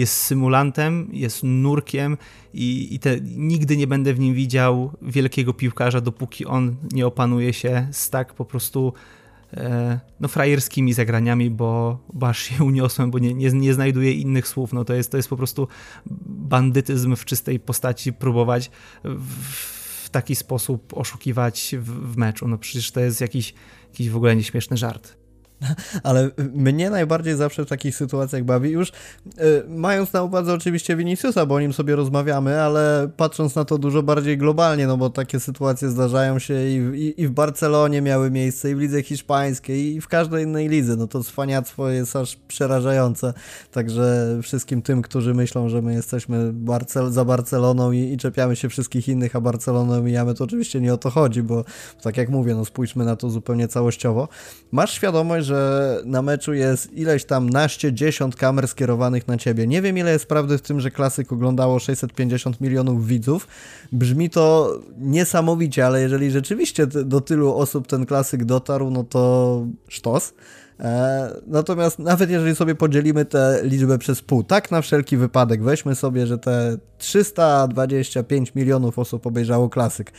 jest 0.00 0.16
symulantem, 0.16 1.08
jest 1.12 1.42
nurkiem 1.42 2.16
i, 2.54 2.94
i 2.94 2.98
te, 2.98 3.20
nigdy 3.20 3.76
nie 3.76 3.86
będę 3.86 4.14
w 4.14 4.20
nim 4.20 4.34
widział 4.34 4.92
wielkiego 5.02 5.54
piłkarza, 5.54 6.00
dopóki 6.00 6.46
on 6.46 6.76
nie 6.92 7.06
opanuje 7.06 7.52
się 7.52 7.88
z 7.92 8.10
tak 8.10 8.34
po 8.34 8.44
prostu 8.44 8.92
e, 9.54 10.00
no, 10.20 10.28
frajerskimi 10.28 10.92
zagraniami, 10.92 11.50
bo, 11.50 11.98
bo 12.12 12.28
aż 12.28 12.42
się 12.42 12.64
uniosłem, 12.70 13.10
bo 13.10 13.18
nie, 13.18 13.34
nie, 13.34 13.50
nie 13.50 13.74
znajduję 13.74 14.12
innych 14.12 14.48
słów. 14.48 14.72
No, 14.72 14.84
to, 14.84 14.94
jest, 14.94 15.10
to 15.10 15.16
jest 15.16 15.28
po 15.28 15.36
prostu 15.36 15.68
bandytyzm 16.26 17.16
w 17.16 17.24
czystej 17.24 17.60
postaci 17.60 18.12
próbować 18.12 18.70
w, 19.04 19.34
w 20.04 20.10
taki 20.10 20.36
sposób 20.36 20.96
oszukiwać 20.96 21.74
w, 21.78 22.12
w 22.12 22.16
meczu. 22.16 22.48
No 22.48 22.58
przecież 22.58 22.90
to 22.90 23.00
jest 23.00 23.20
jakiś, 23.20 23.54
jakiś 23.92 24.10
w 24.10 24.16
ogóle 24.16 24.36
nieśmieszny 24.36 24.76
żart. 24.76 25.19
Ale 26.02 26.30
mnie 26.54 26.90
najbardziej 26.90 27.36
zawsze 27.36 27.64
w 27.64 27.68
takich 27.68 27.96
sytuacjach 27.96 28.44
bawi 28.44 28.70
już, 28.70 28.88
y, 28.88 28.92
mając 29.68 30.12
na 30.12 30.22
uwadze 30.22 30.52
oczywiście 30.52 30.96
Viniciusa, 30.96 31.46
bo 31.46 31.54
o 31.54 31.60
nim 31.60 31.72
sobie 31.72 31.96
rozmawiamy, 31.96 32.62
ale 32.62 33.10
patrząc 33.16 33.54
na 33.54 33.64
to 33.64 33.78
dużo 33.78 34.02
bardziej 34.02 34.38
globalnie, 34.38 34.86
no 34.86 34.96
bo 34.96 35.10
takie 35.10 35.40
sytuacje 35.40 35.88
zdarzają 35.88 36.38
się 36.38 36.54
i, 36.54 36.76
i, 36.76 37.22
i 37.22 37.26
w 37.26 37.30
Barcelonie 37.30 38.02
miały 38.02 38.30
miejsce, 38.30 38.70
i 38.70 38.74
w 38.74 38.78
lidze 38.78 39.02
hiszpańskiej, 39.02 39.94
i 39.94 40.00
w 40.00 40.08
każdej 40.08 40.44
innej 40.44 40.68
lidze. 40.68 40.96
No 40.96 41.06
to 41.06 41.24
cwaniactwo 41.24 41.88
jest 41.88 42.16
aż 42.16 42.36
przerażające. 42.36 43.34
Także 43.70 44.38
wszystkim 44.42 44.82
tym, 44.82 45.02
którzy 45.02 45.34
myślą, 45.34 45.68
że 45.68 45.82
my 45.82 45.94
jesteśmy 45.94 46.52
Barcel 46.52 47.10
za 47.10 47.24
Barceloną 47.24 47.92
i, 47.92 47.98
i 47.98 48.16
czepiamy 48.16 48.56
się 48.56 48.68
wszystkich 48.68 49.08
innych, 49.08 49.36
a 49.36 49.40
Barceloną 49.40 50.02
mijamy, 50.02 50.34
to 50.34 50.44
oczywiście 50.44 50.80
nie 50.80 50.94
o 50.94 50.96
to 50.96 51.10
chodzi, 51.10 51.42
bo 51.42 51.64
tak 52.02 52.16
jak 52.16 52.28
mówię, 52.28 52.54
no 52.54 52.64
spójrzmy 52.64 53.04
na 53.04 53.16
to 53.16 53.30
zupełnie 53.30 53.68
całościowo. 53.68 54.28
Masz 54.72 54.92
świadomość, 54.92 55.49
że 55.50 56.00
na 56.04 56.22
meczu 56.22 56.54
jest 56.54 56.92
ileś 56.92 57.24
tam 57.24 57.50
naście, 57.50 57.92
dziesiąt 57.92 58.36
kamer 58.36 58.68
skierowanych 58.68 59.28
na 59.28 59.36
ciebie. 59.36 59.66
Nie 59.66 59.82
wiem, 59.82 59.98
ile 59.98 60.12
jest 60.12 60.26
prawdy 60.26 60.58
w 60.58 60.62
tym, 60.62 60.80
że 60.80 60.90
klasyk 60.90 61.32
oglądało 61.32 61.78
650 61.78 62.60
milionów 62.60 63.06
widzów. 63.06 63.48
Brzmi 63.92 64.30
to 64.30 64.78
niesamowicie, 64.98 65.86
ale 65.86 66.00
jeżeli 66.00 66.30
rzeczywiście 66.30 66.86
do 66.86 67.20
tylu 67.20 67.54
osób 67.54 67.86
ten 67.86 68.06
klasyk 68.06 68.44
dotarł, 68.44 68.90
no 68.90 69.04
to 69.04 69.66
sztos. 69.88 70.32
E, 70.80 71.30
natomiast 71.46 71.98
nawet 71.98 72.30
jeżeli 72.30 72.56
sobie 72.56 72.74
podzielimy 72.74 73.24
tę 73.24 73.60
liczbę 73.62 73.98
przez 73.98 74.22
pół, 74.22 74.44
tak 74.44 74.70
na 74.70 74.82
wszelki 74.82 75.16
wypadek, 75.16 75.62
weźmy 75.62 75.94
sobie, 75.94 76.26
że 76.26 76.38
te 76.38 76.76
325 76.98 78.54
milionów 78.54 78.98
osób 78.98 79.26
obejrzało 79.26 79.68
klasyk 79.68 80.12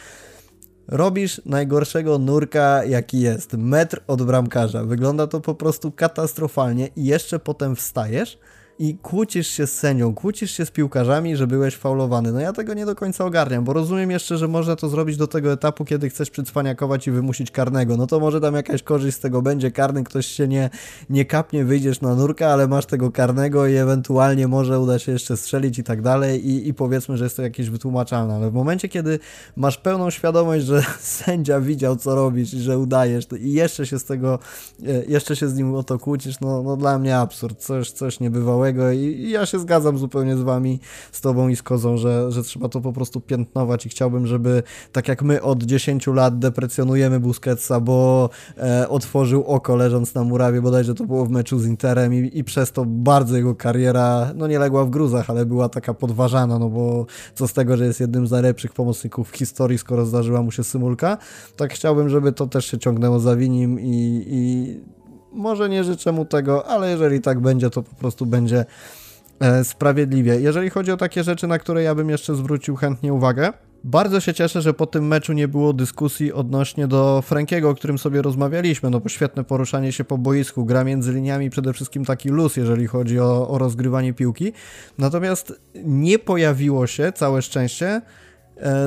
robisz 0.88 1.42
najgorszego 1.46 2.18
nurka, 2.18 2.84
jaki 2.84 3.20
jest. 3.20 3.54
Metr 3.54 4.02
od 4.08 4.24
bramkarza. 4.24 4.84
Wygląda 4.84 5.28
to 5.28 5.42
po 5.42 5.56
prostu 5.56 5.92
katastrofalnie 5.92 6.90
i 6.96 7.06
jeszcze 7.06 7.40
potem 7.40 7.76
wstajesz 7.76 8.38
i 8.82 8.98
kłócisz 8.98 9.48
się 9.48 9.68
z 9.68 9.74
sędzią, 9.74 10.14
kłócisz 10.14 10.52
się 10.52 10.66
z 10.66 10.72
piłkarzami, 10.72 11.36
że 11.36 11.48
byłeś 11.48 11.76
faulowany. 11.76 12.32
No 12.32 12.40
ja 12.40 12.54
tego 12.54 12.74
nie 12.74 12.86
do 12.86 12.96
końca 12.96 13.26
ogarniam, 13.26 13.64
bo 13.64 13.74
rozumiem 13.74 14.12
jeszcze, 14.12 14.38
że 14.38 14.48
można 14.48 14.76
to 14.76 14.90
zrobić 14.90 15.18
do 15.18 15.28
tego 15.28 15.52
etapu, 15.52 15.86
kiedy 15.86 16.10
chcesz 16.10 16.30
przycwaniakować 16.30 17.08
i 17.08 17.12
wymusić 17.12 17.52
karnego. 17.52 17.98
No 17.98 18.08
to 18.08 18.20
może 18.20 18.42
tam 18.42 18.56
jakaś 18.56 18.84
korzyść 18.84 19.18
z 19.18 19.20
tego 19.20 19.42
będzie, 19.42 19.72
karny 19.72 20.04
ktoś 20.04 20.26
się 20.26 20.48
nie, 20.48 20.70
nie 21.10 21.26
kapnie, 21.26 21.66
wyjdziesz 21.66 22.02
na 22.02 22.16
nurka, 22.16 22.48
ale 22.48 22.68
masz 22.68 22.86
tego 22.86 23.12
karnego 23.12 23.68
i 23.68 23.76
ewentualnie 23.76 24.48
może 24.48 24.80
uda 24.80 25.00
się 25.00 25.12
jeszcze 25.12 25.38
strzelić 25.38 25.80
i 25.80 25.84
tak 25.84 26.02
dalej. 26.02 26.48
I, 26.48 26.68
i 26.68 26.74
powiedzmy, 26.74 27.18
że 27.18 27.24
jest 27.24 27.36
to 27.36 27.42
jakieś 27.42 27.70
wytłumaczalne, 27.70 28.36
ale 28.36 28.52
w 28.52 28.54
momencie, 28.54 28.90
kiedy 28.90 29.20
masz 29.56 29.78
pełną 29.78 30.10
świadomość, 30.10 30.66
że 30.66 30.84
sędzia 31.26 31.60
widział, 31.60 31.96
co 31.96 32.16
robisz 32.16 32.54
i 32.54 32.60
że 32.60 32.80
udajesz 32.80 33.28
i 33.40 33.54
jeszcze 33.54 33.86
się 33.86 34.00
z 34.00 34.06
tego, 34.06 34.40
e, 34.88 35.06
jeszcze 35.06 35.36
się 35.36 35.48
z 35.48 35.56
nim 35.56 35.76
o 35.76 35.84
to 35.84 36.00
kłócisz, 36.00 36.40
no, 36.40 36.64
no 36.64 36.78
dla 36.78 37.00
mnie 37.00 37.18
absurd, 37.18 37.60
coś, 37.60 37.92
coś 37.92 38.20
niebywałego 38.20 38.71
i, 38.94 38.98
i 38.98 39.30
ja 39.30 39.46
się 39.46 39.60
zgadzam 39.60 39.98
zupełnie 39.98 40.38
z 40.38 40.42
wami, 40.42 40.80
z 41.12 41.22
tobą 41.22 41.48
i 41.48 41.56
z 41.56 41.64
Kozą, 41.64 41.98
że, 41.98 42.32
że 42.32 42.44
trzeba 42.44 42.70
to 42.70 42.82
po 42.82 42.94
prostu 42.94 43.22
piętnować 43.22 43.86
i 43.86 43.90
chciałbym, 43.90 44.28
żeby 44.28 44.64
tak 44.92 45.08
jak 45.08 45.22
my 45.22 45.42
od 45.42 45.64
10 45.64 46.08
lat 46.08 46.40
deprecjonujemy 46.40 47.20
Busquetsa, 47.20 47.80
bo 47.80 48.30
e, 48.58 48.90
otworzył 48.90 49.44
oko 49.44 49.76
leżąc 49.76 50.16
na 50.16 50.24
murawie, 50.24 50.62
bodajże 50.62 50.96
to 50.96 51.06
było 51.06 51.26
w 51.26 51.30
meczu 51.30 51.60
z 51.60 51.66
Interem 51.66 52.14
i, 52.14 52.32
i 52.34 52.44
przez 52.44 52.72
to 52.72 52.86
bardzo 52.86 53.38
jego 53.38 53.56
kariera, 53.56 54.32
no 54.36 54.48
nie 54.48 54.60
legła 54.60 54.86
w 54.86 54.90
gruzach, 54.90 55.30
ale 55.30 55.46
była 55.46 55.70
taka 55.70 55.94
podważana, 55.94 56.60
no 56.60 56.70
bo 56.70 57.06
co 57.36 57.48
z 57.48 57.54
tego, 57.54 57.78
że 57.78 57.86
jest 57.86 58.00
jednym 58.00 58.28
z 58.28 58.32
najlepszych 58.32 58.74
pomocników 58.74 59.32
w 59.32 59.38
historii, 59.38 59.78
skoro 59.78 60.06
zdarzyła 60.06 60.42
mu 60.42 60.52
się 60.52 60.64
symulka, 60.64 61.18
tak 61.56 61.74
chciałbym, 61.74 62.10
żeby 62.10 62.32
to 62.32 62.48
też 62.48 62.66
się 62.66 62.78
ciągnęło 62.78 63.20
za 63.20 63.36
winim 63.36 63.80
i, 63.80 64.24
i 64.28 65.01
może 65.34 65.70
nie 65.70 65.84
życzę 65.84 66.12
mu 66.12 66.26
tego, 66.26 66.68
ale 66.68 66.92
jeżeli 66.92 67.22
tak 67.22 67.40
będzie, 67.40 67.70
to 67.70 67.84
po 67.84 67.96
prostu 67.96 68.26
będzie 68.26 68.66
e, 69.40 69.64
sprawiedliwie. 69.64 70.42
Jeżeli 70.42 70.70
chodzi 70.70 70.92
o 70.92 70.98
takie 70.98 71.24
rzeczy, 71.24 71.48
na 71.48 71.60
które 71.60 71.84
ja 71.84 71.96
bym 71.96 72.10
jeszcze 72.10 72.36
zwrócił 72.36 72.76
chętnie 72.76 73.14
uwagę, 73.14 73.54
bardzo 73.84 74.20
się 74.20 74.34
cieszę, 74.34 74.62
że 74.62 74.74
po 74.74 74.86
tym 74.86 75.08
meczu 75.08 75.34
nie 75.34 75.48
było 75.48 75.74
dyskusji 75.74 76.34
odnośnie 76.34 76.88
do 76.88 77.22
Frankiego, 77.22 77.70
o 77.70 77.76
którym 77.76 77.98
sobie 77.98 78.22
rozmawialiśmy, 78.22 78.90
no 78.90 79.00
bo 79.00 79.10
świetne 79.10 79.44
poruszanie 79.44 79.92
się 79.92 80.04
po 80.04 80.18
boisku, 80.18 80.66
gra 80.66 80.84
między 80.84 81.14
liniami, 81.14 81.50
przede 81.50 81.74
wszystkim 81.74 82.06
taki 82.06 82.30
luz, 82.30 82.58
jeżeli 82.58 82.88
chodzi 82.88 83.20
o, 83.20 83.50
o 83.50 83.58
rozgrywanie 83.58 84.14
piłki. 84.14 84.54
Natomiast 84.98 85.54
nie 85.86 86.20
pojawiło 86.20 86.88
się, 86.88 87.12
całe 87.12 87.42
szczęście, 87.42 88.02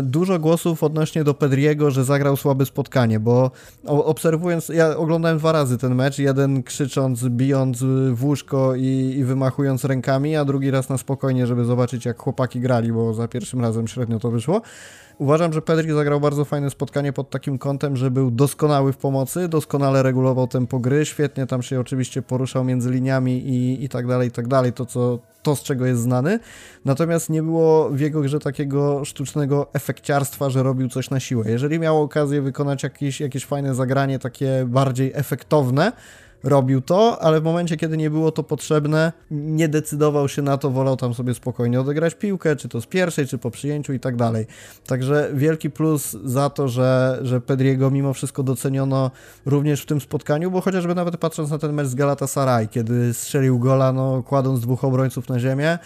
dużo 0.02 0.38
głosów 0.38 0.82
odnośnie 0.82 1.24
do 1.24 1.34
Pedriego, 1.34 1.90
że 1.90 2.04
zagrał 2.04 2.36
słabe 2.36 2.66
spotkanie, 2.66 3.20
bo 3.20 3.50
obserwując, 3.86 4.68
ja 4.68 4.96
oglądałem 4.96 5.38
dwa 5.38 5.52
razy 5.52 5.78
ten 5.78 5.94
mecz, 5.94 6.18
jeden 6.18 6.62
krzycząc, 6.62 7.24
bijąc 7.24 7.84
w 8.12 8.24
łóżko 8.24 8.74
i, 8.74 9.14
i 9.18 9.24
wymachując 9.24 9.84
rękami, 9.84 10.36
a 10.36 10.44
drugi 10.44 10.70
raz 10.70 10.88
na 10.88 10.98
spokojnie, 10.98 11.46
żeby 11.46 11.64
zobaczyć 11.64 12.04
jak 12.04 12.18
chłopaki 12.18 12.60
grali, 12.60 12.92
bo 12.92 13.14
za 13.14 13.28
pierwszym 13.28 13.60
razem 13.60 13.88
średnio 13.88 14.18
to 14.18 14.30
wyszło. 14.30 14.62
Uważam, 15.18 15.52
że 15.52 15.62
Pedri 15.62 15.92
zagrał 15.92 16.20
bardzo 16.20 16.44
fajne 16.44 16.70
spotkanie 16.70 17.12
pod 17.12 17.30
takim 17.30 17.58
kątem, 17.58 17.96
że 17.96 18.10
był 18.10 18.30
doskonały 18.30 18.92
w 18.92 18.96
pomocy, 18.96 19.48
doskonale 19.48 20.02
regulował 20.02 20.46
tempo 20.46 20.78
gry, 20.78 21.06
świetnie 21.06 21.46
tam 21.46 21.62
się 21.62 21.80
oczywiście 21.80 22.22
poruszał 22.22 22.64
między 22.64 22.90
liniami 22.90 23.32
i, 23.32 23.84
i 23.84 23.88
tak 23.88 24.06
dalej, 24.06 24.28
i 24.28 24.30
tak 24.30 24.48
dalej, 24.48 24.72
to, 24.72 24.86
co, 24.86 25.18
to 25.42 25.56
z 25.56 25.62
czego 25.62 25.86
jest 25.86 26.02
znany. 26.02 26.38
Natomiast 26.84 27.30
nie 27.30 27.42
było 27.42 27.90
w 27.90 28.00
jego 28.00 28.20
grze 28.20 28.38
takiego 28.38 29.04
sztucznego 29.04 29.66
efekciarstwa, 29.72 30.50
że 30.50 30.62
robił 30.62 30.88
coś 30.88 31.10
na 31.10 31.20
siłę. 31.20 31.44
Jeżeli 31.50 31.78
miał 31.78 32.02
okazję 32.02 32.42
wykonać 32.42 32.82
jakieś, 32.82 33.20
jakieś 33.20 33.46
fajne 33.46 33.74
zagranie, 33.74 34.18
takie 34.18 34.64
bardziej 34.66 35.12
efektowne, 35.14 35.92
robił 36.44 36.80
to, 36.80 37.22
ale 37.22 37.40
w 37.40 37.44
momencie, 37.44 37.76
kiedy 37.76 37.96
nie 37.96 38.10
było 38.10 38.32
to 38.32 38.42
potrzebne, 38.42 39.12
nie 39.30 39.68
decydował 39.68 40.28
się 40.28 40.42
na 40.42 40.58
to, 40.58 40.70
wolał 40.70 40.96
tam 40.96 41.14
sobie 41.14 41.34
spokojnie 41.34 41.80
odegrać 41.80 42.14
piłkę, 42.14 42.56
czy 42.56 42.68
to 42.68 42.80
z 42.80 42.86
pierwszej, 42.86 43.26
czy 43.26 43.38
po 43.38 43.50
przyjęciu 43.50 43.92
i 43.92 44.00
tak 44.00 44.16
dalej. 44.16 44.46
Także 44.86 45.30
wielki 45.34 45.70
plus 45.70 46.16
za 46.24 46.50
to, 46.50 46.68
że, 46.68 47.18
że 47.22 47.40
Pedriego 47.40 47.90
mimo 47.90 48.14
wszystko 48.14 48.42
doceniono 48.42 49.10
również 49.46 49.82
w 49.82 49.86
tym 49.86 50.00
spotkaniu, 50.00 50.50
bo 50.50 50.60
chociażby 50.60 50.94
nawet 50.94 51.16
patrząc 51.16 51.50
na 51.50 51.58
ten 51.58 51.72
mecz 51.72 51.86
z 51.86 51.94
Galatasaray, 51.94 52.68
kiedy 52.68 53.14
strzelił 53.14 53.58
gola, 53.58 53.92
no 53.92 54.22
kładąc 54.22 54.60
dwóch 54.60 54.84
obrońców 54.84 55.28
na 55.28 55.38
ziemię, 55.38 55.78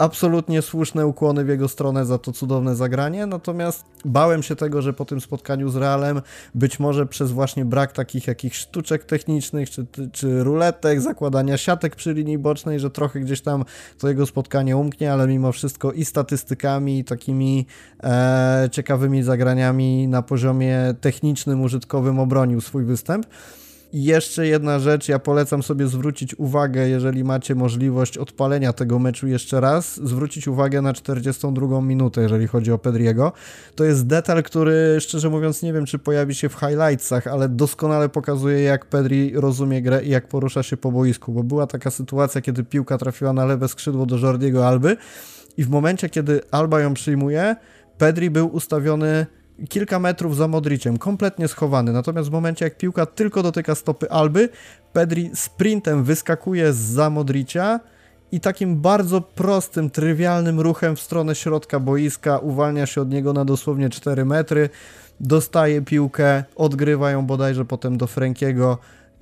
absolutnie 0.00 0.62
słuszne 0.62 1.06
ukłony 1.06 1.44
w 1.44 1.48
jego 1.48 1.68
stronę 1.68 2.06
za 2.06 2.18
to 2.18 2.32
cudowne 2.32 2.76
zagranie, 2.76 3.26
natomiast 3.26 3.84
bałem 4.04 4.42
się 4.42 4.56
tego, 4.56 4.82
że 4.82 4.92
po 4.92 5.04
tym 5.04 5.20
spotkaniu 5.20 5.68
z 5.68 5.76
Realem 5.76 6.22
być 6.54 6.80
może 6.80 7.06
przez 7.06 7.32
właśnie 7.32 7.64
brak 7.64 7.92
takich 7.92 8.26
jakichś 8.26 8.58
sztuczek 8.58 9.04
technicznych, 9.04 9.70
czy, 9.70 9.86
czy 10.12 10.44
ruletek, 10.44 11.00
zakładania 11.00 11.56
siatek 11.56 11.96
przy 11.96 12.14
linii 12.14 12.38
bocznej, 12.38 12.80
że 12.80 12.90
trochę 12.90 13.20
gdzieś 13.20 13.40
tam 13.40 13.64
to 13.98 14.08
jego 14.08 14.26
spotkanie 14.26 14.76
umknie, 14.76 15.12
ale 15.12 15.28
mimo 15.28 15.52
wszystko 15.52 15.92
i 15.92 16.04
statystykami, 16.04 16.98
i 16.98 17.04
takimi 17.04 17.66
e, 18.02 18.68
ciekawymi 18.72 19.22
zagraniami 19.22 20.08
na 20.08 20.22
poziomie 20.22 20.94
technicznym, 21.00 21.62
użytkowym 21.62 22.18
obronił 22.18 22.60
swój 22.60 22.84
występ. 22.84 23.26
I 23.92 24.04
jeszcze 24.04 24.46
jedna 24.46 24.78
rzecz, 24.78 25.08
ja 25.08 25.18
polecam 25.18 25.62
sobie 25.62 25.86
zwrócić 25.86 26.38
uwagę, 26.38 26.88
jeżeli 26.88 27.24
macie 27.24 27.54
możliwość 27.54 28.18
odpalenia 28.18 28.72
tego 28.72 28.98
meczu 28.98 29.26
jeszcze 29.26 29.60
raz, 29.60 29.96
zwrócić 29.96 30.48
uwagę 30.48 30.82
na 30.82 30.92
42 30.92 31.80
minutę, 31.80 32.22
jeżeli 32.22 32.46
chodzi 32.46 32.72
o 32.72 32.78
Pedriego. 32.78 33.32
To 33.74 33.84
jest 33.84 34.06
detal, 34.06 34.42
który 34.42 34.96
szczerze 35.00 35.30
mówiąc 35.30 35.62
nie 35.62 35.72
wiem, 35.72 35.86
czy 35.86 35.98
pojawi 35.98 36.34
się 36.34 36.48
w 36.48 36.54
highlightsach, 36.54 37.26
ale 37.26 37.48
doskonale 37.48 38.08
pokazuje, 38.08 38.60
jak 38.60 38.86
Pedri 38.86 39.32
rozumie 39.34 39.82
grę 39.82 40.04
i 40.04 40.08
jak 40.08 40.28
porusza 40.28 40.62
się 40.62 40.76
po 40.76 40.92
boisku, 40.92 41.32
bo 41.32 41.42
była 41.42 41.66
taka 41.66 41.90
sytuacja, 41.90 42.40
kiedy 42.40 42.64
piłka 42.64 42.98
trafiła 42.98 43.32
na 43.32 43.44
lewe 43.44 43.68
skrzydło 43.68 44.06
do 44.06 44.18
Jordiego 44.18 44.68
Alby 44.68 44.96
i 45.56 45.64
w 45.64 45.70
momencie, 45.70 46.08
kiedy 46.08 46.40
Alba 46.50 46.80
ją 46.80 46.94
przyjmuje, 46.94 47.56
Pedri 47.98 48.30
był 48.30 48.46
ustawiony 48.46 49.26
kilka 49.68 49.98
metrów 49.98 50.36
za 50.36 50.48
Modriciem, 50.48 50.98
kompletnie 50.98 51.48
schowany. 51.48 51.92
Natomiast 51.92 52.28
w 52.28 52.32
momencie, 52.32 52.64
jak 52.64 52.76
piłka 52.76 53.06
tylko 53.06 53.42
dotyka 53.42 53.74
stopy 53.74 54.10
Alby, 54.10 54.48
Pedri 54.92 55.30
sprintem 55.34 56.04
wyskakuje 56.04 56.72
za 56.72 57.10
Modricia 57.10 57.80
i 58.32 58.40
takim 58.40 58.80
bardzo 58.80 59.20
prostym, 59.20 59.90
trywialnym 59.90 60.60
ruchem 60.60 60.96
w 60.96 61.00
stronę 61.00 61.34
środka 61.34 61.80
boiska 61.80 62.38
uwalnia 62.38 62.86
się 62.86 63.00
od 63.00 63.10
niego 63.10 63.32
na 63.32 63.44
dosłownie 63.44 63.90
4 63.90 64.24
metry, 64.24 64.68
dostaje 65.20 65.82
piłkę, 65.82 66.44
odgrywa 66.56 67.10
ją 67.10 67.26
bodajże 67.26 67.64
potem 67.64 67.98
do 67.98 68.06
Frankiego 68.06 68.78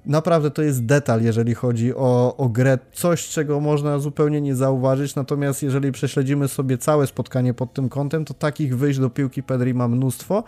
naprawdę 0.09 0.51
to 0.51 0.63
jest 0.63 0.85
detal, 0.85 1.23
jeżeli 1.23 1.55
chodzi 1.55 1.95
o, 1.95 2.37
o 2.37 2.49
grę, 2.49 2.79
coś, 2.93 3.29
czego 3.29 3.61
można 3.61 3.99
zupełnie 3.99 4.41
nie 4.41 4.57
zauważyć, 4.57 5.15
natomiast 5.15 5.63
jeżeli 5.63 5.93
prześledzimy 5.93 6.49
sobie 6.49 6.79
całe 6.79 7.07
spotkanie 7.07 7.55
pod 7.55 7.73
tym 7.73 7.89
kątem, 7.89 8.25
to 8.25 8.35
takich 8.35 8.79
wyjść 8.79 8.99
do 8.99 9.11
piłki 9.11 9.43
Pedri 9.43 9.75
ma 9.75 9.89
mnóstwo 9.89 10.45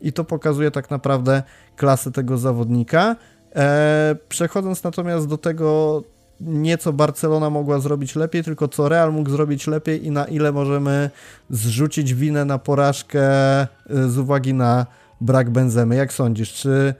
i 0.00 0.12
to 0.12 0.24
pokazuje 0.24 0.70
tak 0.70 0.90
naprawdę 0.90 1.42
klasę 1.76 2.12
tego 2.12 2.38
zawodnika. 2.38 3.16
E, 3.56 4.16
przechodząc 4.28 4.84
natomiast 4.84 5.26
do 5.26 5.38
tego, 5.38 6.02
nieco 6.40 6.92
Barcelona 6.92 7.50
mogła 7.50 7.80
zrobić 7.80 8.16
lepiej, 8.16 8.44
tylko 8.44 8.68
co 8.68 8.88
Real 8.88 9.12
mógł 9.12 9.30
zrobić 9.30 9.66
lepiej 9.66 10.06
i 10.06 10.10
na 10.10 10.24
ile 10.24 10.52
możemy 10.52 11.10
zrzucić 11.50 12.14
winę 12.14 12.44
na 12.44 12.58
porażkę 12.58 13.22
e, 13.60 13.68
z 13.88 14.18
uwagi 14.18 14.54
na 14.54 14.86
brak 15.20 15.50
Benzemy. 15.50 15.96
Jak 15.96 16.12
sądzisz, 16.12 16.52
czy 16.52 16.94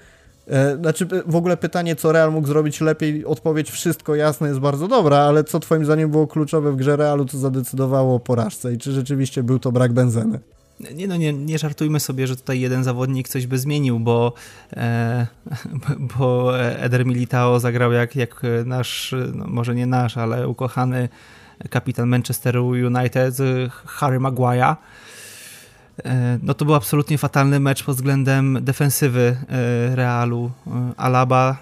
znaczy 0.81 1.07
w 1.27 1.37
ogóle 1.37 1.57
pytanie, 1.57 1.97
co 1.97 2.13
Real 2.13 2.33
mógł 2.33 2.49
zrobić 2.49 2.81
lepiej, 2.81 3.25
odpowiedź 3.25 3.71
wszystko 3.71 4.15
jasne 4.15 4.49
jest 4.49 4.61
bardzo 4.61 4.89
dobra, 4.89 5.19
ale 5.19 5.45
co 5.45 5.61
twoim 5.61 5.85
zdaniem 5.85 6.11
było 6.11 6.27
kluczowe 6.27 6.73
w 6.73 6.77
grze 6.77 6.97
Realu, 6.97 7.25
co 7.25 7.39
zadecydowało 7.39 8.15
o 8.15 8.21
porażce 8.21 8.73
i 8.73 8.79
czy 8.79 8.93
rzeczywiście 8.93 9.43
był 9.43 9.59
to 9.59 9.73
brak 9.73 9.93
Benzemy? 9.93 10.41
Nie, 10.95 11.09
no 11.09 11.17
nie, 11.17 11.33
nie 11.33 11.59
żartujmy 11.59 12.01
sobie, 12.01 12.27
że 12.27 12.37
tutaj 12.37 12.61
jeden 12.61 12.85
zawodnik 12.85 13.29
coś 13.29 13.47
by 13.47 13.59
zmienił, 13.59 14.01
bo, 14.01 14.33
e, 14.77 15.27
bo 16.19 16.61
Eder 16.61 17.07
Militao 17.07 17.61
zagrał 17.61 17.93
jak, 17.93 18.17
jak 18.17 18.43
nasz, 18.65 19.15
no 19.35 19.47
może 19.47 19.75
nie 19.75 19.87
nasz, 19.87 20.17
ale 20.17 20.49
ukochany 20.49 21.09
kapitan 21.71 22.09
Manchesteru 22.09 22.67
United 22.69 23.37
Harry 23.87 24.21
Maguire. 24.21 24.77
E, 26.05 26.39
no 26.43 26.55
to 26.55 26.65
był 26.65 26.75
absolutnie 26.75 27.19
fatalny 27.19 27.61
mecz 27.61 27.85
pod 27.85 27.97
względem 27.97 28.59
defensywy 28.63 29.37
e, 29.49 29.97
Realu. 29.97 30.51
E, 30.67 30.93
Alaba 30.97 31.57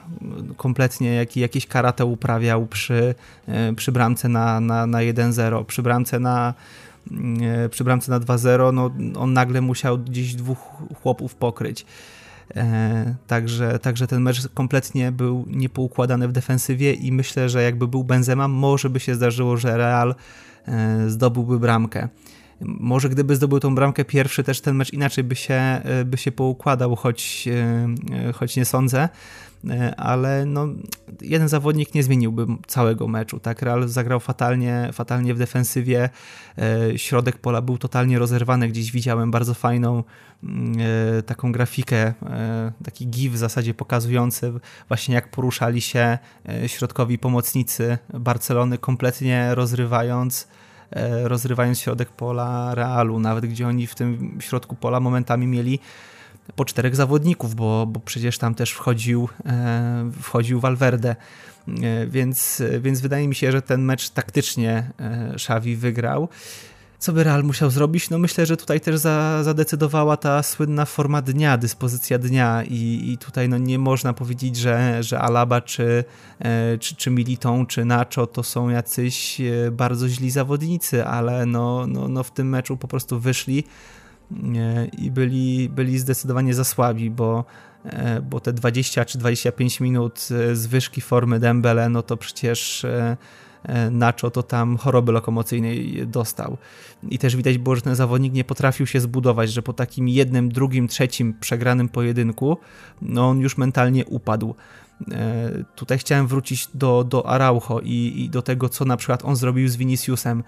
kompletnie 0.57 1.14
jak, 1.14 1.36
jakieś 1.36 1.66
karate 1.66 2.05
uprawiał 2.05 2.66
przy, 2.66 3.14
przy 3.76 3.93
bramce 3.93 4.28
na, 4.28 4.61
na, 4.61 4.86
na 4.86 4.99
1-0, 4.99 5.64
przy 5.64 5.82
bramce 5.82 6.20
na 6.20 6.55
E, 7.43 7.68
przy 7.68 7.84
bramce 7.84 8.11
na 8.11 8.20
2-0, 8.20 8.72
no, 8.74 8.91
on 9.20 9.32
nagle 9.32 9.61
musiał 9.61 9.99
gdzieś 9.99 10.34
dwóch 10.34 10.59
chłopów 11.03 11.34
pokryć. 11.34 11.86
Także, 13.26 13.78
także 13.78 14.07
ten 14.07 14.22
mecz 14.22 14.49
kompletnie 14.49 15.12
był 15.12 15.45
niepoukładany 15.49 16.28
w 16.28 16.32
defensywie 16.32 16.93
i 16.93 17.12
myślę, 17.12 17.49
że 17.49 17.62
jakby 17.62 17.89
był 17.89 18.05
Benzema, 18.05 18.49
może 18.49 18.91
by 18.91 19.01
się 19.01 19.14
zdarzyło, 19.14 19.57
że 19.57 19.76
Real 19.76 20.14
zdobyłby 21.07 21.59
bramkę. 21.59 22.09
Może 22.61 23.09
gdyby 23.09 23.37
zdobył 23.37 23.61
tą 23.61 23.75
bramkę 23.75 24.05
pierwszy, 24.05 24.45
też 24.45 24.61
ten 24.61 24.77
mecz 24.77 24.93
inaczej 24.93 25.25
by 25.25 25.37
się, 25.37 25.83
by 26.05 26.17
się 26.17 26.33
poukładał, 26.33 26.97
choć, 26.97 27.49
choć 28.35 28.57
nie 28.57 28.65
sądzę. 28.65 29.09
E, 29.71 29.97
ale 29.97 30.47
no, 30.47 30.69
jeden 31.21 31.49
zawodnik 31.49 31.95
nie 31.95 32.03
zmieniłby 32.03 32.47
całego 32.67 33.09
meczu. 33.09 33.41
Tak, 33.41 33.63
Real 33.63 33.89
zagrał 33.89 34.21
fatalnie, 34.21 34.91
fatalnie 34.93 35.35
w 35.35 35.39
defensywie. 35.39 36.11
E, 36.59 36.99
środek 36.99 37.39
pola 37.39 37.63
był 37.63 37.79
totalnie 37.79 38.19
rozerwany. 38.19 38.69
Gdzieś 38.69 38.93
widziałem 38.93 39.31
bardzo 39.31 39.55
fajną 39.55 40.05
mm, 40.43 40.73
e, 41.19 41.23
taką 41.23 41.53
grafikę, 41.53 42.15
taki 42.85 43.09
gif 43.09 43.33
w 43.33 43.37
zasadzie 43.37 43.75
pokazujący 43.75 44.53
właśnie 44.89 45.15
jak 45.15 45.31
poruszali 45.31 45.81
się 45.81 46.19
środkowi 46.67 47.19
pomocnicy 47.19 47.99
Barcelony, 48.15 48.79
kompletnie 48.79 49.55
rozrywając 49.55 50.49
rozrywając 51.24 51.80
środek 51.80 52.09
pola 52.09 52.74
Realu, 52.74 53.20
nawet 53.20 53.47
gdzie 53.47 53.68
oni 53.68 53.86
w 53.86 53.95
tym 53.95 54.39
środku 54.41 54.76
pola 54.76 55.01
momentami 55.01 55.47
mieli 55.47 55.78
po 56.57 56.64
czterech 56.64 56.97
zawodników, 56.97 57.55
bo, 57.55 57.86
bo 57.86 58.01
przecież 58.01 58.39
tam 58.39 58.55
też 58.55 58.70
wchodził, 58.70 59.28
e, 59.47 60.11
wchodził 60.22 60.61
Valverde. 60.61 61.16
E, 61.68 62.07
więc, 62.07 62.62
więc 62.80 63.01
wydaje 63.01 63.28
mi 63.28 63.34
się, 63.34 63.53
że 63.53 63.62
ten 63.62 63.82
mecz 63.82 64.11
taktycznie 64.11 64.91
e, 65.01 65.30
Xavi 65.34 65.76
wygrał. 65.76 66.28
Co 66.99 67.13
by 67.13 67.25
Real 67.25 67.45
musiał 67.45 67.71
zrobić? 67.71 68.11
No 68.11 68.19
myślę, 68.19 68.47
że 68.47 68.57
tutaj 68.57 68.81
też 68.81 68.97
za, 68.97 69.43
zadecydowała 69.43 70.17
ta 70.17 70.43
słynna 70.43 70.85
forma 70.85 71.23
dnia, 71.23 71.59
dyspozycja 71.59 72.19
dnia 72.19 72.63
i, 72.65 73.11
i 73.13 73.19
tutaj 73.19 73.49
no 73.49 73.59
nie 73.59 73.79
można 73.79 74.13
powiedzieć, 74.13 74.57
że, 74.57 75.03
że 75.03 75.21
Alaba 75.21 75.61
czy, 75.61 76.05
czy, 76.81 76.97
czy 76.97 77.11
Militą 77.11 77.67
czy 77.67 77.85
Nacho 77.85 78.27
to 78.27 78.43
są 78.43 78.69
jacyś 78.69 79.41
bardzo 79.73 80.09
źli 80.09 80.31
zawodnicy, 80.31 81.05
ale 81.05 81.47
no, 81.47 81.87
no, 81.87 82.09
no 82.09 82.23
w 82.23 82.31
tym 82.31 82.49
meczu 82.49 82.77
po 82.77 82.89
prostu 82.89 83.21
wyszli 83.21 83.65
i 84.99 85.11
byli, 85.11 85.69
byli 85.69 85.99
zdecydowanie 85.99 86.55
za 86.55 86.65
słabi, 86.65 87.11
bo, 87.11 87.45
e, 87.85 88.21
bo 88.21 88.41
te 88.41 88.53
20 88.53 89.05
czy 89.05 89.19
25 89.19 89.81
minut 89.81 90.29
e, 90.31 90.57
zwyżki 90.57 91.01
formy 91.01 91.39
Dembele, 91.39 91.89
no 91.89 92.03
to 92.03 92.17
przecież 92.17 92.85
e, 92.85 93.17
Nacho 93.91 94.31
to 94.31 94.43
tam 94.43 94.77
choroby 94.77 95.13
lokomocyjnej 95.13 96.07
dostał. 96.07 96.57
I 97.11 97.19
też 97.19 97.37
widać 97.37 97.59
było, 97.59 97.77
że 97.77 97.83
ten 97.83 97.95
zawodnik 97.95 98.33
nie 98.33 98.45
potrafił 98.45 98.87
się 98.87 99.01
zbudować, 99.01 99.53
że 99.53 99.63
po 99.63 99.73
takim 99.73 100.09
jednym, 100.09 100.49
drugim, 100.49 100.89
trzecim 100.89 101.35
przegranym 101.41 101.89
pojedynku, 101.89 102.59
no 103.03 103.29
on 103.29 103.41
już 103.41 103.59
mentalnie 103.59 104.07
upadł. 104.07 104.55
Tutaj 105.75 105.99
chciałem 105.99 106.27
wrócić 106.27 106.69
do, 106.75 107.05
do 107.05 107.27
Araujo 107.27 107.81
i, 107.83 108.13
i 108.17 108.31
do 108.31 108.43
tego, 108.43 108.69
co 108.69 108.85
na 108.85 108.97
przykład 108.97 109.25
on 109.25 109.37
zrobił 109.37 109.69
z 109.69 109.77
Viniciusem. 109.77 110.43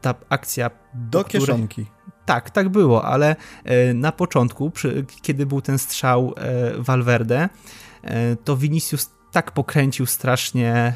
Ta 0.00 0.14
akcja. 0.28 0.70
Do 0.94 1.24
której... 1.24 1.46
kieszonki. 1.46 1.86
Tak, 2.24 2.50
tak 2.50 2.68
było, 2.68 3.04
ale 3.04 3.36
e, 3.64 3.94
na 3.94 4.12
początku, 4.12 4.70
przy, 4.70 5.04
kiedy 5.22 5.46
był 5.46 5.60
ten 5.60 5.78
strzał 5.78 6.34
e, 6.36 6.72
Valverde, 6.78 7.48
e, 8.02 8.36
to 8.36 8.56
Vinicius 8.56 9.10
tak 9.32 9.52
pokręcił 9.52 10.06
strasznie, 10.06 10.92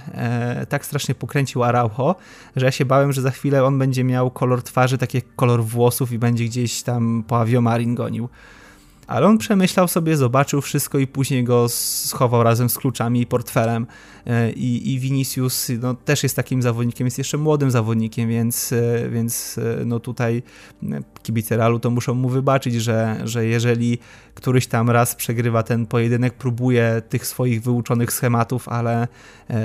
tak 0.69 0.87
strasznie 0.87 1.15
pokręcił 1.15 1.65
Araujo, 1.65 2.15
że 2.57 2.67
ja 2.67 2.73
się 2.73 2.85
bałem, 2.85 3.13
że 3.13 3.23
za 3.23 3.31
chwilę 3.31 3.65
on 3.65 3.79
będzie 3.79 4.05
miał 4.05 4.31
kolor 4.31 4.63
twarzy, 4.63 4.99
taki 4.99 5.23
kolor 5.37 5.65
włosów 5.65 6.13
i 6.13 6.19
będzie 6.19 6.45
gdzieś 6.45 6.83
tam 6.83 7.25
po 7.29 7.41
Aviomarin 7.41 7.95
gonił 7.95 8.29
ale 9.07 9.27
on 9.27 9.39
przemyślał 9.39 9.89
sobie, 9.89 10.17
zobaczył 10.17 10.61
wszystko 10.61 10.99
i 10.99 11.07
później 11.07 11.45
go 11.45 11.69
schował 11.69 12.43
razem 12.43 12.71
z 12.71 12.79
kluczami 12.79 13.21
i 13.21 13.27
portfelem. 13.27 13.87
E, 14.27 14.53
I, 14.53 14.95
i 14.95 14.99
Vinicius 14.99 15.73
no, 15.81 15.95
też 15.95 16.23
jest 16.23 16.37
takim 16.37 16.63
zawodnikiem, 16.63 17.07
jest 17.07 17.19
jeszcze 17.19 17.39
młodym 17.39 17.71
zawodnikiem, 17.71 18.29
więc, 18.29 18.73
e, 18.73 19.09
więc 19.09 19.59
e, 19.59 19.85
no 19.85 20.01
tutaj 20.01 20.43
kibice 21.23 21.57
Realu 21.57 21.79
to 21.79 21.91
muszą 21.91 22.15
mu 22.15 22.29
wybaczyć, 22.29 22.75
że, 22.75 23.21
że 23.25 23.47
jeżeli 23.47 23.99
któryś 24.35 24.67
tam 24.67 24.91
raz 24.91 25.15
przegrywa 25.15 25.63
ten 25.63 25.87
pojedynek, 25.87 26.35
próbuje 26.35 27.03
tych 27.09 27.27
swoich 27.27 27.63
wyuczonych 27.63 28.13
schematów, 28.13 28.69
ale, 28.69 29.09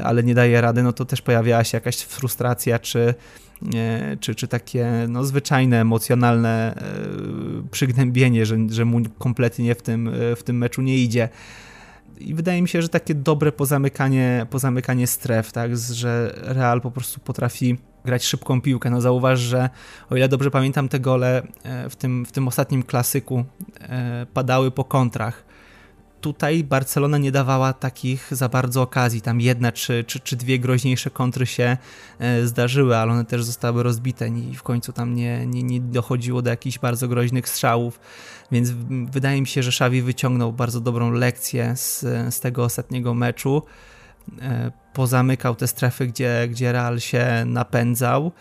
ale 0.03 0.23
nie 0.23 0.35
daje 0.35 0.61
rady, 0.61 0.83
no 0.83 0.93
to 0.93 1.05
też 1.05 1.21
pojawiała 1.21 1.63
się 1.63 1.77
jakaś 1.77 1.97
frustracja, 1.97 2.79
czy 2.79 3.13
czy, 4.19 4.35
czy 4.35 4.47
takie 4.47 5.05
no, 5.09 5.23
zwyczajne, 5.23 5.81
emocjonalne 5.81 6.75
e, 6.75 7.69
przygnębienie, 7.71 8.45
że, 8.45 8.57
że 8.69 8.85
mu 8.85 9.01
kompletnie 9.17 9.75
w 9.75 9.81
tym, 9.81 10.07
e, 10.07 10.35
w 10.35 10.43
tym 10.43 10.57
meczu 10.57 10.81
nie 10.81 10.97
idzie. 10.97 11.29
I 12.19 12.33
wydaje 12.33 12.61
mi 12.61 12.69
się, 12.69 12.81
że 12.81 12.89
takie 12.89 13.15
dobre 13.15 13.51
pozamykanie, 13.51 14.45
pozamykanie 14.49 15.07
stref, 15.07 15.51
tak, 15.51 15.77
że 15.77 16.33
Real 16.43 16.81
po 16.81 16.91
prostu 16.91 17.19
potrafi 17.19 17.77
grać 18.05 18.25
szybką 18.25 18.61
piłkę. 18.61 18.89
No 18.89 19.01
zauważ, 19.01 19.39
że 19.39 19.69
o 20.09 20.15
ile 20.15 20.27
dobrze 20.27 20.51
pamiętam 20.51 20.89
te 20.89 20.99
gole 20.99 21.41
e, 21.63 21.89
w 21.89 21.95
tym, 21.95 22.25
w 22.25 22.31
tym 22.31 22.47
ostatnim 22.47 22.83
klasyku 22.83 23.45
padały 24.33 24.71
po 24.71 24.83
kontrach 24.83 25.50
tutaj 26.21 26.63
Barcelona 26.63 27.17
nie 27.17 27.31
dawała 27.31 27.73
takich 27.73 28.27
za 28.31 28.49
bardzo 28.49 28.81
okazji. 28.81 29.21
Tam 29.21 29.41
jedna 29.41 29.71
czy, 29.71 30.03
czy, 30.03 30.19
czy 30.19 30.35
dwie 30.35 30.59
groźniejsze 30.59 31.09
kontry 31.09 31.45
się 31.45 31.77
e, 32.19 32.47
zdarzyły, 32.47 32.97
ale 32.97 33.11
one 33.11 33.25
też 33.25 33.43
zostały 33.43 33.83
rozbite 33.83 34.27
i 34.27 34.55
w 34.55 34.63
końcu 34.63 34.93
tam 34.93 35.15
nie, 35.15 35.47
nie, 35.47 35.63
nie 35.63 35.81
dochodziło 35.81 36.41
do 36.41 36.49
jakichś 36.49 36.79
bardzo 36.79 37.07
groźnych 37.07 37.49
strzałów. 37.49 37.99
Więc 38.51 38.71
wydaje 39.11 39.41
mi 39.41 39.47
się, 39.47 39.63
że 39.63 39.69
Xavi 39.69 40.01
wyciągnął 40.01 40.53
bardzo 40.53 40.81
dobrą 40.81 41.11
lekcję 41.11 41.75
z, 41.75 41.99
z 42.35 42.39
tego 42.39 42.63
ostatniego 42.63 43.13
meczu. 43.13 43.63
E, 44.41 44.71
pozamykał 44.93 45.55
te 45.55 45.67
strefy, 45.67 46.07
gdzie, 46.07 46.47
gdzie 46.49 46.71
Real 46.71 46.99
się 46.99 47.43
napędzał 47.45 48.31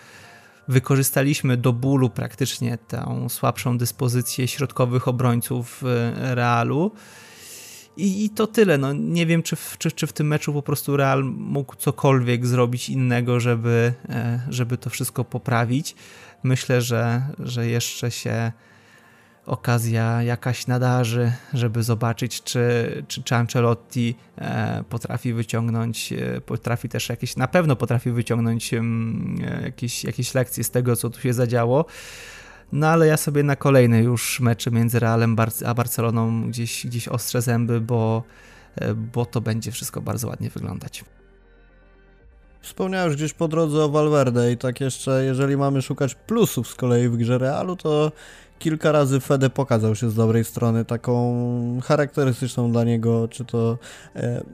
wykorzystaliśmy 0.69 1.57
do 1.57 1.73
bólu 1.73 2.11
praktycznie 2.11 2.79
tą 2.79 3.29
słabszą 3.29 3.79
dyspozycję 3.79 4.49
środkowych 4.49 5.09
obrońców 5.09 5.83
e, 5.85 6.35
Realu 6.35 6.93
i, 8.01 8.25
I, 8.25 8.31
to 8.31 8.47
tyle. 8.47 8.79
No, 8.79 8.93
nie 8.93 9.27
wiem, 9.27 9.43
czy 9.43 9.57
w, 9.57 9.77
czy, 9.79 9.93
czy 9.93 10.07
w 10.07 10.13
tym 10.13 10.27
meczu 10.27 10.53
po 10.53 10.63
prostu 10.63 10.97
Real 10.97 11.25
mógł 11.25 11.77
cokolwiek 11.77 12.47
zrobić 12.47 12.89
innego, 12.89 13.41
żeby, 13.41 13.93
e, 14.09 14.41
żeby 14.49 14.77
to 14.77 14.91
wszystko 14.91 15.25
poprawić. 15.25 15.95
Myślę, 16.43 16.83
że, 16.83 17.23
że 17.39 17.67
jeszcze 17.67 18.11
się 18.11 18.53
okazja 19.47 20.23
jakaś 20.23 20.67
nadarzy, 20.67 21.33
żeby 21.55 21.83
zobaczyć, 21.83 22.43
czy, 22.43 23.05
czy, 23.09 23.23
czy 23.23 23.35
Ancelotti 23.35 24.15
e, 24.39 24.85
potrafi 24.89 25.33
wyciągnąć, 25.33 26.13
e, 26.13 26.41
potrafi 26.41 26.89
też 26.89 27.09
jakieś, 27.09 27.37
na 27.37 27.49
pewno 27.49 27.77
potrafi 27.77 28.11
wyciągnąć 28.11 28.71
jakieś, 29.63 30.05
jakieś 30.05 30.35
lekcje 30.35 30.65
z 30.65 30.71
tego, 30.71 30.97
co 30.97 31.11
tu 31.11 31.21
się 31.21 31.33
zadziało. 31.33 31.85
No 32.73 32.87
ale 32.87 33.07
ja 33.07 33.17
sobie 33.17 33.43
na 33.43 33.57
kolejne 33.57 34.03
już 34.03 34.41
mecze 34.41 34.71
między 34.71 34.99
Realem 34.99 35.37
a 35.67 35.75
Barceloną 35.75 36.51
gdzieś, 36.51 36.87
gdzieś 36.87 37.09
ostrze 37.09 37.43
zęby, 37.43 37.81
bo, 37.81 38.23
bo 39.13 39.27
to 39.27 39.41
będzie 39.41 39.73
wszystko 39.73 40.01
bardzo 40.01 40.29
ładnie 40.29 40.51
wyglądać. 40.51 41.05
Wspomniałeś 42.61 43.17
gdzieś 43.17 43.33
po 43.33 43.49
drodze 43.49 43.85
o 43.85 43.89
Valverde 43.89 44.53
i 44.53 44.57
tak 44.57 44.81
jeszcze, 44.81 45.25
jeżeli 45.25 45.57
mamy 45.57 45.83
szukać 45.83 46.15
plusów 46.15 46.69
z 46.69 46.75
kolei 46.75 47.09
w 47.09 47.17
grze 47.17 47.39
Realu, 47.39 47.77
to 47.77 48.13
kilka 48.59 48.93
razy 48.93 49.21
Fede 49.21 49.51
pokazał 49.51 49.95
się 49.95 50.11
z 50.11 50.15
dobrej 50.15 50.45
strony, 50.45 50.85
taką 50.85 51.81
charakterystyczną 51.85 52.73
dla 52.73 52.85
niego, 52.85 53.29
czy 53.29 53.45
to 53.45 53.79
e, 54.17 54.45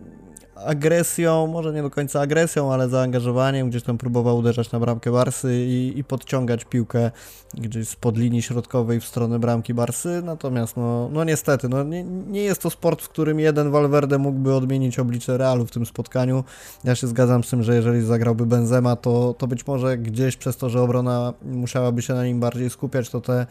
agresją, 0.64 1.46
może 1.46 1.72
nie 1.72 1.82
do 1.82 1.90
końca 1.90 2.20
agresją, 2.20 2.72
ale 2.72 2.88
zaangażowaniem, 2.88 3.70
gdzieś 3.70 3.82
tam 3.82 3.98
próbował 3.98 4.38
uderzać 4.38 4.72
na 4.72 4.80
bramkę 4.80 5.12
Barsy 5.12 5.66
i, 5.66 5.98
i 5.98 6.04
podciągać 6.04 6.64
piłkę 6.64 7.10
gdzieś 7.54 7.88
spod 7.88 8.18
linii 8.18 8.42
środkowej 8.42 9.00
w 9.00 9.04
stronę 9.04 9.38
bramki 9.38 9.74
Barsy, 9.74 10.22
natomiast 10.24 10.76
no, 10.76 11.08
no 11.12 11.24
niestety, 11.24 11.68
no 11.68 11.84
nie, 11.84 12.04
nie 12.04 12.42
jest 12.42 12.62
to 12.62 12.70
sport, 12.70 13.02
w 13.02 13.08
którym 13.08 13.40
jeden 13.40 13.70
Valverde 13.70 14.18
mógłby 14.18 14.54
odmienić 14.54 14.98
oblicze 14.98 15.38
Realu 15.38 15.66
w 15.66 15.70
tym 15.70 15.86
spotkaniu. 15.86 16.44
Ja 16.84 16.94
się 16.94 17.06
zgadzam 17.06 17.44
z 17.44 17.50
tym, 17.50 17.62
że 17.62 17.76
jeżeli 17.76 18.02
zagrałby 18.02 18.46
Benzema, 18.46 18.96
to, 18.96 19.34
to 19.38 19.46
być 19.46 19.66
może 19.66 19.98
gdzieś 19.98 20.36
przez 20.36 20.56
to, 20.56 20.70
że 20.70 20.82
obrona 20.82 21.32
musiałaby 21.42 22.02
się 22.02 22.14
na 22.14 22.24
nim 22.24 22.40
bardziej 22.40 22.70
skupiać, 22.70 23.10
to 23.10 23.20
te 23.20 23.46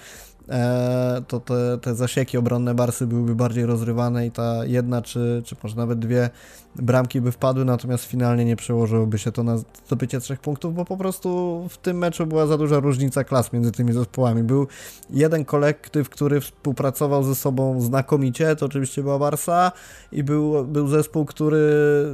E, 0.49 1.21
to 1.27 1.39
te, 1.39 1.77
te 1.81 1.95
zasieki 1.95 2.37
obronne 2.37 2.75
Barsy 2.75 3.07
byłyby 3.07 3.35
bardziej 3.35 3.65
rozrywane 3.65 4.27
i 4.27 4.31
ta 4.31 4.65
jedna 4.65 5.01
czy, 5.01 5.41
czy 5.45 5.55
może 5.63 5.75
nawet 5.75 5.99
dwie 5.99 6.29
bramki 6.75 7.21
by 7.21 7.31
wpadły, 7.31 7.65
natomiast 7.65 8.05
finalnie 8.05 8.45
nie 8.45 8.55
przełożyłoby 8.55 9.19
się 9.19 9.31
to 9.31 9.43
na 9.43 9.57
zdobycie 9.57 10.19
trzech 10.19 10.39
punktów, 10.39 10.75
bo 10.75 10.85
po 10.85 10.97
prostu 10.97 11.61
w 11.69 11.77
tym 11.77 11.97
meczu 11.97 12.25
była 12.25 12.47
za 12.47 12.57
duża 12.57 12.79
różnica 12.79 13.23
klas 13.23 13.53
między 13.53 13.71
tymi 13.71 13.93
zespołami. 13.93 14.43
Był 14.43 14.67
jeden 15.09 15.45
kolektyw, 15.45 16.09
który 16.09 16.41
współpracował 16.41 17.23
ze 17.23 17.35
sobą 17.35 17.81
znakomicie, 17.81 18.55
to 18.55 18.65
oczywiście 18.65 19.03
była 19.03 19.19
Barsa 19.19 19.71
i 20.11 20.23
był, 20.23 20.65
był 20.65 20.87
zespół, 20.87 21.25
który 21.25 21.65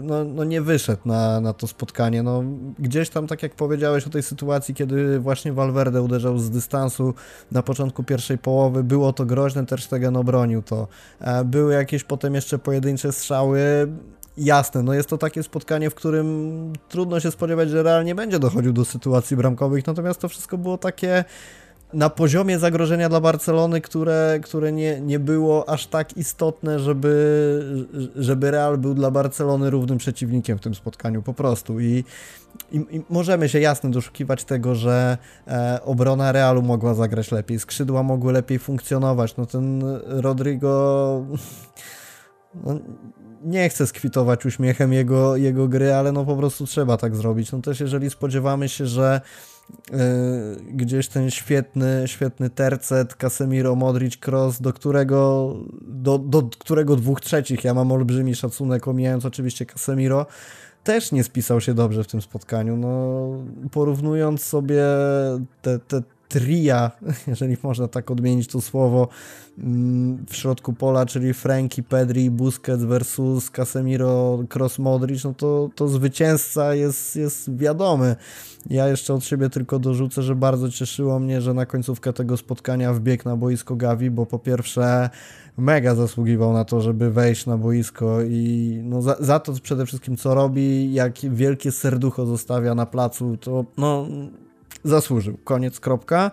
no, 0.04 0.24
no 0.24 0.44
nie 0.44 0.62
wyszedł 0.62 1.02
na, 1.06 1.42
na 1.42 1.54
to 1.54 1.68
spotkanie. 1.68 2.24
No, 2.24 2.44
gdzieś 2.80 3.10
tam, 3.10 3.28
tak 3.28 3.44
jak 3.44 3.56
powiedziałeś 3.56 4.08
o 4.08 4.10
tej 4.10 4.24
sytuacji, 4.24 4.76
kiedy 4.76 5.20
właśnie 5.20 5.54
Valverde 5.54 6.02
uderzał 6.02 6.40
z 6.40 6.50
dystansu 6.50 7.14
na 7.52 7.64
początku 7.64 8.04
pierwszej 8.04 8.38
połowy, 8.38 8.84
było 8.84 9.14
to 9.14 9.26
groźne, 9.26 9.66
Ter 9.66 9.82
Stegen 9.82 10.18
obronił 10.18 10.62
to. 10.62 10.88
E, 11.20 11.46
były 11.46 11.74
jakieś 11.74 12.04
potem 12.04 12.36
jeszcze 12.36 12.60
pojedyncze 12.60 13.12
strzały, 13.12 13.88
jasne, 14.38 14.84
no 14.84 14.94
jest 14.94 15.10
to 15.10 15.18
takie 15.18 15.44
spotkanie, 15.44 15.90
w 15.90 15.96
którym 15.96 16.74
trudno 16.90 17.20
się 17.20 17.32
spodziewać, 17.32 17.70
że 17.70 17.84
realnie 17.84 18.16
będzie 18.16 18.40
dochodził 18.40 18.74
do 18.74 18.86
sytuacji 18.86 19.38
bramkowych, 19.38 19.88
natomiast 19.88 20.20
to 20.20 20.30
wszystko 20.30 20.58
było 20.58 20.78
takie 20.78 21.24
na 21.94 22.10
poziomie 22.10 22.60
zagrożenia 22.60 23.10
dla 23.10 23.22
Barcelony, 23.22 23.82
które, 23.82 24.40
które 24.44 24.72
nie, 24.72 25.02
nie 25.02 25.20
było 25.20 25.70
aż 25.70 25.88
tak 25.88 26.18
istotne, 26.18 26.80
żeby, 26.80 27.88
żeby 28.16 28.52
Real 28.52 28.78
był 28.78 28.94
dla 28.94 29.12
Barcelony 29.12 29.70
równym 29.70 29.98
przeciwnikiem 29.98 30.58
w 30.58 30.62
tym 30.62 30.76
spotkaniu, 30.76 31.22
po 31.22 31.34
prostu. 31.34 31.80
I, 31.80 32.04
i, 32.72 32.78
i 32.78 33.04
możemy 33.10 33.50
się 33.50 33.60
jasno 33.60 33.90
doszukiwać 33.90 34.44
tego, 34.44 34.76
że 34.76 35.18
e, 35.48 35.80
obrona 35.86 36.32
Realu 36.32 36.62
mogła 36.62 36.94
zagrać 36.94 37.32
lepiej, 37.32 37.60
skrzydła 37.60 38.04
mogły 38.04 38.34
lepiej 38.34 38.60
funkcjonować. 38.60 39.38
No 39.38 39.46
ten 39.46 39.84
Rodrigo. 40.06 41.26
No, 42.56 42.80
nie 43.44 43.70
chcę 43.70 43.88
skwitować 43.88 44.46
uśmiechem 44.46 44.94
jego, 44.94 45.36
jego 45.36 45.68
gry, 45.68 45.94
ale 45.94 46.12
no 46.12 46.26
po 46.26 46.36
prostu 46.36 46.66
trzeba 46.66 46.98
tak 46.98 47.16
zrobić. 47.16 47.52
No 47.52 47.62
też 47.62 47.80
jeżeli 47.80 48.10
spodziewamy 48.10 48.70
się, 48.70 48.86
że 48.88 49.22
yy, 49.92 49.98
gdzieś 50.74 51.08
ten 51.08 51.32
świetny, 51.32 52.04
świetny 52.06 52.50
tercet 52.50 53.16
Casemiro, 53.16 53.76
Modric, 53.76 54.18
Cross, 54.18 54.62
do 54.62 54.74
którego, 54.74 55.54
do, 55.82 56.18
do 56.18 56.42
którego 56.60 56.96
dwóch 56.96 57.22
trzecich 57.22 57.64
ja 57.64 57.74
mam 57.74 57.92
olbrzymi 57.92 58.36
szacunek, 58.36 58.88
omijając 58.88 59.26
oczywiście 59.26 59.66
Casemiro, 59.66 60.26
też 60.84 61.12
nie 61.12 61.24
spisał 61.24 61.62
się 61.62 61.74
dobrze 61.74 62.04
w 62.04 62.08
tym 62.08 62.22
spotkaniu. 62.22 62.78
No, 62.78 63.28
porównując 63.72 64.44
sobie 64.44 64.84
te, 65.62 65.80
te 65.80 66.02
tria, 66.32 66.92
jeżeli 67.28 67.58
można 67.64 67.88
tak 67.88 68.12
odmienić 68.12 68.48
to 68.48 68.62
słowo, 68.62 69.08
mm, 69.58 70.26
w 70.30 70.36
środku 70.36 70.74
pola, 70.74 71.06
czyli 71.06 71.34
Franki, 71.34 71.84
Pedri, 71.84 72.32
Busquets 72.32 72.84
versus 72.84 73.50
Casemiro, 73.50 74.44
Cross, 74.54 74.80
Modric, 74.80 75.24
no 75.24 75.34
to, 75.34 75.70
to 75.76 75.88
zwycięzca 75.88 76.76
jest, 76.76 77.16
jest 77.16 77.58
wiadomy. 77.58 78.16
Ja 78.70 78.88
jeszcze 78.88 79.14
od 79.14 79.24
siebie 79.24 79.50
tylko 79.50 79.80
dorzucę, 79.80 80.22
że 80.22 80.36
bardzo 80.36 80.70
cieszyło 80.70 81.20
mnie, 81.20 81.42
że 81.42 81.54
na 81.54 81.66
końcówkę 81.66 82.14
tego 82.14 82.38
spotkania 82.38 82.94
wbiegł 82.94 83.30
na 83.30 83.38
boisko 83.38 83.76
Gavi, 83.76 84.12
bo 84.12 84.26
po 84.26 84.40
pierwsze 84.40 85.10
mega 85.58 85.96
zasługiwał 85.96 86.54
na 86.54 86.66
to, 86.66 86.82
żeby 86.82 87.12
wejść 87.12 87.46
na 87.46 87.58
boisko 87.58 88.22
i 88.22 88.80
no 88.84 89.02
za, 89.02 89.16
za 89.20 89.40
to 89.40 89.54
przede 89.62 89.86
wszystkim 89.86 90.18
co 90.18 90.36
robi, 90.36 90.94
jak 90.94 91.20
wielkie 91.20 91.72
serducho 91.72 92.26
zostawia 92.26 92.76
na 92.76 92.86
placu, 92.86 93.38
to 93.38 93.66
no 93.78 94.08
zasłużył. 94.84 95.38
Koniec, 95.44 95.80
kropka. 95.80 96.32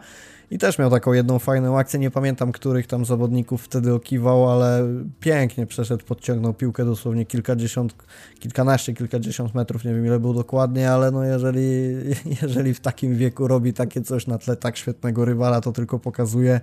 I 0.51 0.59
też 0.59 0.79
miał 0.79 0.91
taką 0.91 1.13
jedną 1.13 1.39
fajną 1.39 1.79
akcję, 1.79 2.01
nie 2.01 2.11
pamiętam 2.11 2.53
których 2.53 2.87
tam 2.87 3.05
zawodników 3.05 3.63
wtedy 3.63 3.95
okiwał, 3.95 4.51
ale 4.51 4.89
pięknie 5.21 5.67
przeszedł, 5.67 6.05
podciągnął 6.05 6.55
piłkę 6.55 6.85
dosłownie 6.85 7.27
kilkadziesiąt, 7.27 7.95
kilkanaście, 8.39 8.95
kilkadziesiąt 8.95 9.55
metrów, 9.55 9.85
nie 9.85 9.95
wiem 9.95 10.07
ile 10.07 10.21
było 10.21 10.35
dokładnie, 10.35 10.91
ale 10.91 11.11
no 11.11 11.25
jeżeli, 11.25 11.97
jeżeli 12.43 12.75
w 12.75 12.81
takim 12.81 13.17
wieku 13.17 13.49
robi 13.49 13.73
takie 13.73 14.01
coś 14.01 14.27
na 14.27 14.39
tle 14.39 14.57
tak 14.57 14.77
świetnego 14.77 15.25
rywala, 15.25 15.61
to 15.61 15.73
tylko 15.73 15.99
pokazuje 15.99 16.61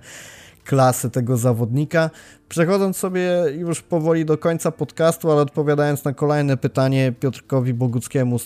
klasy 0.64 1.10
tego 1.10 1.36
zawodnika. 1.36 2.10
Przechodząc 2.48 2.96
sobie 2.96 3.44
już 3.56 3.82
powoli 3.82 4.24
do 4.24 4.38
końca 4.38 4.70
podcastu, 4.70 5.30
ale 5.30 5.42
odpowiadając 5.42 6.04
na 6.04 6.12
kolejne 6.12 6.56
pytanie 6.56 7.12
Piotrkowi 7.20 7.74
Boguckiemu, 7.74 8.36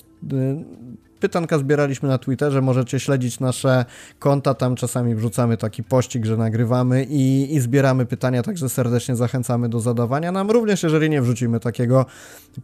pytanka 1.20 1.58
zbieraliśmy 1.58 2.08
na 2.08 2.18
Twitterze, 2.18 2.60
możecie 2.60 3.00
śledzić 3.00 3.40
nasze 3.40 3.84
konta, 4.18 4.54
tam 4.54 4.76
czasami 4.76 5.14
wrzucamy 5.14 5.56
taki 5.56 5.84
pościg, 5.84 6.24
że 6.24 6.36
nagrywamy 6.36 7.04
i, 7.04 7.54
i 7.54 7.60
zbieramy 7.60 8.06
pytania, 8.06 8.42
także 8.42 8.68
serdecznie 8.68 9.16
zachęcamy 9.16 9.68
do 9.68 9.80
zadawania 9.80 10.32
nam. 10.32 10.50
Również 10.50 10.82
jeżeli 10.82 11.10
nie 11.10 11.22
wrzucimy 11.22 11.60
takiego 11.60 12.06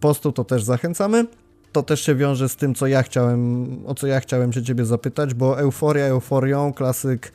postu, 0.00 0.32
to 0.32 0.44
też 0.44 0.62
zachęcamy 0.62 1.26
to 1.72 1.82
też 1.82 2.00
się 2.00 2.14
wiąże 2.14 2.48
z 2.48 2.56
tym, 2.56 2.74
co 2.74 2.86
ja 2.86 3.02
chciałem, 3.02 3.66
o 3.86 3.94
co 3.94 4.06
ja 4.06 4.20
chciałem 4.20 4.52
się 4.52 4.62
ciebie 4.62 4.84
zapytać, 4.84 5.34
bo 5.34 5.60
euforia 5.60 6.04
euforią, 6.04 6.72
klasyk 6.72 7.32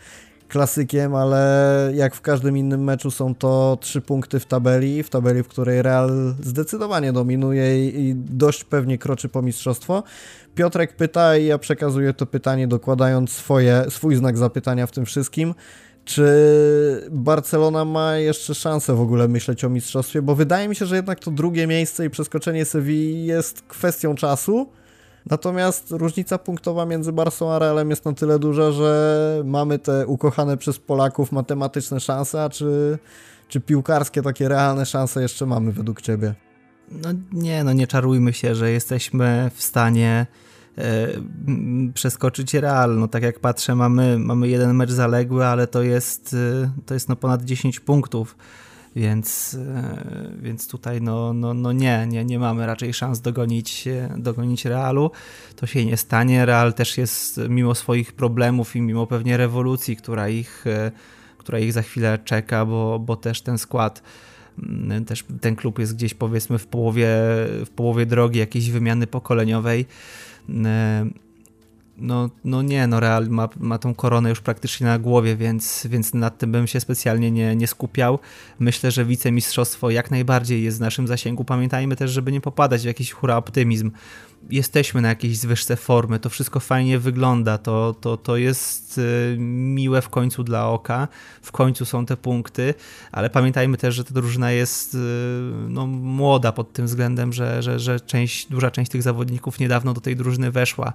klasykiem, 0.52 1.16
ale 1.16 1.91
jak 1.95 2.16
w 2.16 2.22
każdym 2.22 2.58
innym 2.58 2.84
meczu 2.84 3.12
są 3.12 3.36
to 3.36 3.78
trzy 3.82 4.02
punkty 4.02 4.39
w 4.39 4.45
tabeli, 4.45 5.04
w 5.04 5.10
tabeli, 5.10 5.43
w 5.43 5.47
której 5.47 5.82
Real 5.82 6.36
zdecydowanie 6.43 7.14
dominuje 7.14 7.89
i 7.89 8.16
dość 8.16 8.64
pewnie 8.64 8.97
kroczy 8.97 9.30
po 9.30 9.41
mistrzostwo. 9.41 10.04
Piotrek 10.56 10.95
pyta 10.95 11.38
i 11.38 11.45
ja 11.45 11.58
przekazuję 11.58 12.14
to 12.14 12.26
pytanie 12.26 12.68
dokładając 12.68 13.32
swoje, 13.32 13.84
swój 13.89 14.16
znak 14.16 14.38
zapytania 14.38 14.88
w 14.88 14.91
tym 14.91 15.06
wszystkim. 15.06 15.54
Czy 16.06 16.28
Barcelona 17.12 17.86
ma 17.86 18.18
jeszcze 18.18 18.56
szansę 18.56 18.95
w 18.95 19.02
ogóle 19.02 19.28
myśleć 19.28 19.64
o 19.64 19.70
mistrzostwie? 19.70 20.22
Bo 20.22 20.36
wydaje 20.36 20.68
mi 20.68 20.76
się, 20.76 20.86
że 20.86 20.95
jednak 20.95 21.20
to 21.20 21.32
drugie 21.32 21.68
miejsce 21.68 22.06
i 22.06 22.10
przeskoczenie 22.10 22.66
Sewilli 22.66 23.26
jest 23.26 23.62
kwestią 23.62 24.16
czasu. 24.16 24.70
Natomiast 25.30 25.91
różnica 25.91 26.38
punktowa 26.38 26.86
między 26.86 27.13
Barsą 27.13 27.51
a 27.51 27.59
Realem 27.59 27.89
jest 27.89 28.05
na 28.05 28.13
tyle 28.13 28.39
duża, 28.39 28.72
że 28.72 29.41
mamy 29.45 29.80
te 29.80 30.07
ukochane 30.07 30.57
przez 30.57 30.80
Polaków 30.80 31.32
matematyczne 31.32 31.99
szanse, 31.99 32.43
a 32.43 32.49
czy, 32.49 32.99
czy 33.47 33.59
piłkarskie 33.61 34.22
takie 34.22 34.49
realne 34.49 34.86
szanse 34.86 35.22
jeszcze 35.22 35.45
mamy 35.45 35.72
według 35.72 36.01
Ciebie? 36.01 36.36
No 36.91 37.09
nie, 37.32 37.63
no 37.63 37.74
nie 37.74 37.88
czarujmy 37.88 38.34
się, 38.34 38.55
że 38.55 38.72
jesteśmy 38.72 39.51
w 39.53 39.63
stanie 39.63 40.28
e, 40.78 41.07
przeskoczyć 41.93 42.53
Real. 42.53 42.99
No 42.99 43.07
tak 43.07 43.24
jak 43.24 43.39
patrzę, 43.39 43.76
mamy, 43.76 44.19
mamy 44.19 44.47
jeden 44.47 44.76
mecz 44.76 44.91
zaległy, 44.91 45.45
ale 45.45 45.67
to 45.67 45.82
jest, 45.84 46.36
e, 46.63 46.72
to 46.86 46.93
jest 46.93 47.09
no 47.09 47.15
ponad 47.15 47.43
10 47.43 47.80
punktów. 47.80 48.36
Więc, 48.96 49.58
e, 49.76 50.32
więc 50.42 50.68
tutaj 50.68 51.02
no, 51.02 51.34
no, 51.34 51.54
no 51.54 51.72
nie, 51.72 52.08
nie, 52.08 52.26
nie 52.26 52.39
mamy 52.39 52.66
raczej 52.66 52.94
szans 52.94 53.22
dogonić, 53.22 53.88
dogonić 54.18 54.66
Realu. 54.66 55.12
To 55.56 55.68
się 55.68 55.86
nie 55.86 55.98
stanie. 55.98 56.46
Real 56.46 56.74
też 56.74 56.98
jest 56.98 57.39
mimo 57.50 57.76
swoich 57.76 58.14
problemów 58.14 58.76
i 58.76 58.82
mimo 58.82 59.08
pewnie 59.08 59.38
rewolucji, 59.38 59.96
która 59.96 60.30
ich, 60.30 60.68
e, 60.68 60.92
która 61.38 61.60
ich 61.60 61.74
za 61.74 61.82
chwilę 61.82 62.20
czeka, 62.26 62.66
bo, 62.66 63.00
bo 63.00 63.16
też 63.16 63.42
ten 63.42 63.58
skład 63.58 64.02
mm, 64.64 65.06
też 65.06 65.26
ten 65.42 65.56
klub 65.56 65.80
jest 65.80 65.96
gdzieś 65.96 66.14
powiedzmy 66.14 66.58
w 66.58 66.68
połowie, 66.68 67.08
w 67.66 67.70
połowie 67.76 68.06
drogi 68.06 68.39
jakiejś 68.39 68.70
wymiany 68.70 69.08
pokoleniowej 69.08 69.86
e, 70.50 71.06
no, 72.02 72.30
no 72.43 72.62
nie, 72.62 72.88
no 72.88 72.99
Real 72.99 73.28
ma, 73.30 73.49
ma 73.60 73.78
tą 73.78 73.95
koronę 73.95 74.30
już 74.30 74.41
praktycznie 74.41 74.88
na 74.88 74.99
głowie, 74.99 75.36
więc, 75.36 75.88
więc 75.89 76.14
nad 76.14 76.38
tym 76.38 76.52
bym 76.52 76.68
się 76.68 76.80
specjalnie 76.80 77.32
nie, 77.32 77.56
nie 77.56 77.68
skupiał. 77.68 78.20
Myślę, 78.60 78.91
że 78.91 79.06
wicemistrzostwo 79.06 79.89
jak 79.89 80.12
najbardziej 80.12 80.64
jest 80.64 80.78
w 80.78 80.82
naszym 80.82 81.08
zasięgu. 81.08 81.45
Pamiętajmy 81.45 81.95
też, 81.95 82.12
żeby 82.12 82.32
nie 82.32 82.41
popadać 82.41 82.82
w 82.82 82.86
jakiś 82.86 83.12
hura 83.12 83.38
optymizm. 83.38 83.91
jesteśmy 84.49 85.02
na 85.02 85.10
jakiejś 85.10 85.38
zwyżce 85.38 85.76
formy, 85.76 86.20
to 86.20 86.30
wszystko 86.30 86.60
fajnie 86.60 86.99
wygląda, 86.99 87.58
to, 87.58 87.95
to, 88.02 88.18
to 88.18 88.38
jest 88.38 88.97
y, 88.97 89.36
miłe 89.39 90.02
w 90.02 90.10
końcu 90.10 90.43
dla 90.43 90.70
oka, 90.70 91.08
w 91.41 91.52
końcu 91.52 91.86
są 91.86 92.06
te 92.06 92.18
punkty, 92.18 92.74
ale 93.12 93.30
pamiętajmy 93.30 93.78
też, 93.78 93.95
że 93.95 94.04
ta 94.04 94.14
drużyna 94.14 94.52
jest 94.52 94.93
y, 94.93 94.97
no, 95.70 95.88
młoda 95.88 96.52
pod 96.52 96.74
tym 96.74 96.86
względem, 96.86 97.34
że, 97.34 97.64
że, 97.64 97.80
że 97.80 97.99
część, 97.99 98.47
duża 98.47 98.72
część 98.72 98.91
tych 98.91 99.04
zawodników 99.04 99.60
niedawno 99.60 99.93
do 99.93 100.02
tej 100.02 100.16
drużyny 100.16 100.52
weszła. 100.52 100.93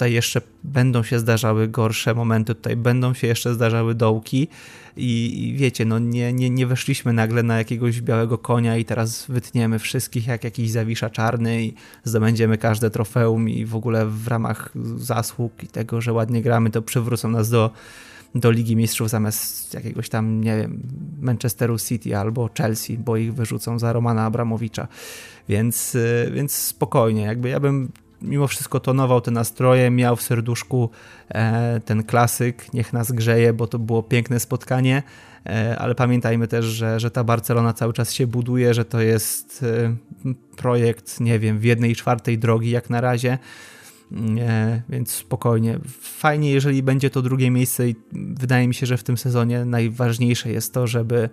Tutaj 0.00 0.12
jeszcze 0.12 0.40
będą 0.64 1.02
się 1.02 1.18
zdarzały 1.18 1.68
gorsze 1.68 2.14
momenty, 2.14 2.54
tutaj 2.54 2.76
będą 2.76 3.14
się 3.14 3.26
jeszcze 3.26 3.54
zdarzały 3.54 3.94
dołki 3.94 4.48
i, 4.96 5.44
i 5.48 5.56
wiecie, 5.56 5.84
no 5.84 5.98
nie, 5.98 6.32
nie, 6.32 6.50
nie 6.50 6.66
weszliśmy 6.66 7.12
nagle 7.12 7.42
na 7.42 7.58
jakiegoś 7.58 8.00
białego 8.00 8.38
konia 8.38 8.76
i 8.76 8.84
teraz 8.84 9.26
wytniemy 9.28 9.78
wszystkich 9.78 10.26
jak 10.26 10.44
jakiś 10.44 10.70
zawisza 10.70 11.10
czarny 11.10 11.64
i 11.64 11.74
zdobędziemy 12.04 12.58
każde 12.58 12.90
trofeum 12.90 13.48
i 13.48 13.64
w 13.64 13.76
ogóle 13.76 14.06
w 14.06 14.28
ramach 14.28 14.72
zasług 14.96 15.64
i 15.64 15.66
tego, 15.66 16.00
że 16.00 16.12
ładnie 16.12 16.42
gramy, 16.42 16.70
to 16.70 16.82
przywrócą 16.82 17.28
nas 17.28 17.50
do, 17.50 17.70
do 18.34 18.50
Ligi 18.50 18.76
Mistrzów 18.76 19.10
zamiast 19.10 19.74
jakiegoś 19.74 20.08
tam, 20.08 20.40
nie 20.40 20.56
wiem, 20.56 20.82
Manchesteru 21.20 21.78
City 21.78 22.16
albo 22.16 22.50
Chelsea, 22.58 22.98
bo 22.98 23.16
ich 23.16 23.34
wyrzucą 23.34 23.78
za 23.78 23.92
Romana 23.92 24.24
Abramowicza. 24.24 24.88
Więc, 25.48 25.94
y, 25.94 26.30
więc 26.34 26.52
spokojnie, 26.52 27.22
jakby 27.22 27.48
ja 27.48 27.60
bym 27.60 27.88
mimo 28.22 28.46
wszystko 28.46 28.80
tonował 28.80 29.20
te 29.20 29.30
nastroje, 29.30 29.90
miał 29.90 30.16
w 30.16 30.22
serduszku 30.22 30.90
e, 31.28 31.80
ten 31.84 32.02
klasyk, 32.02 32.74
niech 32.74 32.92
nas 32.92 33.12
grzeje, 33.12 33.52
bo 33.52 33.66
to 33.66 33.78
było 33.78 34.02
piękne 34.02 34.40
spotkanie, 34.40 35.02
e, 35.46 35.78
ale 35.78 35.94
pamiętajmy 35.94 36.48
też, 36.48 36.64
że, 36.64 37.00
że 37.00 37.10
ta 37.10 37.24
Barcelona 37.24 37.72
cały 37.72 37.92
czas 37.92 38.12
się 38.12 38.26
buduje, 38.26 38.74
że 38.74 38.84
to 38.84 39.00
jest 39.00 39.62
e, 39.62 39.96
projekt, 40.56 41.20
nie 41.20 41.38
wiem, 41.38 41.58
w 41.58 41.64
jednej 41.64 41.96
czwartej 41.96 42.38
drogi 42.38 42.70
jak 42.70 42.90
na 42.90 43.00
razie, 43.00 43.38
więc 44.88 45.10
spokojnie. 45.12 45.78
Fajnie, 46.00 46.50
jeżeli 46.50 46.82
będzie 46.82 47.10
to 47.10 47.22
drugie 47.22 47.50
miejsce 47.50 47.88
i 47.88 47.96
wydaje 48.12 48.68
mi 48.68 48.74
się, 48.74 48.86
że 48.86 48.96
w 48.96 49.02
tym 49.02 49.16
sezonie 49.16 49.64
najważniejsze 49.64 50.50
jest 50.50 50.74
to, 50.74 50.86
żeby 50.86 51.28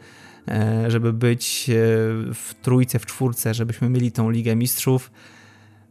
żeby 0.88 1.14
być 1.14 1.72
w 2.34 2.54
trójce, 2.62 3.00
w 3.00 3.06
czwórce, 3.06 3.54
żebyśmy 3.54 3.90
mieli 3.90 4.12
tą 4.12 4.30
Ligę 4.30 4.56
Mistrzów, 4.56 5.12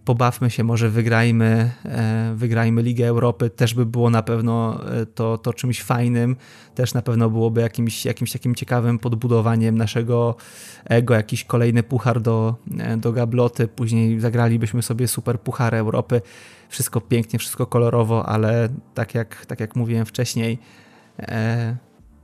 pobawmy 0.07 0.51
się, 0.51 0.65
może 0.65 0.91
wygrajmy, 0.91 1.71
e, 1.85 2.33
wygrajmy 2.37 2.83
Ligę 2.83 3.07
Europy, 3.07 3.51
też 3.51 3.75
by 3.75 3.87
było 3.87 4.11
na 4.11 4.23
pewno 4.23 4.81
e, 4.91 5.07
to, 5.07 5.39
to 5.39 5.53
czymś 5.53 5.83
fajnym, 5.83 6.37
też 6.75 6.95
na 6.95 7.03
pewno 7.03 7.31
byłoby 7.31 7.61
jakimś, 7.61 8.05
jakimś 8.05 8.33
takim 8.33 8.55
ciekawym 8.55 8.99
podbudowaniem 8.99 9.79
naszego 9.79 10.37
ego, 10.85 11.15
jakiś 11.15 11.45
kolejny 11.45 11.83
puchar 11.83 12.21
do, 12.21 12.55
e, 12.79 12.97
do 12.97 13.13
gabloty, 13.13 13.69
później 13.69 14.21
zagralibyśmy 14.21 14.83
sobie 14.83 15.09
super 15.09 15.41
puchar 15.41 15.75
Europy, 15.75 16.23
wszystko 16.69 17.01
pięknie, 17.01 17.39
wszystko 17.39 17.67
kolorowo, 17.67 18.27
ale 18.27 18.69
tak 18.95 19.15
jak, 19.15 19.47
tak 19.47 19.61
jak 19.61 19.77
mówiłem 19.77 20.07
wcześniej, 20.07 20.59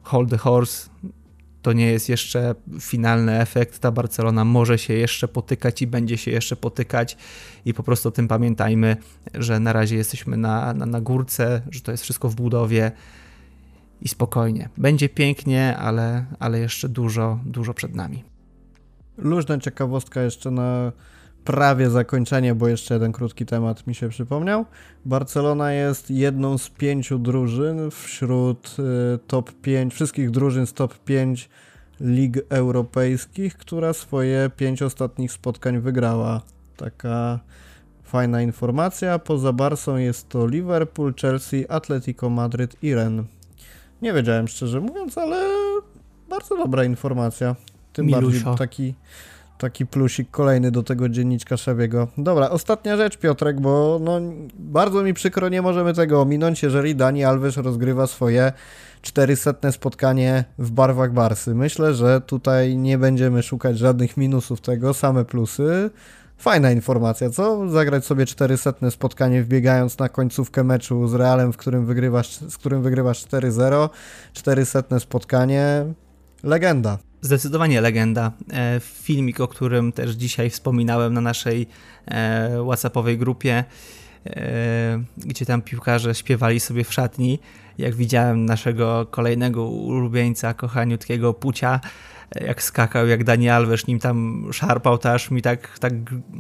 hold 0.03 0.31
the 0.31 0.39
horse, 0.39 0.91
to 1.63 1.73
nie 1.73 1.87
jest 1.87 2.09
jeszcze 2.09 2.55
finalny 2.81 3.41
efekt. 3.41 3.79
Ta 3.79 3.91
Barcelona 3.91 4.45
może 4.45 4.79
się 4.79 4.95
jeszcze 4.95 5.29
potykać 5.29 5.83
i 5.83 5.87
będzie 5.87 6.19
się 6.19 6.31
jeszcze 6.31 6.57
potykać, 6.57 7.17
i 7.65 7.75
po 7.75 7.83
prostu 7.83 8.09
o 8.09 8.13
tym 8.13 8.29
pamiętajmy, 8.29 8.97
że 9.35 9.61
na 9.61 9.73
razie 9.73 9.97
jesteśmy 9.97 10.37
na, 10.37 10.75
na, 10.75 10.87
na 10.87 11.01
górce, 11.01 11.63
że 11.71 11.81
to 11.81 11.91
jest 11.91 12.03
wszystko 12.03 12.29
w 12.29 12.35
budowie 12.35 12.93
i 14.03 14.09
spokojnie. 14.09 14.69
Będzie 14.77 15.09
pięknie, 15.09 15.77
ale, 15.77 16.27
ale 16.39 16.59
jeszcze 16.59 16.89
dużo, 16.89 17.39
dużo 17.45 17.75
przed 17.75 17.95
nami. 17.95 18.25
Luźna 19.19 19.59
ciekawostka 19.59 20.23
jeszcze 20.23 20.51
na 20.51 20.93
prawie 21.45 21.91
zakończenie, 21.91 22.55
bo 22.55 22.69
jeszcze 22.69 22.95
jeden 22.95 23.13
krótki 23.13 23.47
temat 23.47 23.87
mi 23.87 23.95
się 23.95 24.09
przypomniał. 24.09 24.65
Barcelona 25.05 25.73
jest 25.73 26.11
jedną 26.11 26.59
z 26.59 26.69
pięciu 26.69 27.19
drużyn 27.19 27.91
wśród 27.91 28.77
y, 28.79 29.19
top 29.27 29.53
5, 29.53 29.95
wszystkich 29.95 30.31
drużyn 30.31 30.67
z 30.67 30.73
top 30.73 30.99
5 30.99 31.49
lig 32.01 32.39
europejskich, 32.49 33.57
która 33.57 33.93
swoje 33.93 34.51
pięć 34.57 34.83
ostatnich 34.83 35.33
spotkań 35.33 35.81
wygrała. 35.81 36.41
Taka 36.77 37.41
fajna 38.03 38.43
informacja. 38.43 39.19
Poza 39.19 39.53
Barsą 39.53 39.97
jest 39.97 40.29
to 40.29 40.47
Liverpool, 40.47 41.15
Chelsea, 41.15 41.69
Atletico 41.69 42.31
Madryt 42.31 42.77
i 42.83 42.95
Ren. 42.95 43.25
Nie 44.03 44.13
wiedziałem 44.13 44.49
szczerze 44.49 44.81
mówiąc, 44.81 45.19
ale 45.19 45.49
bardzo 46.29 46.57
dobra 46.57 46.85
informacja. 46.85 47.57
Tym 47.93 48.07
Milusio. 48.07 48.45
bardziej 48.45 48.59
taki 48.59 48.95
taki 49.63 49.87
plusik 49.87 50.31
kolejny 50.31 50.71
do 50.71 50.83
tego 50.83 51.09
dzienniczka 51.09 51.57
Szewiego. 51.57 52.09
Dobra, 52.19 52.51
ostatnia 52.51 52.97
rzecz, 52.97 53.17
Piotrek, 53.17 53.61
bo 53.61 53.99
no, 54.03 54.21
bardzo 54.59 55.03
mi 55.03 55.15
przykro, 55.15 55.49
nie 55.49 55.63
możemy 55.63 55.95
tego 55.95 56.23
ominąć, 56.23 56.63
jeżeli 56.63 56.97
Dani 56.97 57.25
Alves 57.25 57.57
rozgrywa 57.57 58.07
swoje 58.07 58.53
400 59.03 59.73
spotkanie 59.73 60.45
w 60.59 60.71
barwach 60.71 61.13
Barsy. 61.13 61.55
Myślę, 61.55 61.95
że 61.95 62.21
tutaj 62.21 62.77
nie 62.77 62.99
będziemy 62.99 63.43
szukać 63.43 63.79
żadnych 63.79 64.17
minusów 64.17 64.61
tego, 64.61 64.95
same 64.95 65.25
plusy. 65.25 65.91
Fajna 66.39 66.71
informacja, 66.71 67.31
co? 67.31 67.69
Zagrać 67.69 68.07
sobie 68.07 68.27
400 68.27 68.91
spotkanie 68.91 69.43
wbiegając 69.43 69.99
na 69.99 70.09
końcówkę 70.09 70.65
meczu 70.65 71.09
z 71.09 71.15
Realem, 71.15 71.53
w 71.53 71.57
którym 71.57 71.87
wygrywasz, 71.87 72.37
z 72.37 72.57
którym 72.57 72.83
wygrywasz 72.83 73.27
4-0. 73.27 73.89
400 74.33 75.01
spotkanie. 75.01 75.85
Legenda. 76.43 76.99
Zdecydowanie 77.25 77.81
legenda. 77.81 78.33
E, 78.53 78.81
filmik, 78.81 79.41
o 79.41 79.49
którym 79.49 79.93
też 79.93 80.11
dzisiaj 80.11 80.51
wspominałem 80.51 81.15
na 81.15 81.21
naszej 81.21 81.67
e, 82.07 82.65
WhatsAppowej 82.65 83.19
grupie, 83.19 83.65
e, 84.27 85.03
gdzie 85.17 85.47
tam 85.47 85.63
piłkarze 85.63 86.15
śpiewali 86.15 86.61
sobie 86.61 86.85
w 86.85 86.93
szatni. 86.93 87.39
Jak 87.79 87.95
widziałem 87.95 88.45
naszego 88.45 89.07
kolejnego 89.11 89.65
ulubieńca, 89.65 90.55
kochaniutkiego 90.55 91.35
Pucia, 91.35 91.81
jak 92.41 92.63
skakał, 92.63 93.07
jak 93.07 93.25
Daniel 93.25 93.55
Alves 93.55 93.87
nim 93.87 93.99
tam 93.99 94.47
szarpał, 94.53 94.99
to 94.99 95.13
aż 95.13 95.31
mi 95.31 95.43
tak, 95.43 95.79
tak 95.79 95.93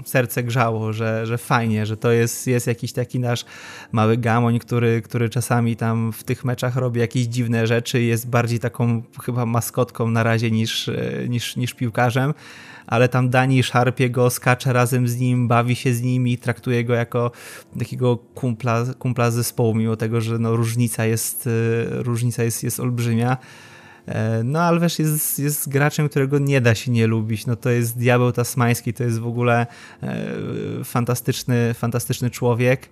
serce 0.05 0.43
grzało, 0.43 0.93
że, 0.93 1.27
że 1.27 1.39
fajnie, 1.39 1.87
że 1.87 1.97
to 1.97 2.13
jest, 2.13 2.47
jest 2.47 2.67
jakiś 2.67 2.93
taki 2.93 3.21
nasz 3.21 3.45
mały 3.93 4.17
gamoń, 4.17 4.59
który, 4.59 5.03
który 5.03 5.29
czasami 5.29 5.77
tam 5.77 6.13
w 6.13 6.25
tych 6.25 6.45
meczach 6.45 6.77
robi 6.77 7.01
jakieś 7.01 7.23
dziwne 7.23 7.67
rzeczy 7.67 8.03
i 8.03 8.07
jest 8.07 8.29
bardziej 8.29 8.59
taką 8.59 9.03
chyba 9.25 9.47
maskotką 9.47 10.11
na 10.11 10.23
razie 10.23 10.51
niż, 10.51 10.91
niż, 11.29 11.57
niż 11.57 11.75
piłkarzem 11.75 12.35
ale 12.87 13.09
tam 13.09 13.31
Dani 13.31 13.63
szarpie 13.63 14.11
go, 14.11 14.31
skacze 14.31 14.73
razem 14.73 15.09
z 15.09 15.17
nim, 15.17 15.49
bawi 15.49 15.77
się 15.77 15.95
z 15.95 16.03
nim 16.03 16.29
i 16.29 16.39
traktuje 16.39 16.85
go 16.85 16.95
jako 16.95 17.31
takiego 17.79 18.17
kumpla, 18.17 18.85
kumpla 18.99 19.31
zespołu, 19.31 19.75
mimo 19.75 19.97
tego, 19.97 20.21
że 20.21 20.39
no, 20.39 20.57
różnica 20.57 21.05
jest, 21.05 21.49
różnica 21.91 22.43
jest, 22.43 22.63
jest 22.63 22.81
olbrzymia. 22.81 23.37
E, 24.07 24.43
no 24.45 24.61
Alves 24.61 24.99
jest, 24.99 25.39
jest 25.39 25.69
graczem, 25.69 26.09
którego 26.09 26.39
nie 26.39 26.61
da 26.61 26.75
się 26.75 26.91
nie 26.91 27.07
lubić. 27.07 27.47
No 27.47 27.57
to 27.57 27.71
jest 27.71 27.99
diabeł 27.99 28.33
tasmański, 28.33 28.93
to 28.93 29.05
jest 29.05 29.19
w 29.19 29.27
ogóle 29.27 29.67
e, 30.03 30.27
fantastyczny, 30.85 31.75
fantastyczny 31.75 32.31
człowiek. 32.31 32.89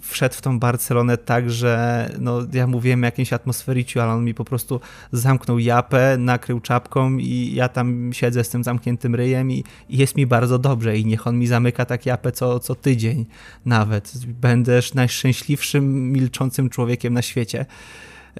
Wszedł 0.00 0.34
w 0.34 0.40
tą 0.40 0.58
Barcelonę 0.58 1.18
tak, 1.18 1.50
że 1.50 2.10
no, 2.18 2.38
ja 2.52 2.66
mówiłem 2.66 3.02
o 3.02 3.06
jakimś 3.06 3.32
atmosfericiu, 3.32 4.00
ale 4.00 4.12
on 4.12 4.24
mi 4.24 4.34
po 4.34 4.44
prostu 4.44 4.80
zamknął 5.12 5.58
japę, 5.58 6.16
nakrył 6.18 6.60
czapką 6.60 7.18
i 7.18 7.52
ja 7.54 7.68
tam 7.68 8.10
siedzę 8.12 8.44
z 8.44 8.48
tym 8.48 8.64
zamkniętym 8.64 9.14
ryjem 9.14 9.50
i, 9.50 9.64
i 9.88 9.98
jest 9.98 10.16
mi 10.16 10.26
bardzo 10.26 10.58
dobrze 10.58 10.98
i 10.98 11.04
niech 11.04 11.26
on 11.26 11.38
mi 11.38 11.46
zamyka 11.46 11.84
tak 11.84 12.06
japę 12.06 12.32
co, 12.32 12.60
co 12.60 12.74
tydzień 12.74 13.26
nawet. 13.64 14.12
Będę 14.26 14.80
najszczęśliwszym, 14.94 16.12
milczącym 16.12 16.70
człowiekiem 16.70 17.14
na 17.14 17.22
świecie. 17.22 17.66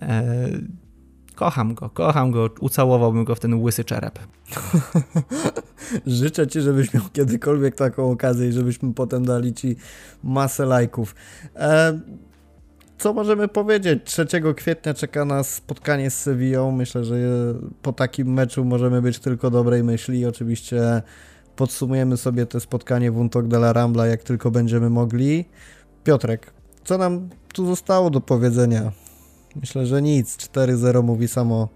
E, 0.03 0.49
Kocham 1.41 1.75
go, 1.75 1.91
kocham 1.91 2.31
go, 2.31 2.51
ucałowałbym 2.61 3.25
go 3.25 3.35
w 3.35 3.41
ten 3.41 3.55
łysy 3.55 3.85
czerep. 3.85 4.19
Życzę 6.07 6.47
ci, 6.47 6.61
żebyś 6.61 6.95
miał 6.95 7.03
kiedykolwiek 7.13 7.77
taką 7.77 8.11
okazję 8.11 8.49
i 8.49 8.53
żebyśmy 8.53 8.95
potem 8.95 9.25
dali 9.25 9.55
ci 9.55 9.77
masę 10.25 10.67
lajków. 10.67 11.15
E, 11.57 12.01
co 12.99 13.13
możemy 13.13 13.49
powiedzieć? 13.49 14.03
3 14.05 14.27
kwietnia 14.57 14.95
czeka 14.95 15.25
nas 15.25 15.55
spotkanie 15.55 16.11
z 16.11 16.19
Sevillą. 16.19 16.71
Myślę, 16.71 17.05
że 17.05 17.17
po 17.83 17.93
takim 17.93 18.33
meczu 18.33 18.65
możemy 18.65 19.03
być 19.03 19.19
tylko 19.19 19.51
dobrej 19.51 19.85
myśli. 19.85 20.27
Oczywiście 20.27 21.03
podsumujemy 21.57 22.17
sobie 22.17 22.47
te 22.47 22.61
spotkanie 22.61 23.11
w 23.11 23.19
Untok 23.19 23.49
de 23.49 23.57
la 23.57 23.73
Rambla, 23.73 24.07
jak 24.07 24.23
tylko 24.23 24.51
będziemy 24.51 24.91
mogli. 24.91 25.45
Piotrek, 26.05 26.53
co 26.85 26.99
nam 26.99 27.29
tu 27.55 27.67
zostało 27.67 28.11
do 28.11 28.21
powiedzenia? 28.21 28.93
Myślę, 29.57 29.87
że 29.87 30.03
nic. 30.03 30.37
4-0 30.37 31.03
mówi 31.03 31.29
samo 31.29 31.69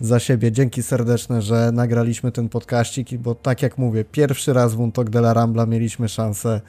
za 0.00 0.18
siebie. 0.20 0.52
Dzięki 0.52 0.82
serdeczne, 0.82 1.42
że 1.42 1.70
nagraliśmy 1.72 2.32
ten 2.32 2.48
podkaścik, 2.48 3.14
bo 3.18 3.34
tak 3.34 3.62
jak 3.62 3.78
mówię, 3.78 4.04
pierwszy 4.04 4.52
raz 4.52 4.74
w 4.74 4.80
Untok 4.80 5.10
de 5.10 5.18
la 5.18 5.34
Rambla 5.34 5.66
mieliśmy 5.66 6.08
szansę 6.08 6.60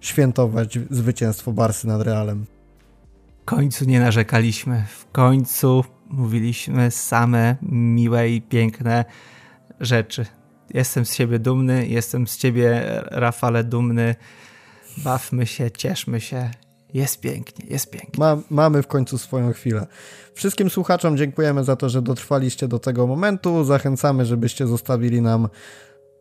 świętować 0.00 0.78
zwycięstwo 0.90 1.52
Barsy 1.52 1.86
nad 1.86 2.02
Realem. 2.02 2.46
W 3.42 3.44
końcu 3.44 3.84
nie 3.84 4.00
narzekaliśmy. 4.00 4.84
W 4.98 5.10
końcu 5.12 5.84
mówiliśmy 6.10 6.90
same 6.90 7.56
miłe 7.62 8.30
i 8.30 8.42
piękne 8.42 9.04
rzeczy. 9.80 10.26
Jestem 10.74 11.04
z 11.04 11.14
siebie 11.14 11.38
dumny, 11.38 11.86
jestem 11.86 12.26
z 12.26 12.36
ciebie, 12.36 12.82
Rafale, 13.10 13.64
dumny. 13.64 14.14
bawmy 14.96 15.46
się, 15.46 15.70
cieszmy 15.70 16.20
się. 16.20 16.50
Jest 16.94 17.20
pięknie, 17.20 17.66
jest 17.68 17.90
pięknie. 17.90 18.18
Ma, 18.18 18.36
mamy 18.50 18.82
w 18.82 18.86
końcu 18.86 19.18
swoją 19.18 19.52
chwilę. 19.52 19.86
Wszystkim 20.34 20.70
słuchaczom 20.70 21.16
dziękujemy 21.16 21.64
za 21.64 21.76
to, 21.76 21.88
że 21.88 22.02
dotrwaliście 22.02 22.68
do 22.68 22.78
tego 22.78 23.06
momentu. 23.06 23.64
Zachęcamy, 23.64 24.24
żebyście 24.26 24.66
zostawili 24.66 25.22
nam 25.22 25.48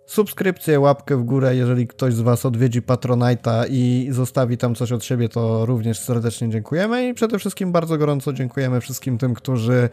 subskrypcję, 0.06 0.80
łapkę 0.80 1.18
w 1.18 1.24
górę. 1.24 1.56
Jeżeli 1.56 1.88
ktoś 1.88 2.14
z 2.14 2.22
Was 2.22 2.46
odwiedzi 2.46 2.82
Patronite'a 2.82 3.66
i 3.70 4.08
zostawi 4.12 4.58
tam 4.58 4.76
coś 4.76 4.92
od 4.92 5.04
siebie, 5.04 5.30
to 5.30 5.66
również 5.66 6.00
serdecznie 6.00 6.50
dziękujemy. 6.50 7.08
I 7.08 7.14
przede 7.14 7.40
wszystkim 7.40 7.72
bardzo 7.72 7.98
gorąco 7.98 8.34
dziękujemy 8.34 8.82
wszystkim 8.82 9.18
tym, 9.18 9.34
którzy 9.34 9.90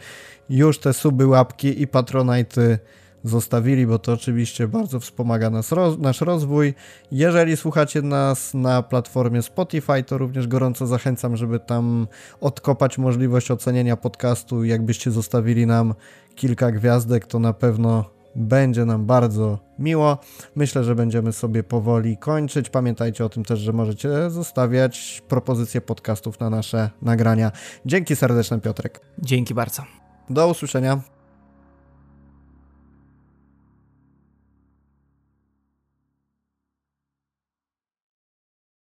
już 0.49 0.79
te 0.79 0.93
suby, 0.93 1.27
łapki 1.27 1.81
i 1.81 1.87
Patronite'y 1.87 2.77
zostawili, 3.23 3.87
bo 3.87 3.99
to 3.99 4.13
oczywiście 4.13 4.67
bardzo 4.67 4.99
wspomaga 4.99 5.49
nas, 5.49 5.71
roz, 5.71 5.99
nasz 5.99 6.21
rozwój. 6.21 6.73
Jeżeli 7.11 7.57
słuchacie 7.57 8.01
nas 8.01 8.53
na 8.53 8.83
platformie 8.83 9.41
Spotify, 9.41 10.03
to 10.03 10.17
również 10.17 10.47
gorąco 10.47 10.87
zachęcam, 10.87 11.37
żeby 11.37 11.59
tam 11.59 12.07
odkopać 12.41 12.97
możliwość 12.97 13.51
ocenienia 13.51 13.97
podcastu. 13.97 14.63
Jakbyście 14.63 15.11
zostawili 15.11 15.65
nam 15.65 15.93
kilka 16.35 16.71
gwiazdek, 16.71 17.25
to 17.25 17.39
na 17.39 17.53
pewno 17.53 18.05
będzie 18.35 18.85
nam 18.85 19.05
bardzo 19.05 19.59
miło. 19.79 20.17
Myślę, 20.55 20.83
że 20.83 20.95
będziemy 20.95 21.33
sobie 21.33 21.63
powoli 21.63 22.17
kończyć. 22.17 22.69
Pamiętajcie 22.69 23.25
o 23.25 23.29
tym 23.29 23.43
też, 23.43 23.59
że 23.59 23.73
możecie 23.73 24.29
zostawiać 24.29 25.21
propozycje 25.27 25.81
podcastów 25.81 26.39
na 26.39 26.49
nasze 26.49 26.89
nagrania. 27.01 27.51
Dzięki 27.85 28.15
serdeczne, 28.15 28.61
Piotrek. 28.61 29.01
Dzięki 29.19 29.53
bardzo. 29.53 29.83
Do 30.29 30.47
usłyszenia. 30.47 31.12